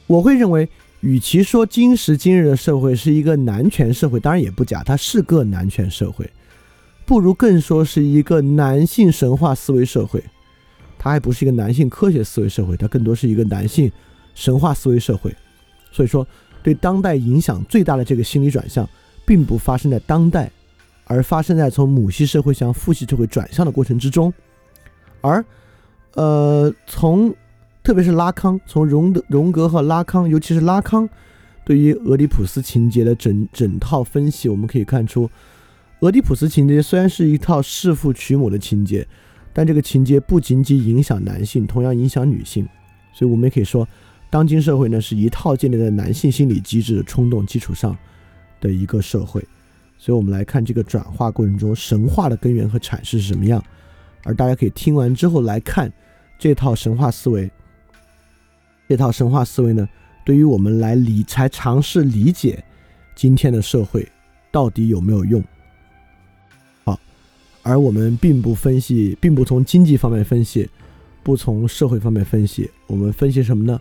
[0.08, 0.70] 我会认为，
[1.02, 6.30] 与其说今时今日的社会是一个男权社会，当然也不假，它是个男权社会，
[7.06, 10.24] 不如更说是一个男性神话思维社会。
[11.04, 13.92] 它还不是一个男性科学思维社会，它更多是一个男性
[14.34, 15.36] 神话思维社会。
[15.92, 16.26] 所以说，
[16.64, 18.90] 对当代影响最大的这个心理转向，
[19.26, 20.50] 并不发生在当代，
[21.04, 24.34] 而发生在从母系社会向父系社会转向的过程之中。
[25.20, 25.44] 而，
[26.14, 27.36] 呃，从
[27.84, 31.08] 特别是拉康，从荣德、荣格和拉康，尤其是拉康
[31.66, 35.30] 对于俄狄浦斯情节的整整套分析，我们可以看出，
[36.00, 39.06] 俄狄浦斯情节虽然是一套弑父娶母的情节。
[39.54, 42.68] 但这个情节不仅仅影响男性，同样影响女性，
[43.14, 43.88] 所以我们也可以说，
[44.30, 47.96] 当今社会呢是一套建立在男性心理机制的冲动基础上
[48.60, 49.46] 的一个社会。
[49.96, 53.64] 所以我们来看这个转化过程中神话的根源和阐释是什么样，
[54.24, 55.92] 而大家可以听完之后来看
[56.40, 57.50] 这套神话思维。
[58.90, 59.88] 这套神话思维呢，
[60.26, 62.62] 对于我们来理才尝试理解
[63.16, 64.06] 今天的社会
[64.52, 65.44] 到底有没有用。
[67.64, 70.70] 而我们并不分析，并不从经济方面分析，
[71.24, 73.80] 不从社会方面分析，我们分析什么呢？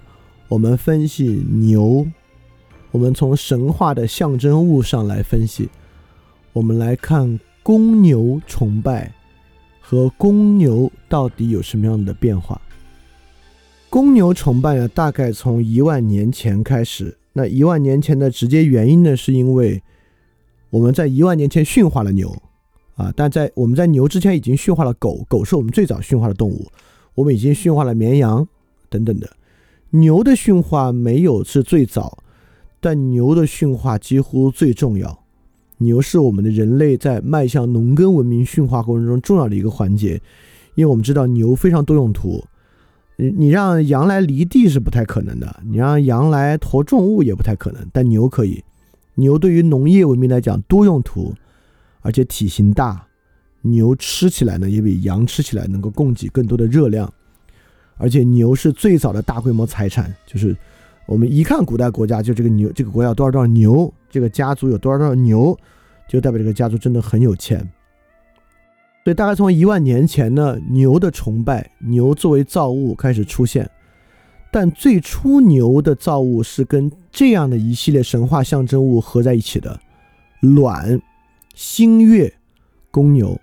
[0.48, 2.06] 我们分析牛，
[2.92, 5.68] 我们从神话的象征物上来分析，
[6.52, 9.12] 我们来看公牛崇拜
[9.80, 12.60] 和公牛到底有什么样的变化。
[13.90, 17.16] 公牛崇拜呢，大概从一万年前开始。
[17.32, 19.82] 那一万年前的直接原因呢，是因为
[20.70, 22.34] 我们在一万年前驯化了牛。
[22.94, 23.12] 啊！
[23.16, 26.70] 但在我们在牛之前已经驯化了狗，狗是我们最早驯化的动物。
[27.14, 28.46] 我们已经驯化了绵羊
[28.88, 29.28] 等等的。
[29.90, 32.18] 牛的驯化没有是最早，
[32.80, 35.18] 但牛的驯化几乎最重要。
[35.78, 40.20] 牛是我们的人类在迈向农耕文明驯化过程中重要的一个环节，
[40.74, 42.44] 因为我们知道牛非常多用途。
[43.16, 48.64] 你你让羊来犁地是不太可能的，你让羊来驮重物也不太可能，但牛可以。
[49.16, 51.34] 牛对于农业文明来讲多用途，
[52.02, 53.06] 而且体型大，
[53.62, 57.10] 牛吃起来呢也比羊吃起来能够供给更多的热量，
[57.96, 60.56] 而且牛是最早的大规模财产，就是
[61.06, 65.58] 我们一看古代国家，就这个牛，这个国家有多少多少牛，这个家族有多少多少牛，
[66.08, 67.58] 就代表这个家族真的很有钱。
[69.04, 73.68] 所以大概从一万年前呢，牛的崇拜，牛作为造物开始出现。
[74.52, 79.80] 但最初牛的造物是跟这样的一系列神话象征物合在一起的：
[80.40, 81.00] 卵、
[81.54, 82.32] 星月、
[82.90, 83.40] 公牛。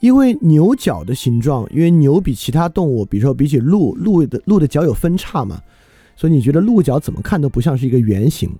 [0.00, 5.60] 因为牛角的形状，因为牛比其他动物，比如说比起鹿，鹿的鹿的角有分叉嘛，
[6.16, 8.50] 所以你觉得鹿角怎么看都不像是一个圆形。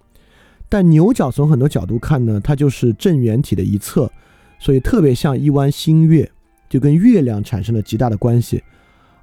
[0.69, 4.11] 但牛角从很多角度看呢，它就是正圆体的一侧。
[4.61, 6.31] 所以特别像一弯新月，
[6.69, 8.63] 就跟月亮产生了极大的关系。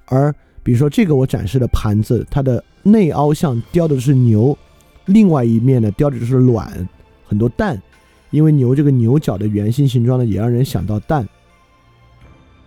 [0.08, 4.58] 而比如说这个我展示的盘子，它的内凹像雕的是牛，
[5.06, 6.86] 另外一面呢雕的是卵，
[7.26, 7.82] 很多蛋。
[8.30, 11.28] 因为牛这个牛角的圆形形状呢，也让人想到蛋。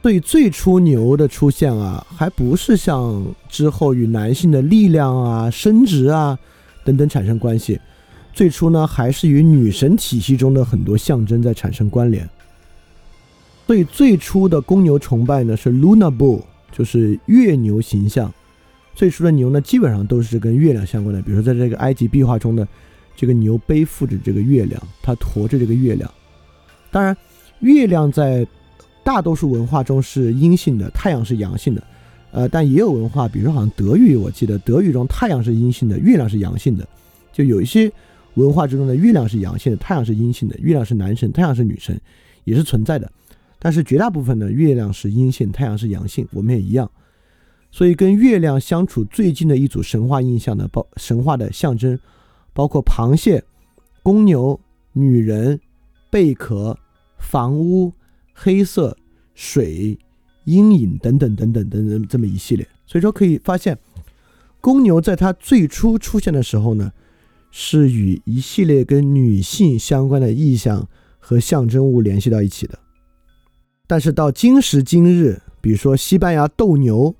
[0.02, 6.36] 所以最初牛的出现啊，还不是像之后与男性的力量啊、生殖啊
[6.84, 7.80] 等等产生关系。
[8.32, 12.28] 最初呢，还是与女神体系中的很多象征在产生关联。
[13.64, 18.32] 所以最初的公牛崇拜呢是 Luna Bull，就是月牛形象。
[18.94, 22.66] 最初的牛呢基本上都是跟月亮相关的，比如说在这个埃及壁画中的
[23.14, 26.10] 这个牛背负着这个月亮，它驮着这个月亮。
[26.90, 27.16] 当然，
[27.60, 28.46] 月亮在
[29.04, 31.82] 大多数文化中是阴性的，太阳是阳性的。
[32.32, 36.88] 呃，但也有文化，比如说好像德语，我记得德语中太阳是阴性的，月亮是阳性的。
[37.32, 37.92] 就有一些
[38.34, 42.00] 文化之中的月亮是阳性的，太阳是阴性的，月亮是男神，太阳是女神，
[42.44, 43.10] 也是存在的。
[43.58, 46.90] 但是绝大部分呢，月亮是阴性，太阳是阳性，我们也一样。
[47.70, 51.98] 所以跟月亮相处最近的一组神话印象呢，包神话的象征，
[52.52, 53.42] 包括螃蟹、
[54.02, 54.58] 公牛、
[54.92, 55.60] 女人、
[56.10, 56.78] 贝壳、
[57.18, 57.92] 房屋、
[58.34, 58.96] 黑色、
[59.34, 59.98] 水、
[60.44, 62.68] 阴影等等等等等等这么一系列。
[62.86, 63.78] 所以说可以发现，
[64.60, 66.92] 公牛在它最初出现的时候呢，
[67.50, 70.88] 是与一系列跟女性相关的意象
[71.18, 72.78] 和象征物联系到一起的。
[73.86, 77.14] 但是到今时今日，比如说西班牙斗牛，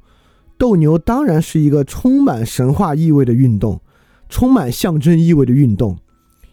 [0.59, 3.81] 斗牛当然是一个充满神话意味的运动，
[4.33, 5.99] 充满象征意味的运动。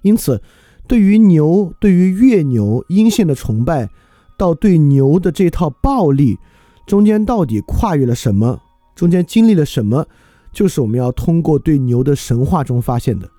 [0.01, 0.41] 因此，
[0.85, 3.89] 对于牛，对于月牛阴性的崇拜，
[4.37, 6.37] 到对牛的这套暴力，
[6.85, 8.59] 中间到底跨越了什么？
[8.95, 10.05] 中间经历了什么？
[10.51, 13.29] 就是我们要通过对牛的神话中发现的。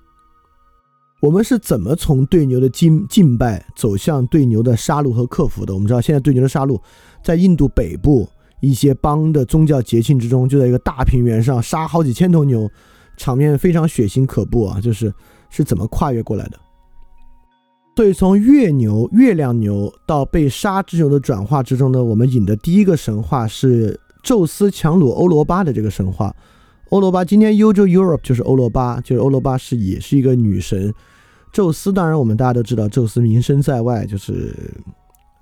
[1.21, 5.71] 我们是怎么从对牛的敬敬拜走向对牛的杀戮和克服的？
[5.71, 6.81] 我们知道，现在对牛的杀戮，
[7.23, 8.27] 在印度北部
[8.59, 12.67] 一些邦的宗教节庆之中，就在一个大平原上杀好几千头牛，
[13.21, 14.81] 场面非常血腥可怖啊！
[14.81, 15.13] 就是
[15.51, 16.59] 是怎么跨越过来的？
[17.95, 26.35] 所以从月牛、月亮牛到被杀之牛的转化之中呢，我们引的第一个神话是宙斯强掳欧罗巴的这个神话。
[26.89, 30.91] 欧罗巴今天欧洲 Europe 就是欧罗巴，就是欧罗巴是也是一个女神。
[31.53, 34.51] 宙斯当然我们大家都知道，宙斯名声在外，就是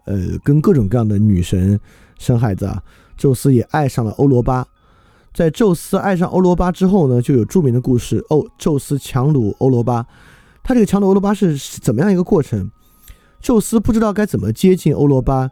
[0.05, 1.79] 呃跟各种各样的女神
[2.17, 2.83] 生孩子啊。
[3.15, 4.65] 宙斯也爱上了欧罗巴，
[5.33, 10.05] 在宙斯爱上欧罗巴之后呢，就有著名的故事哦，宙斯强掳欧罗巴。
[10.63, 12.69] 他这个强掳欧罗巴是怎么样一个过程？
[13.39, 15.49] 宙斯不知道该怎么接近欧罗巴，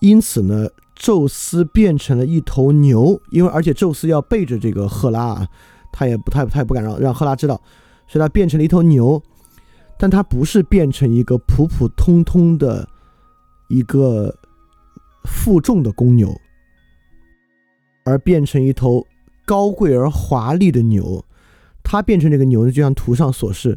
[0.00, 0.68] 因此呢。
[1.02, 5.48] 宙斯变成了一头牛，因为而且宙斯要背着这个赫拉啊，
[5.90, 7.58] 他也不太他也不敢让让赫拉知道，
[8.06, 9.22] 所以他变成了一头牛，
[9.98, 12.86] 但他不是变成一个普普通通的
[13.70, 14.36] 一个
[15.24, 16.38] 负重的公牛，
[18.04, 19.06] 而变成一头
[19.50, 21.24] 高贵而华丽的牛。
[21.82, 23.76] 它变成这个牛呢，就像图上所示，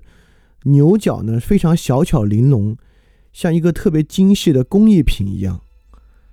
[0.66, 2.78] 牛角呢非常小巧玲珑，
[3.32, 5.62] 像一个特别精细的工艺品一样。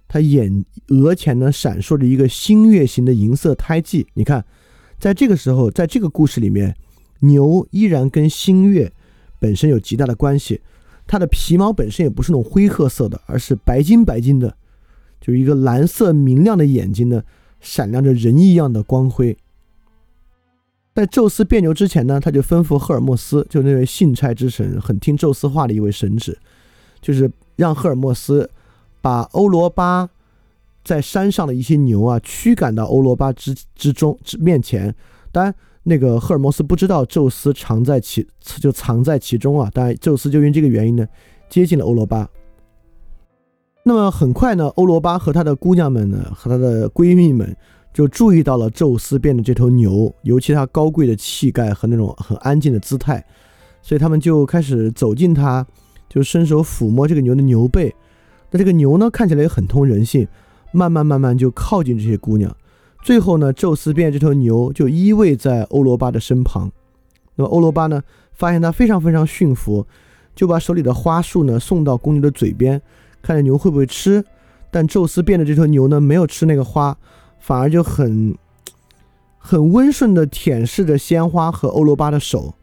[0.06, 4.44] 它眼额前呢闪烁着一个星月形的银色胎记，你看，
[4.98, 6.76] 在这个时候，在这个故事里面，
[7.20, 8.92] 牛依然跟星月
[9.38, 10.60] 本身有极大的关系。
[11.06, 14.54] 它的皮毛本身也不是那种灰褐色的，而是白金白金的，
[15.18, 17.22] 就是一个蓝色明亮的眼睛呢，
[17.60, 19.36] 闪亮着人一样的光辉。
[20.94, 26.34] 在宙斯变牛之前呢，他就吩咐赫尔墨斯，就那位信差之神，很听宙斯话的一位神祇，
[27.00, 28.50] 就是让赫尔墨斯。
[29.02, 30.10] 把欧罗巴
[30.84, 34.94] 在山上的一些牛啊驱赶到欧罗巴之之中之面前，
[35.32, 35.54] 当然
[35.84, 38.28] 那个赫尔墨斯不知道宙斯藏在其
[38.60, 41.08] 就藏在其中啊，当然宙斯就因这个原因呢
[41.48, 42.28] 接近了欧罗巴，
[43.90, 47.56] 那么很快呢，欧罗巴和她的姑娘们呢，和她的闺蜜们
[47.92, 53.26] 就注意到了宙斯变的这头牛，尤其他高贵的气概和那种很安静的姿态，
[53.82, 55.66] 所以他们就开始走近他，
[56.08, 57.92] 就伸手抚摸这个牛的牛背。
[58.52, 60.28] 那这个牛呢，看起来也很通人性，
[60.70, 62.56] 慢慢慢慢就靠近这些姑娘。
[63.02, 66.70] 最后呢，宙斯变这头牛就依偎在欧罗巴的身旁。
[67.34, 68.00] 那么欧罗巴呢，
[68.34, 69.84] 发现它非常非常驯服，
[70.36, 72.80] 就把手里的花束呢送到公牛的嘴边，
[73.22, 74.24] 看着牛会不会吃。
[74.70, 76.96] 但宙斯变的这头牛呢，没有吃那个花，
[77.38, 78.36] 反而就很
[79.36, 82.54] 很温顺的舔舐着鲜花和欧罗巴的手。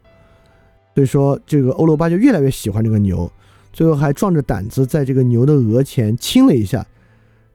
[0.96, 3.32] 所以说，这个欧罗巴就越来越喜欢这个牛。
[3.72, 6.84] 最后还壮着胆子在这个牛的额前亲了一下，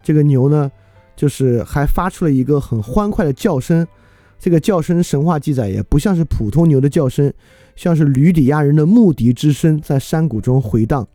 [0.02, 0.70] 这个牛呢，
[1.16, 3.84] 就是还发出了一个很欢快的叫声。
[4.38, 7.32] 这个叫声神话记载也不像是普通牛的叫声，
[7.74, 11.08] 像是吕底亚人的牧笛之声在山谷中回荡，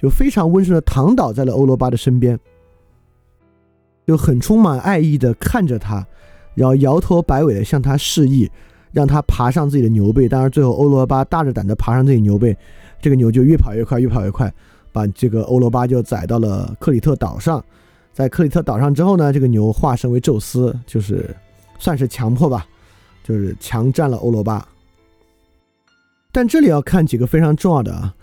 [0.00, 2.38] 就非常温顺的躺倒在了欧罗巴的身边，
[4.06, 6.06] 就很充满爱意的看着他，
[6.54, 8.50] 然后摇头摆尾的向他示意，
[8.92, 10.28] 让他爬上自己的牛背。
[10.28, 12.56] 当然，最后欧罗巴大着胆子爬上自己牛背。
[13.02, 14.52] 这个牛就越跑越快，越跑越快，
[14.92, 17.62] 把这个欧罗巴就载到了克里特岛上。
[18.12, 21.34] 在克里特岛上之后呢，这个牛化身为宙斯，就是
[21.78, 22.66] 算是强迫吧，
[23.22, 24.66] 就是强占了欧罗巴。
[26.32, 28.14] 但这里要看几个非常重要的啊，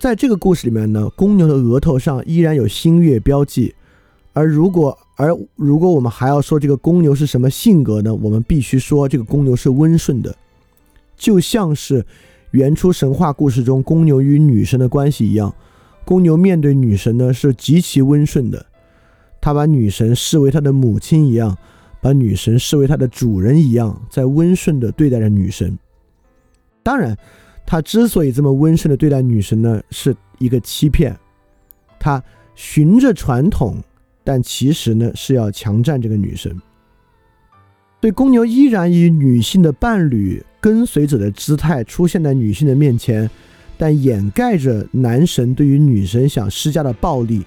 [0.00, 3.74] 在这个故事里面呢，公牛的额头上依然有星月标记。
[4.32, 8.14] 而如果而如果我们还要说这个公牛是什么性格呢？
[8.14, 10.34] 我们必须说这个公牛是温顺的，
[11.16, 12.04] 就像是。
[12.52, 15.54] 原初神话故事中公牛与女神的关系一样，
[16.04, 18.66] 公牛面对女神呢是极其温顺的，
[19.40, 21.56] 他把女神视为他的母亲一样，
[22.00, 25.78] 把女神视为他的主人一样，在温顺的对待着女神。
[26.82, 27.16] 当然，
[27.70, 31.16] 他之所以这么温顺的对待女神呢，是一个欺骗，
[32.00, 32.20] 他
[32.56, 33.76] 循着传统，
[34.24, 36.60] 但其实呢是要强占这个女神。
[38.00, 43.30] 对公牛依然以女性的伴侣、跟随者的姿态出现在女性的面前，
[43.78, 47.44] 但掩盖着男神对于女神想施加的暴力。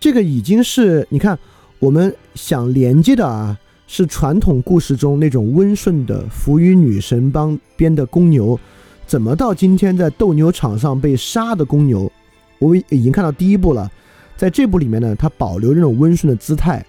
[0.00, 1.38] 这个已经是你看，
[1.78, 3.56] 我们想连接的啊，
[3.86, 8.58] 是传统故事中那种温顺的服于女神帮边的公牛，
[9.06, 12.10] 怎么到今天在斗牛场上被杀的公牛？
[12.58, 13.90] 我们已经看到第一步了，
[14.36, 16.84] 在这部里面呢，他保留这种温顺的姿态。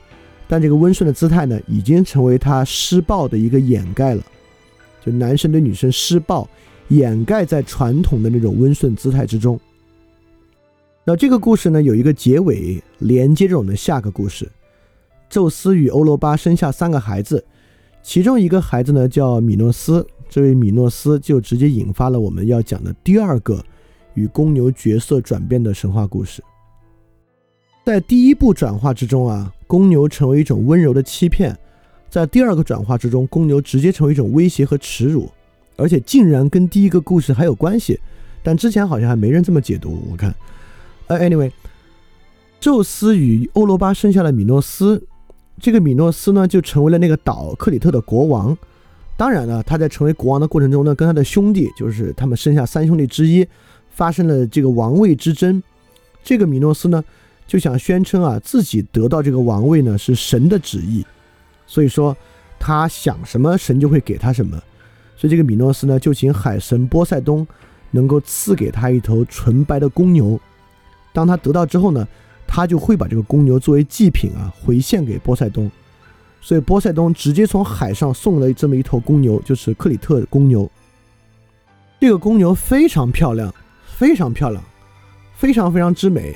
[0.47, 4.23] 但这个温顺的姿态呢，已经成为他施暴的一个掩盖了。
[5.05, 6.49] 就男生对女生施暴，
[6.87, 9.59] 掩盖在传统的那种温顺姿态之中。
[11.03, 14.49] 那这个故事呢，有一个结尾连接着我们的下个故事。
[15.29, 17.45] 宙斯与欧罗巴生下三个孩子，
[18.01, 20.05] 其中一个孩子呢叫米诺斯。
[20.29, 23.63] 这位米诺斯就直接引发了我们要讲的第二个
[24.13, 26.43] 与公牛角色转变的神话故事。
[27.85, 29.53] 在第一步转化之中啊。
[29.69, 31.53] 公牛成为一种温柔的欺骗，
[32.09, 35.29] 在第二个转化之中，公牛直接成为一种威胁和耻辱，
[35.75, 37.99] 而且竟然跟第一个故事还有关系。
[38.41, 40.01] 但之前好像还没人这么解读。
[40.09, 40.33] 我看，
[41.07, 41.51] 呃，anyway，
[42.61, 45.05] 宙斯与欧罗巴生下了米诺斯，
[45.59, 48.57] 这个米诺斯呢就成为了那个岛克里特的国王。
[49.17, 53.45] 当然了，他在成为国王的过程中呢，跟他的兄弟，就是他们生下三兄弟之一，
[53.89, 55.61] 发生了这个王位之争。
[56.23, 57.03] 这个米诺斯呢。
[57.47, 61.05] 就想宣称啊，自己得到这个王位呢是神的旨意，
[61.65, 62.13] 所以说
[62.59, 64.61] 他想什么神就会给他什么，
[65.15, 67.47] 所以这个米诺斯呢就请海神波塞冬
[67.91, 70.37] 能够赐给他一头纯白的公牛，
[71.13, 72.05] 当他得到之后呢，
[72.45, 75.71] 他就会把这个公牛作为祭品啊回献给波塞冬，
[76.47, 80.71] 所以波塞冬直接从海上送了这么一头公牛，就是克里特公牛。
[81.99, 83.53] 这个公牛非常漂亮，
[83.85, 84.63] 非常漂亮，
[85.35, 86.33] 非常非常之美。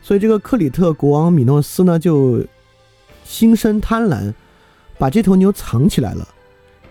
[0.00, 2.42] 所以这个克里特国王米诺斯呢，就
[3.22, 4.32] 心生贪婪，
[4.96, 6.26] 把这头牛藏起来了，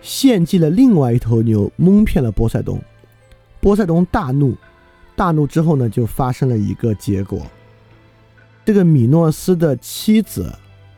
[0.00, 2.80] 献祭了另外一头牛，蒙骗了波塞冬。
[3.58, 4.54] 波塞冬大怒，
[5.16, 7.44] 大怒之后呢，就发生了一个结果：
[8.64, 10.52] 这个米诺斯的妻子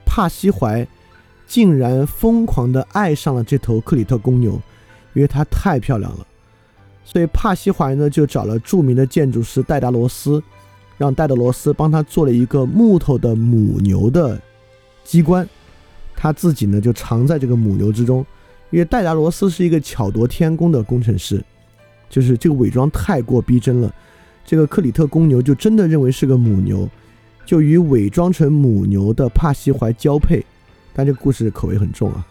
[0.05, 0.87] 帕西怀
[1.47, 4.61] 竟然疯狂的爱上了这头克里特公牛，
[5.15, 6.27] 因为它太漂亮了。
[7.05, 10.43] 所以帕西怀呢，就找了著名的建筑师戴达罗斯。
[10.99, 14.41] 让戴德罗斯帮他做了一个木头的母牛的
[15.05, 15.47] 机关，
[16.15, 18.25] 他自己呢就藏在这个母牛之中，
[18.71, 21.45] 因为戴达罗斯是一个巧夺天工的工程师，
[22.09, 23.95] 就是这个伪装太过逼真了，
[24.43, 26.89] 这个克里特公牛就真的认为是个母牛，
[27.45, 30.43] 就与伪装成母牛的帕西怀交配，
[30.97, 32.27] 但这个故事口味很重啊。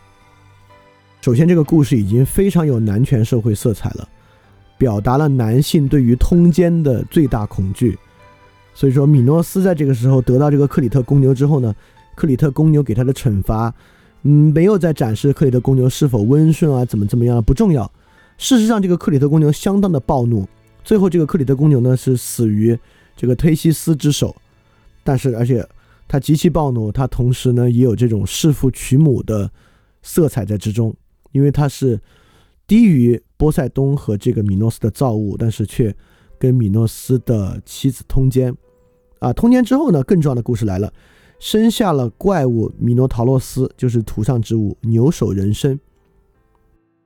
[1.22, 4.10] 首先，这个故事已经非常有男权社会色彩了，
[4.76, 7.96] 表达了男性对于通奸的最大恐惧。
[8.74, 11.76] 所以说，米诺斯在这个时候得到这个克里特公牛之后呢，
[12.16, 13.72] 克里特公牛给他的惩罚，
[14.24, 17.90] 嗯，没有在展示克里特公牛是否温顺啊，怎么怎么样不重要。
[18.40, 20.48] 事实上，这个克里特公牛相当的暴怒，
[20.84, 22.78] 最后这个克里特公牛呢是死于
[23.16, 24.36] 这个忒西斯之手。
[25.04, 25.64] 但是，而且
[26.08, 29.52] 他极其暴怒，他同时呢也有这种弑父娶母的
[30.04, 30.96] 色彩在之中，
[31.32, 32.00] 因为他是
[32.68, 35.96] 低于波塞冬和这个米诺斯的造物，但是却
[36.38, 38.56] 跟米诺斯的妻子通奸。
[39.20, 40.94] 啊，通奸之后呢，更重要的故事来了，
[41.40, 45.80] 生下了怪物米诺陶洛斯，就是图上之物牛首人身。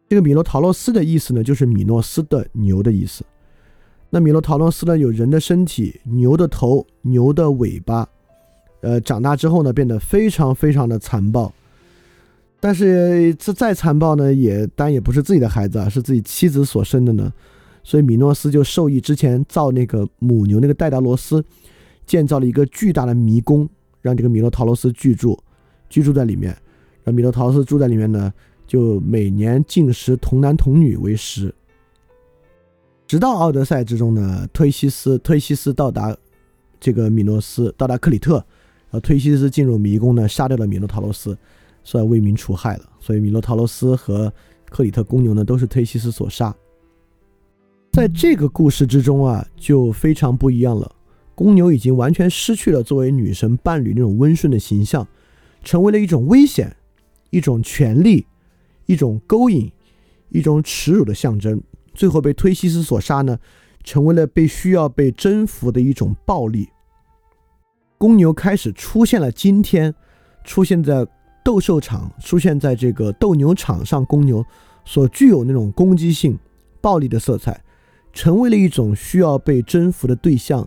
[0.09, 3.23] 这个米诺陶洛斯的意思呢，就是米诺斯的牛的意思。
[4.09, 8.09] 那米诺陶洛斯呢，有人的身体、牛的头、牛的尾巴。
[8.81, 11.53] 呃，长大之后呢，变得非常非常的残暴。
[12.59, 17.31] 但是这再残暴呢，也当然也不是自己的孩子啊，是自己妻子所生的呢。
[17.83, 21.43] 所以米诺斯就授意之前造那个母牛那个戴达罗斯。
[22.05, 23.69] 建造了一个巨大的迷宫，
[24.01, 25.37] 让这个米诺陶罗斯居住，
[25.91, 26.57] 居住在里面。
[27.03, 28.33] 让米诺陶罗斯住在里面呢，
[28.65, 31.53] 就每年进食童男童女为食。
[33.05, 36.17] 直到奥德赛之中呢，忒西斯忒西斯到达
[36.79, 38.43] 这个米诺斯，到达克里特，
[38.91, 41.37] 而忒西斯进入迷宫呢，杀掉了米诺陶罗斯，
[41.83, 42.89] 算为民除害了。
[42.99, 44.31] 所以米诺陶罗斯和
[44.69, 46.55] 克里特公牛呢，都是忒西斯所杀。
[47.91, 50.91] 在这个故事之中啊，就非常不一样了。
[51.35, 55.07] 公牛已经完全失去了作为女神伴侣那种温顺的形象，
[55.63, 56.75] 成为了一种危险、
[57.29, 58.25] 一种权力、
[58.85, 59.71] 一种勾引、
[60.29, 61.61] 一种耻辱的象征。
[61.93, 63.39] 最后被忒西斯所杀呢，
[63.83, 66.69] 成为了被需要被征服的一种暴力。
[67.99, 69.93] 公牛开始出现了今天，
[70.45, 71.05] 出现在
[71.43, 74.43] 斗兽场、出现在这个斗牛场上，公牛
[74.85, 76.39] 所具有那种攻击性、
[76.79, 77.61] 暴力的色彩，
[78.13, 80.65] 成为了一种需要被征服的对象。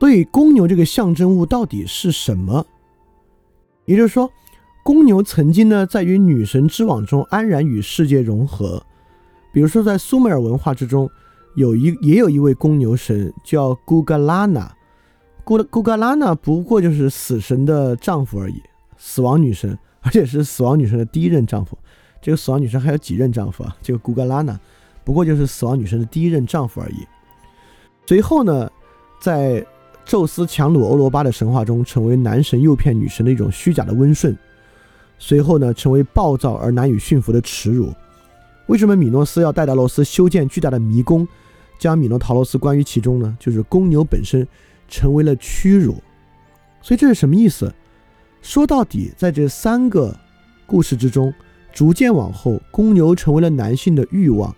[0.00, 2.66] 所以，公牛这个象征物到底是什么？
[3.84, 4.28] 也就是说，
[4.82, 8.84] 公牛曾经呢，在与女神之网中安然与世界融合。
[9.52, 11.08] 比如说，在苏美尔文化之中，
[11.54, 14.74] 有一也有一位公牛神叫古嘎拉娜。
[15.48, 18.62] 古古格拉娜不过就是死神的丈夫而已，
[18.98, 21.78] 死亡女神，而且是死亡女神的第一任丈夫。
[22.20, 23.74] 这个死亡女神还有几任丈夫啊？
[23.80, 24.60] 这个古格拉娜
[25.04, 27.06] 不过就是死亡女神的第一任丈夫而已。
[28.04, 28.70] 随后呢，
[29.22, 29.64] 在
[30.04, 34.36] 宙斯强掳欧罗巴的神话中，成为男神诱骗女神的一种虚假的温顺。
[35.18, 37.90] 随后呢，成为暴躁而难以驯服的耻辱。
[38.66, 41.26] 为什么米诺斯要戴达罗斯修建巨大的迷宫，
[41.78, 43.34] 将米诺陶罗斯关于其中呢？
[43.40, 44.46] 就是公牛本身
[44.88, 45.96] 成为了屈辱。
[46.82, 47.72] 所以这是什么意思？
[48.40, 50.16] 说到底，在这三个
[50.66, 51.32] 故事之中，
[51.72, 54.54] 逐渐往后，公牛成为了男性的欲望。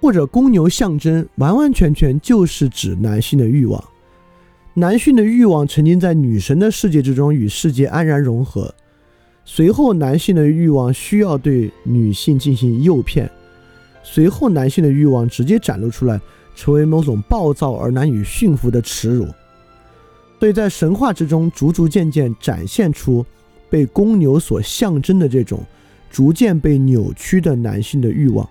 [0.00, 3.82] 或者公牛象征完完全全就是指男性的欲望。
[4.74, 8.74] 男性的欲望曾经在女神的世界之中与世界安然融合，
[9.44, 13.30] 随后男性的欲望需要对女性进行诱骗，
[14.02, 16.20] 随后男性的欲望直接展露出来，
[16.54, 19.26] 成为某种暴躁而难以驯服的耻辱。
[20.38, 23.24] 所以在神话之中，逐逐渐渐展现出
[23.70, 25.64] 被公牛所象征的这种
[26.10, 28.48] 逐渐被扭曲的男性的欲望，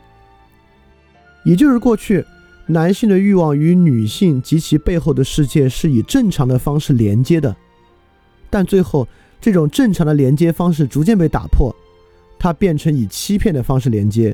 [1.44, 2.26] 也就是过去。
[2.68, 7.54] 男性的欲望与女性及其背后的世界是以正常的方式连接的，
[8.50, 9.06] 但最后
[9.42, 11.76] 这种正常的连接方式逐渐被打破，
[12.40, 14.34] 它变成以欺骗的方式连接，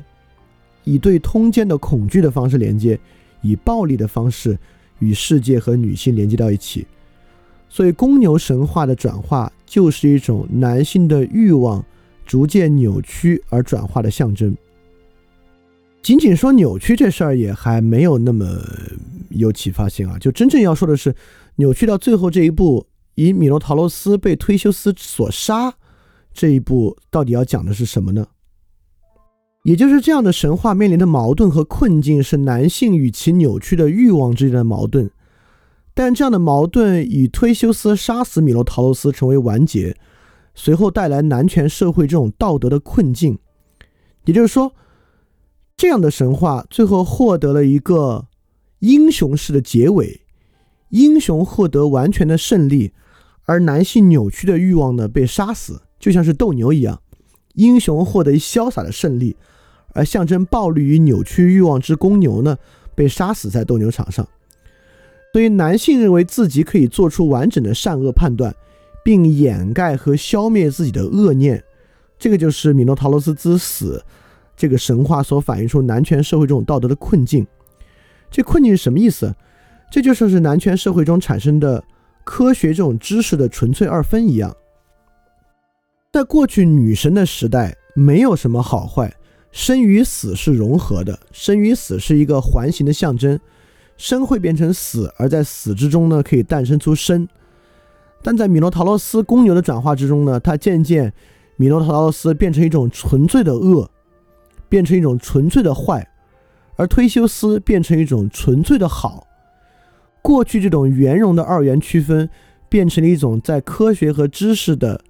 [0.83, 2.99] 以对通奸的恐惧的方式连接，
[3.41, 4.57] 以暴力的方式
[4.99, 6.85] 与世界和女性连接到一起。
[7.69, 11.83] 所以，公牛神话的转化就是一种男性的欲望
[12.25, 14.55] 逐渐扭曲而转化的象征。
[16.01, 18.47] 仅仅说扭曲这事儿也还没有那么
[19.29, 20.17] 有启发性啊！
[20.17, 21.13] 就真正要说的是，
[21.57, 25.73] 扭曲到最后这一步，以米诺陶罗斯被忒修斯所杀
[26.33, 28.25] 这一步，到底要讲的是什么呢？
[29.67, 35.11] 也就是这样的神话面临的矛盾和困境是男性与其扭曲的欲望之间的矛盾，
[35.93, 39.97] 但这样的矛盾以忒修斯杀死米诺陶罗斯成为完结，
[40.55, 43.37] 随后带来男权社会这种道德的困境，
[44.23, 44.73] 也就是说。
[45.75, 48.25] 这样的神话最后获得了一个
[48.79, 50.21] 英雄式的结尾，
[50.89, 52.93] 英雄获得完全的胜利，
[53.43, 56.99] 而男性扭曲的欲望呢被杀死，就像是斗牛一样，
[57.53, 59.37] 英雄获得潇洒的胜利，
[59.97, 62.55] 而象征暴力与扭曲欲望之公牛呢
[62.93, 64.25] 被杀死在斗牛场上。
[65.33, 68.55] 所以男性认为自己可以做出完整的善恶判断，
[69.03, 71.63] 并掩盖和消灭自己的恶念，
[72.17, 74.03] 这个就是米诺陶罗斯之死。
[74.55, 77.45] 这个神话所反映出男权社会这种道德的困境，
[78.31, 79.35] 这困境是什么意思？
[79.91, 81.83] 这就像是男权社会中产生的
[82.23, 84.55] 科学这种知识的纯粹二分一样。
[86.11, 89.13] 在过去女神的时代，没有什么好坏，
[89.57, 93.39] 生与死是融合的，生与死是一个环形的象征，
[93.97, 97.27] 生会变成死，而在死之中呢，可以诞生出生。
[98.21, 101.11] 但在米诺陶洛斯公牛的转化之中呢，它渐渐
[101.55, 103.89] 米诺陶洛斯变成一种纯粹的恶，
[104.69, 106.07] 变成一种纯粹的坏，
[106.75, 109.25] 而忒修斯变成一种纯粹的好。
[110.21, 112.29] 过去这种圆融的二元区分，
[112.69, 115.01] 变成了一种在科学和知识的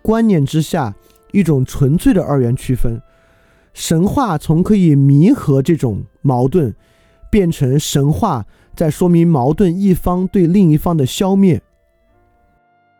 [0.00, 0.94] 观念之下
[1.32, 2.98] 一种纯粹的二元区分。
[3.74, 6.74] 神话从可以弥合这种矛盾，
[7.30, 11.60] 变成神话在说明矛盾一方对另一方的消灭。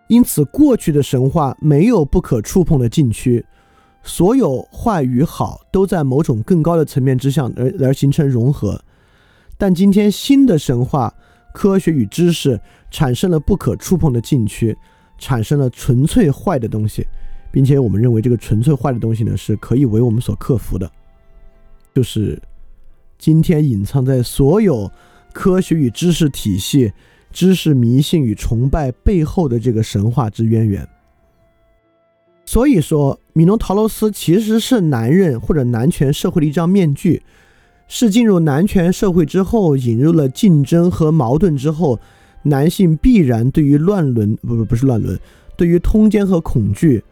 [0.09, 3.47] 因此，过去的神话没有不可触碰的禁区，
[4.03, 8.79] 所有坏与好都在某种更高的层面之上而而形成融合。
[9.57, 11.15] 但今天新的神话，
[11.55, 12.61] 科学与知识
[12.91, 14.77] 产生了不可触碰的禁区，
[15.19, 17.07] 产生了纯粹坏的东西，
[17.55, 20.91] 并且我们认为这个纯粹坏的东西呢是可以为我们所克服的，
[21.95, 22.37] 就是
[23.17, 24.91] 今天隐藏在所有
[25.33, 26.93] 科学与知识体系。
[27.31, 30.89] 知识迷信与崇拜背后的这个神话之渊源。
[32.47, 37.21] 所以说，米诺陶罗斯其实是男人或者男权社会的一张面具，
[37.89, 41.99] 是进入男权社会之后，引入了竞争和矛盾之后，
[42.45, 45.19] 男性必然对于乱伦不不不是乱伦，
[45.57, 47.03] 对于通奸和恐惧，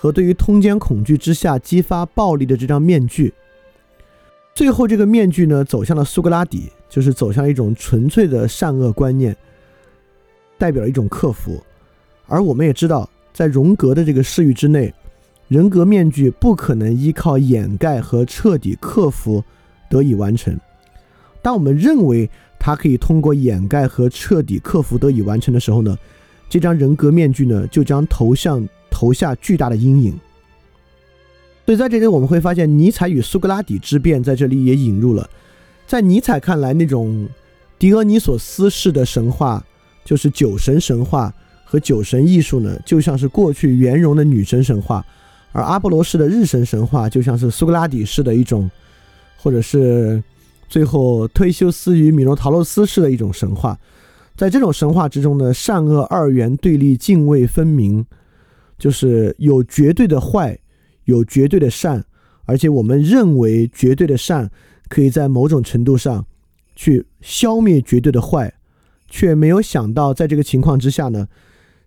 [0.00, 3.34] 和对于通奸恐惧之下激发暴力的这张面具。
[4.54, 9.36] 最后，这个面具呢，走向了苏格拉底，就是走向一种纯粹的善恶观念。
[10.56, 11.60] 代表了一种克服，
[12.26, 14.94] 而我们也知道，在荣格的这个视域之内，
[15.48, 19.42] 人格面具不可能依靠掩盖和彻底克服
[19.90, 20.56] 得以完成。
[21.42, 25.96] 当我们认为它可以通过掩盖和彻底克服得以完成的时候呢，
[26.48, 28.68] 这张人格面具呢就将投向
[28.98, 30.18] 投下巨大的阴影。
[31.64, 35.28] 所以在这里我们会发现，尼采与苏格拉底之辩在这里也引入了，
[35.86, 37.28] 在尼采看来，那种
[37.78, 39.64] 狄俄尼索斯式的神话。
[40.04, 41.30] 就是酒神神话
[41.66, 45.04] 和酒神艺术呢，就像是过去圆融的女神神话，
[45.52, 48.70] 而阿波罗式的日神神话就像是苏格拉底式的一种，
[49.36, 50.22] 或者是
[50.66, 53.78] 最后忒修斯与米诺陶洛斯式的一种神话。
[54.34, 58.06] 在这种神话之中呢，善恶二元对立泾渭分明，
[58.78, 60.58] 就是有绝对的坏，
[61.04, 62.04] 有绝对的善，
[62.44, 64.50] 而且我们认为绝对的善
[64.88, 66.24] 可以在某种程度上
[66.76, 68.54] 去消灭绝对的坏。
[69.10, 71.28] 却没有想到，在这个情况之下呢，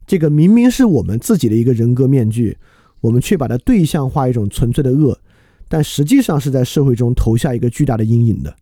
[0.07, 2.57] 这个明明是我们自己的一个人格面具，
[2.99, 5.19] 我们却把它对象化一种纯粹的恶，
[5.68, 8.55] 但实际上是在社会中投下一个巨大的阴影的。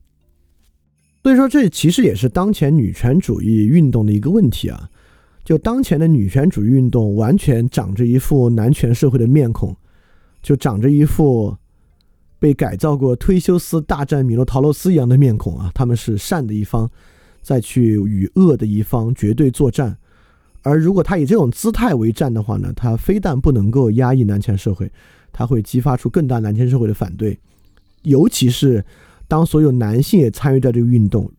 [1.24, 4.90] 所以说，这其实也是当前女权主义运动的一个问题啊！
[5.50, 9.76] 就当前的女权主义运动，完全长着一副男权社会的面孔，
[10.44, 11.58] 就长着一副
[12.38, 15.72] 被改造过忒修斯大战米诺陶洛斯一样的面孔啊！
[15.74, 16.88] 他们是善的一方。
[17.42, 19.98] 再去与恶的一方绝对作战，
[20.62, 24.92] 而如果他以这种姿态为战的话呢，他非但不能够压抑男权社会，
[25.34, 27.36] 他会激发出更大男权社会的反对。
[28.04, 28.86] 尤其是
[29.28, 31.32] 当所有男性也参与到这个运动，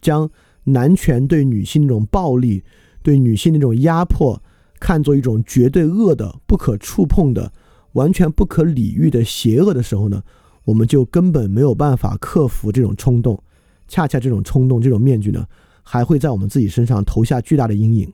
[0.00, 0.28] 将
[0.64, 2.64] 男权对女性那种暴力、
[3.02, 4.40] 对女性那种压迫
[4.80, 7.52] 看作一种绝对恶的、不可触碰的、
[7.92, 10.22] 完全不可理喻的邪恶的时候呢，
[10.64, 13.42] 我们就根本没有办法克服这种冲动。
[13.88, 15.44] 恰恰这种冲动，这种面具呢，
[15.82, 18.10] 还会在我们自己身上投下巨大的阴影。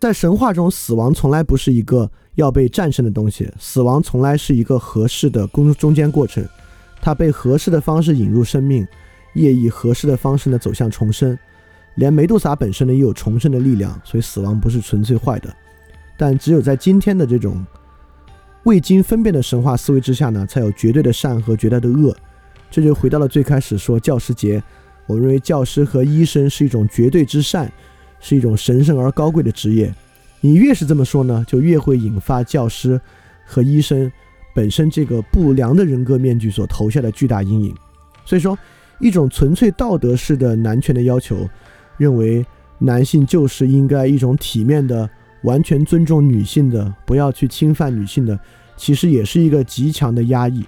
[0.00, 6.44] 在神话中，死亡从来不是一个要被战胜的东西，死亡从来是一个合适的中中间过程，
[7.00, 8.84] 它被合适的方式引入生命，
[9.34, 11.38] 也以合适的方式呢走向重生。
[12.00, 15.54] 连梅杜莎本身呢也有重生的力量，所以死亡不是纯粹坏的。
[16.16, 17.62] 但只有在今天的这种
[18.62, 22.16] 未经分辨的神话思维之下呢，才有绝对的善和绝对的恶。
[22.70, 24.62] 这就回到了最开始说教师节，
[25.06, 27.70] 我认为教师和医生是一种绝对之善，
[28.18, 29.94] 是一种神圣而高贵的职业。
[30.40, 32.98] 你越是这么说呢，就越会引发教师
[33.44, 34.10] 和医生
[34.54, 37.74] 本身这个不良的人格面具所投下的巨大阴影。
[38.24, 38.58] 所以说，
[39.00, 41.46] 一种纯粹道德式的男权的要求，
[42.00, 42.42] 认为
[42.78, 45.08] 男性就是应该一种体面的、
[45.42, 48.40] 完全尊重女性的、不要去侵犯女性的，
[48.74, 50.64] 其实也是一个极强的压抑。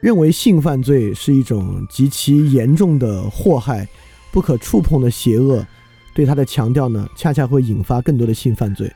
[0.00, 3.86] 认为性犯罪是一种极其严重的祸害，
[4.32, 5.64] 不可触碰的邪恶，
[6.12, 8.92] 对他的强调呢，恰恰会引发更多的性犯罪。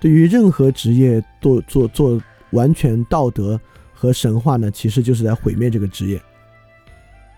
[0.00, 2.18] 对于任何职业做做做
[2.52, 3.60] 完全道德
[3.92, 6.18] 和神话呢，其实就是在毁灭这个职业。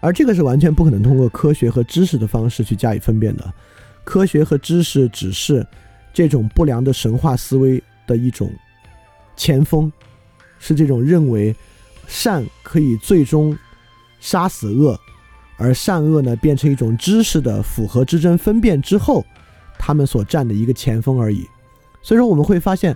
[0.04, 3.52] 而这个是完全不可能通过科学和知识的方式去加以分辨的。
[4.04, 5.66] 科学和知识只是
[6.12, 8.52] 这种不良的神话思维的一种
[9.34, 9.90] 前锋，
[10.58, 11.56] 是这种认为
[12.06, 13.56] 善可以最终
[14.20, 15.00] 杀死恶，
[15.56, 19.24] 而善恶呢变成一种知识的符合之争分辨之后，
[19.78, 21.48] 他们所占的一个前锋而已。
[22.02, 22.94] 所以说，我们会发现，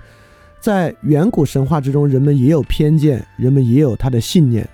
[0.61, 4.69] 在远古神话之中，人们也有偏见，人们也有他的信念。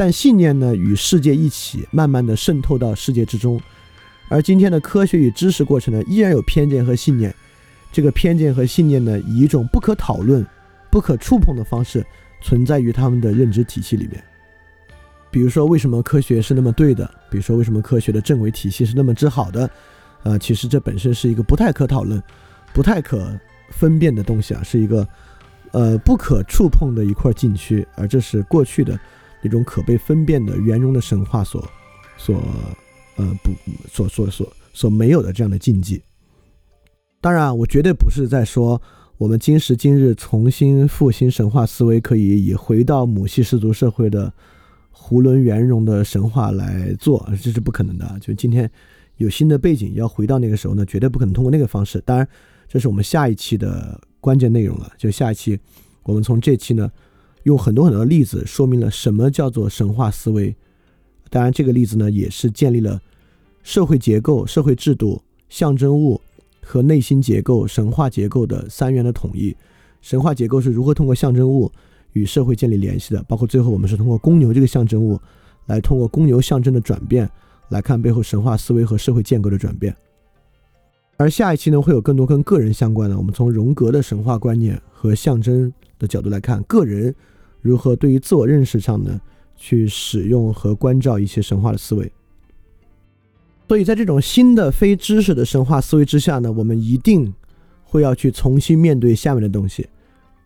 [0.00, 3.60] 但信念呢，与世界一起慢慢的渗透到世界之中，
[4.30, 7.34] 而今天的科学与知识过程呢，依然有偏见和信念。
[7.92, 10.42] 这个偏见和信念呢，以一种不可讨论、
[10.90, 12.02] 不可触碰的方式
[12.40, 14.24] 存在于他们的认知体系里面。
[15.30, 17.04] 比如说，为什么科学是那么对的？
[17.30, 19.70] 比如说，为什么科学的正伪体系是那么之好的？
[20.22, 22.22] 呃，其实这本身是一个不太可讨论、
[22.72, 25.06] 不太可分辨的东西啊，是一个
[25.72, 28.98] 呃不可触碰的一块禁区，而这是过去的。
[29.42, 31.66] 那种可被分辨的圆融的神话所，
[32.18, 32.36] 所，
[33.16, 33.52] 呃不，
[33.88, 36.02] 所所所所没有的这样的禁忌。
[37.22, 38.80] 当然，我绝对不是在说
[39.16, 44.32] 我们今时今日重新复兴神话思维，可以以回到母系氏族社会的
[44.92, 48.18] 囫囵圆融的神话来做，这是不可能的。
[48.20, 48.70] 就今天
[49.16, 51.98] 有新的背景，要回到那个时候呢，绝对不可能通过那个方式。
[52.04, 52.28] 当然，
[52.68, 54.92] 这是我们下一期的关键内容了。
[54.98, 55.58] 就下一期，
[56.02, 56.90] 我们从这期呢。
[57.44, 60.54] 用很多很多的例子说明了什么叫做神话思维。
[61.30, 63.00] 当然，这个例子呢，也是建立了
[63.62, 66.20] 社会结构、社会制度、象征物
[66.60, 69.56] 和内心结构、神话结构的三元的统一。
[70.00, 71.70] 神话结构是如何通过象征物
[72.14, 73.22] 与社会建立联系的？
[73.28, 75.20] 包括最后我们是通过公牛这个象征物，
[75.66, 77.30] 来通过公牛象征的转变，
[77.68, 79.96] 来看背后神话思维和社会建构的转变。
[81.16, 83.16] 而下一期呢，会有更多跟个人相关的。
[83.16, 87.14] 我们从荣格的神话观念和象征的角度来看，个人。
[87.60, 89.20] 如何对于自我认识上呢，
[89.56, 92.10] 去使用和关照一些神话的思维？
[93.68, 97.32] 所以在这种新的非知识的神话思维之下呢，我们一定
[97.84, 99.88] 会要去重新面对下面的东西，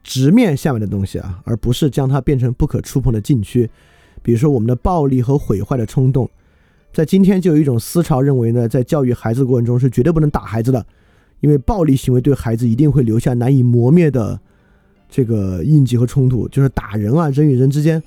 [0.02, 3.70] 直面下面的东西啊，而不是将它变成不可触碰的禁区。
[4.22, 6.28] 比如说我们的暴力和毁坏的冲动，
[6.92, 10.84] 在今天就有一种思潮认为呢，在教育孩子过程中是绝对不能打孩子的，
[11.40, 14.40] 因为暴力行为对孩子一定会留下难以磨灭的。
[15.14, 18.02] 这个印记和冲突，就是打人啊，人与人之间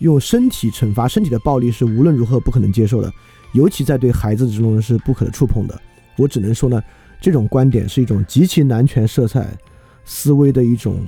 [0.00, 3.10] 用身体惩罚身体的暴力是无论如何不可能接受的，
[3.54, 5.80] 尤其在对孩子之中是不可触碰的。
[6.18, 6.82] 我只能说呢，
[7.18, 9.56] 这种观点是一种极其男权色彩
[10.04, 11.00] 思维的一种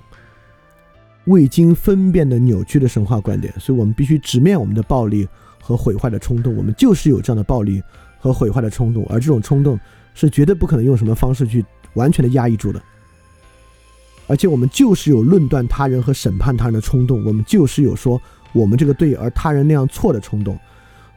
[1.26, 3.52] 未经分辨的扭曲的神话观点。
[3.60, 5.28] 所以我们必须直面我们的暴力
[5.60, 7.82] 和毁坏的冲动，我们就是有这样的暴力
[8.18, 9.78] 和毁坏的冲动，而这种冲动
[10.14, 11.62] 是绝对不可能用什么方式去
[11.92, 12.82] 完全的压抑住的。
[14.27, 18.20] 而且我们就是有论断他人和审判他人的冲动，我们就是有说
[18.53, 20.59] 我们这个对而他人那样错的冲动。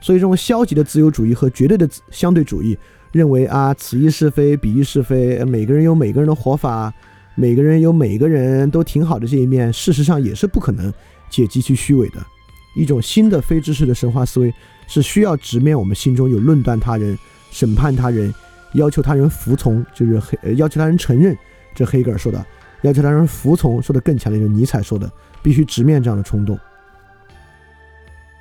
[0.01, 2.77] 所以这种消极的自由主义和绝对的相对主义，
[3.11, 6.93] 认为啊此一是非彼一是非，每个人有每个人的活法，
[7.35, 10.93] 每个人有每个人都挺好的这一面，事实上也是不可能
[11.29, 12.23] 且极其虚伪的。
[12.75, 14.53] 一种新的非知识的神话思维
[14.87, 17.17] 是需要直面我们心中有论断他人、
[17.49, 18.31] 审判他人、
[18.73, 21.35] 要求他人服从，就是黑要求他人承认。
[21.73, 22.45] 这黑格尔说的。
[22.85, 26.57] 要求他人服从，说的更强烈，就是尼采说的，必须直面这样的冲动。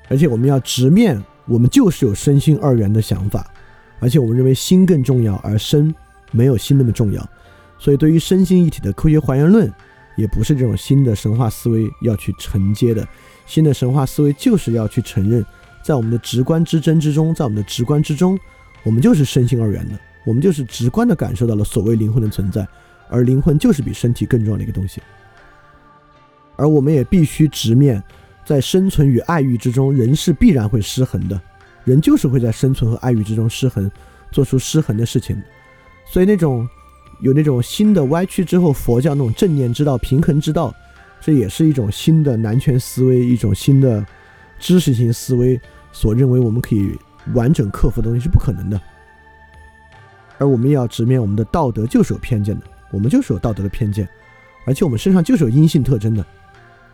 [0.08, 3.50] 而且我们要直面，我们就是有身心二元的想法，
[4.00, 5.94] 而且我们认为心更重要，而身
[6.30, 7.26] 没有心那么重要。
[7.78, 9.72] 所以，对于身心一体的科学还原论，
[10.14, 13.06] 也不是这种新的神话思维要去承接的。
[13.46, 15.42] 新的神话思维就是要去承认，
[15.82, 18.38] 在我们的直观之争之中，在我们的直观之中，
[18.82, 22.68] 我们就是身心二元的，我们就是直观的感受到了所谓灵魂的存在。
[23.08, 25.00] 而灵魂就是比身体更重要的一个东西，
[26.56, 28.02] 而我们也必须直面，
[28.44, 31.40] 在生存与爱欲之中，人是必然会失衡的，
[31.84, 33.90] 人就是会在生存和爱欲之中失衡，
[34.30, 35.40] 做出失衡的事情。
[36.06, 36.68] 所以那种
[37.20, 40.74] 有那种新的歪曲之后，佛教那种正念之道、平衡之道，
[41.20, 44.04] 这也是一种新的男权思维，一种新的
[44.58, 45.60] 知识型思维
[45.92, 46.98] 所认为我们可以
[47.32, 48.80] 完整克服的东西是不可能的。
[50.38, 52.66] 而我们也要直面我们的道德就是有偏见的。
[52.94, 54.08] 我们就是有道德的偏见，
[54.64, 56.24] 而且我们身上就是有阴性特征的。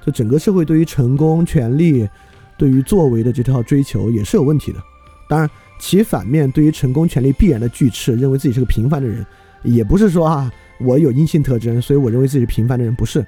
[0.05, 2.09] 就整个社会对于成功、权利、
[2.57, 4.83] 对于作为的这套追求也是有问题的。
[5.29, 5.49] 当然，
[5.79, 9.25] 其反面对于成功、权利必然的拒斥，认为自己是个平凡的人，
[9.63, 10.51] 也不是说啊
[10.81, 13.25] 我有阴性特征，所以我认为自己是平凡的人，不是。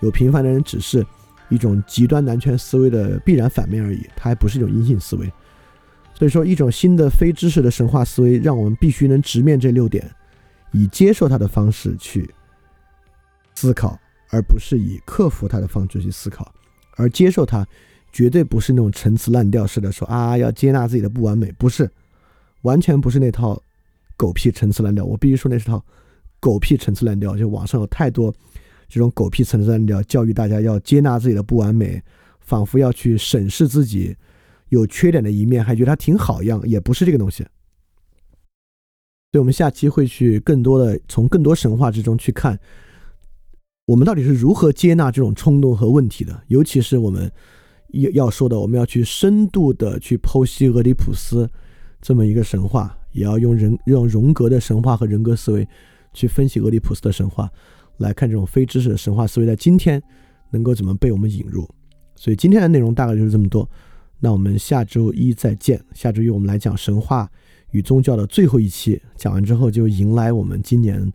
[0.00, 1.06] 有平凡的人只是
[1.48, 5.32] 一种极端男权思维的必然反面而已，它还不是一种阴性思维。
[6.14, 10.04] 所以说，一种新的非知识的神话思维，让我们必须能直面这六点。
[10.72, 12.28] 以接受他的方式去
[13.54, 13.98] 思考，
[14.30, 16.52] 而不是以克服他的方式去思考。
[16.96, 17.66] 而接受他，
[18.12, 21.90] 绝对不是那种陈词滥调式的说啊要接纳自己的不完美，不是，
[22.62, 23.60] 完全不是那套
[24.16, 25.04] 狗屁陈词滥调。
[25.04, 25.84] 我必须说那是套
[26.40, 27.36] 狗屁陈词滥调。
[27.36, 28.34] 就网上有太多
[28.88, 32.02] 这种狗屁陈词滥调，教育大家要接纳自己的不完美，
[32.40, 34.16] 仿佛要去审视自己
[34.70, 37.46] 有缺点的一面，还觉得它挺好一样，也不是这个东西。
[39.30, 42.58] 所以，我们下期会去更多的从更多神话之中去看，
[43.84, 46.42] 我们到底是如何接纳这种冲动和问题的。
[46.46, 47.30] 尤其是我们
[47.88, 51.46] 要要说的，我们要去深度的去剖析俄狄浦斯
[52.00, 55.68] 这么一个神话，也要用人用荣格的神话和人格思维
[56.14, 57.50] 去分析俄狄浦斯的神话，
[57.98, 60.02] 来看这种非知识的神话思维在今天
[60.50, 61.68] 能够怎么被我们引入。
[62.16, 63.68] 所以，今天的内容大概就是这么多。
[64.20, 65.84] 那我们下周一再见。
[65.92, 67.30] 下周一我们来讲神话。
[67.70, 71.12] 与宗教的最后一期讲完之后，就迎来我们今年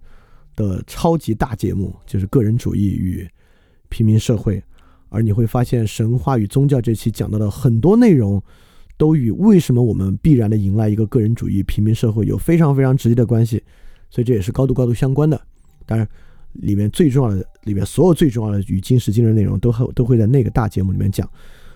[0.56, 3.28] 的超级大节目，就是个人主义与
[3.90, 4.62] 平民社会。
[5.10, 8.42] 而你会发现，神话与宗教这期讲到的很多内容，
[8.98, 13.62] 都与为什么我们必然的迎来一个个人主义平民社会有非常非常直接的关系。
[14.10, 15.40] 所以这也是高度高度相关的。
[15.86, 16.08] 当然，
[16.54, 21.28] 里面最重要的，里面所有最重要的与今时今日内容，都会都会在那个大节目里面讲。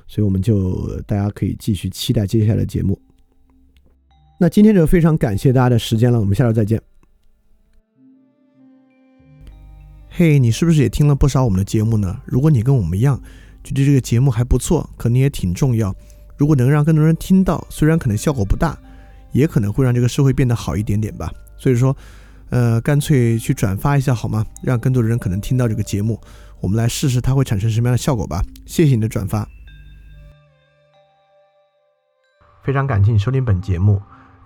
[0.08, 3.00] 所以我们就大家可以继续期待接下来的节目。
[4.40, 6.80] 那今天就非常感谢大家的时间了，我们下周再见。
[10.10, 12.22] 嘿，你是不是也听了不少我们的节目呢？
[12.26, 13.20] 如果你跟我们一样
[13.64, 15.96] 觉得这个节目还不错，可能也挺重要，
[16.38, 18.78] 如果能让更多人听到，虽然可能效果不大，
[19.32, 21.32] 也可能会让这个社会变得好一点点吧。
[21.58, 21.96] 所以说，
[22.50, 24.46] 呃，干脆去转发一下好吗？
[24.64, 26.20] 让更多的人可能听到这个节目，
[26.60, 28.44] 我们来试试它会产生什么样的效果吧。
[28.66, 29.48] 谢谢你的转发，
[32.64, 34.00] 非常感谢你收听本节目。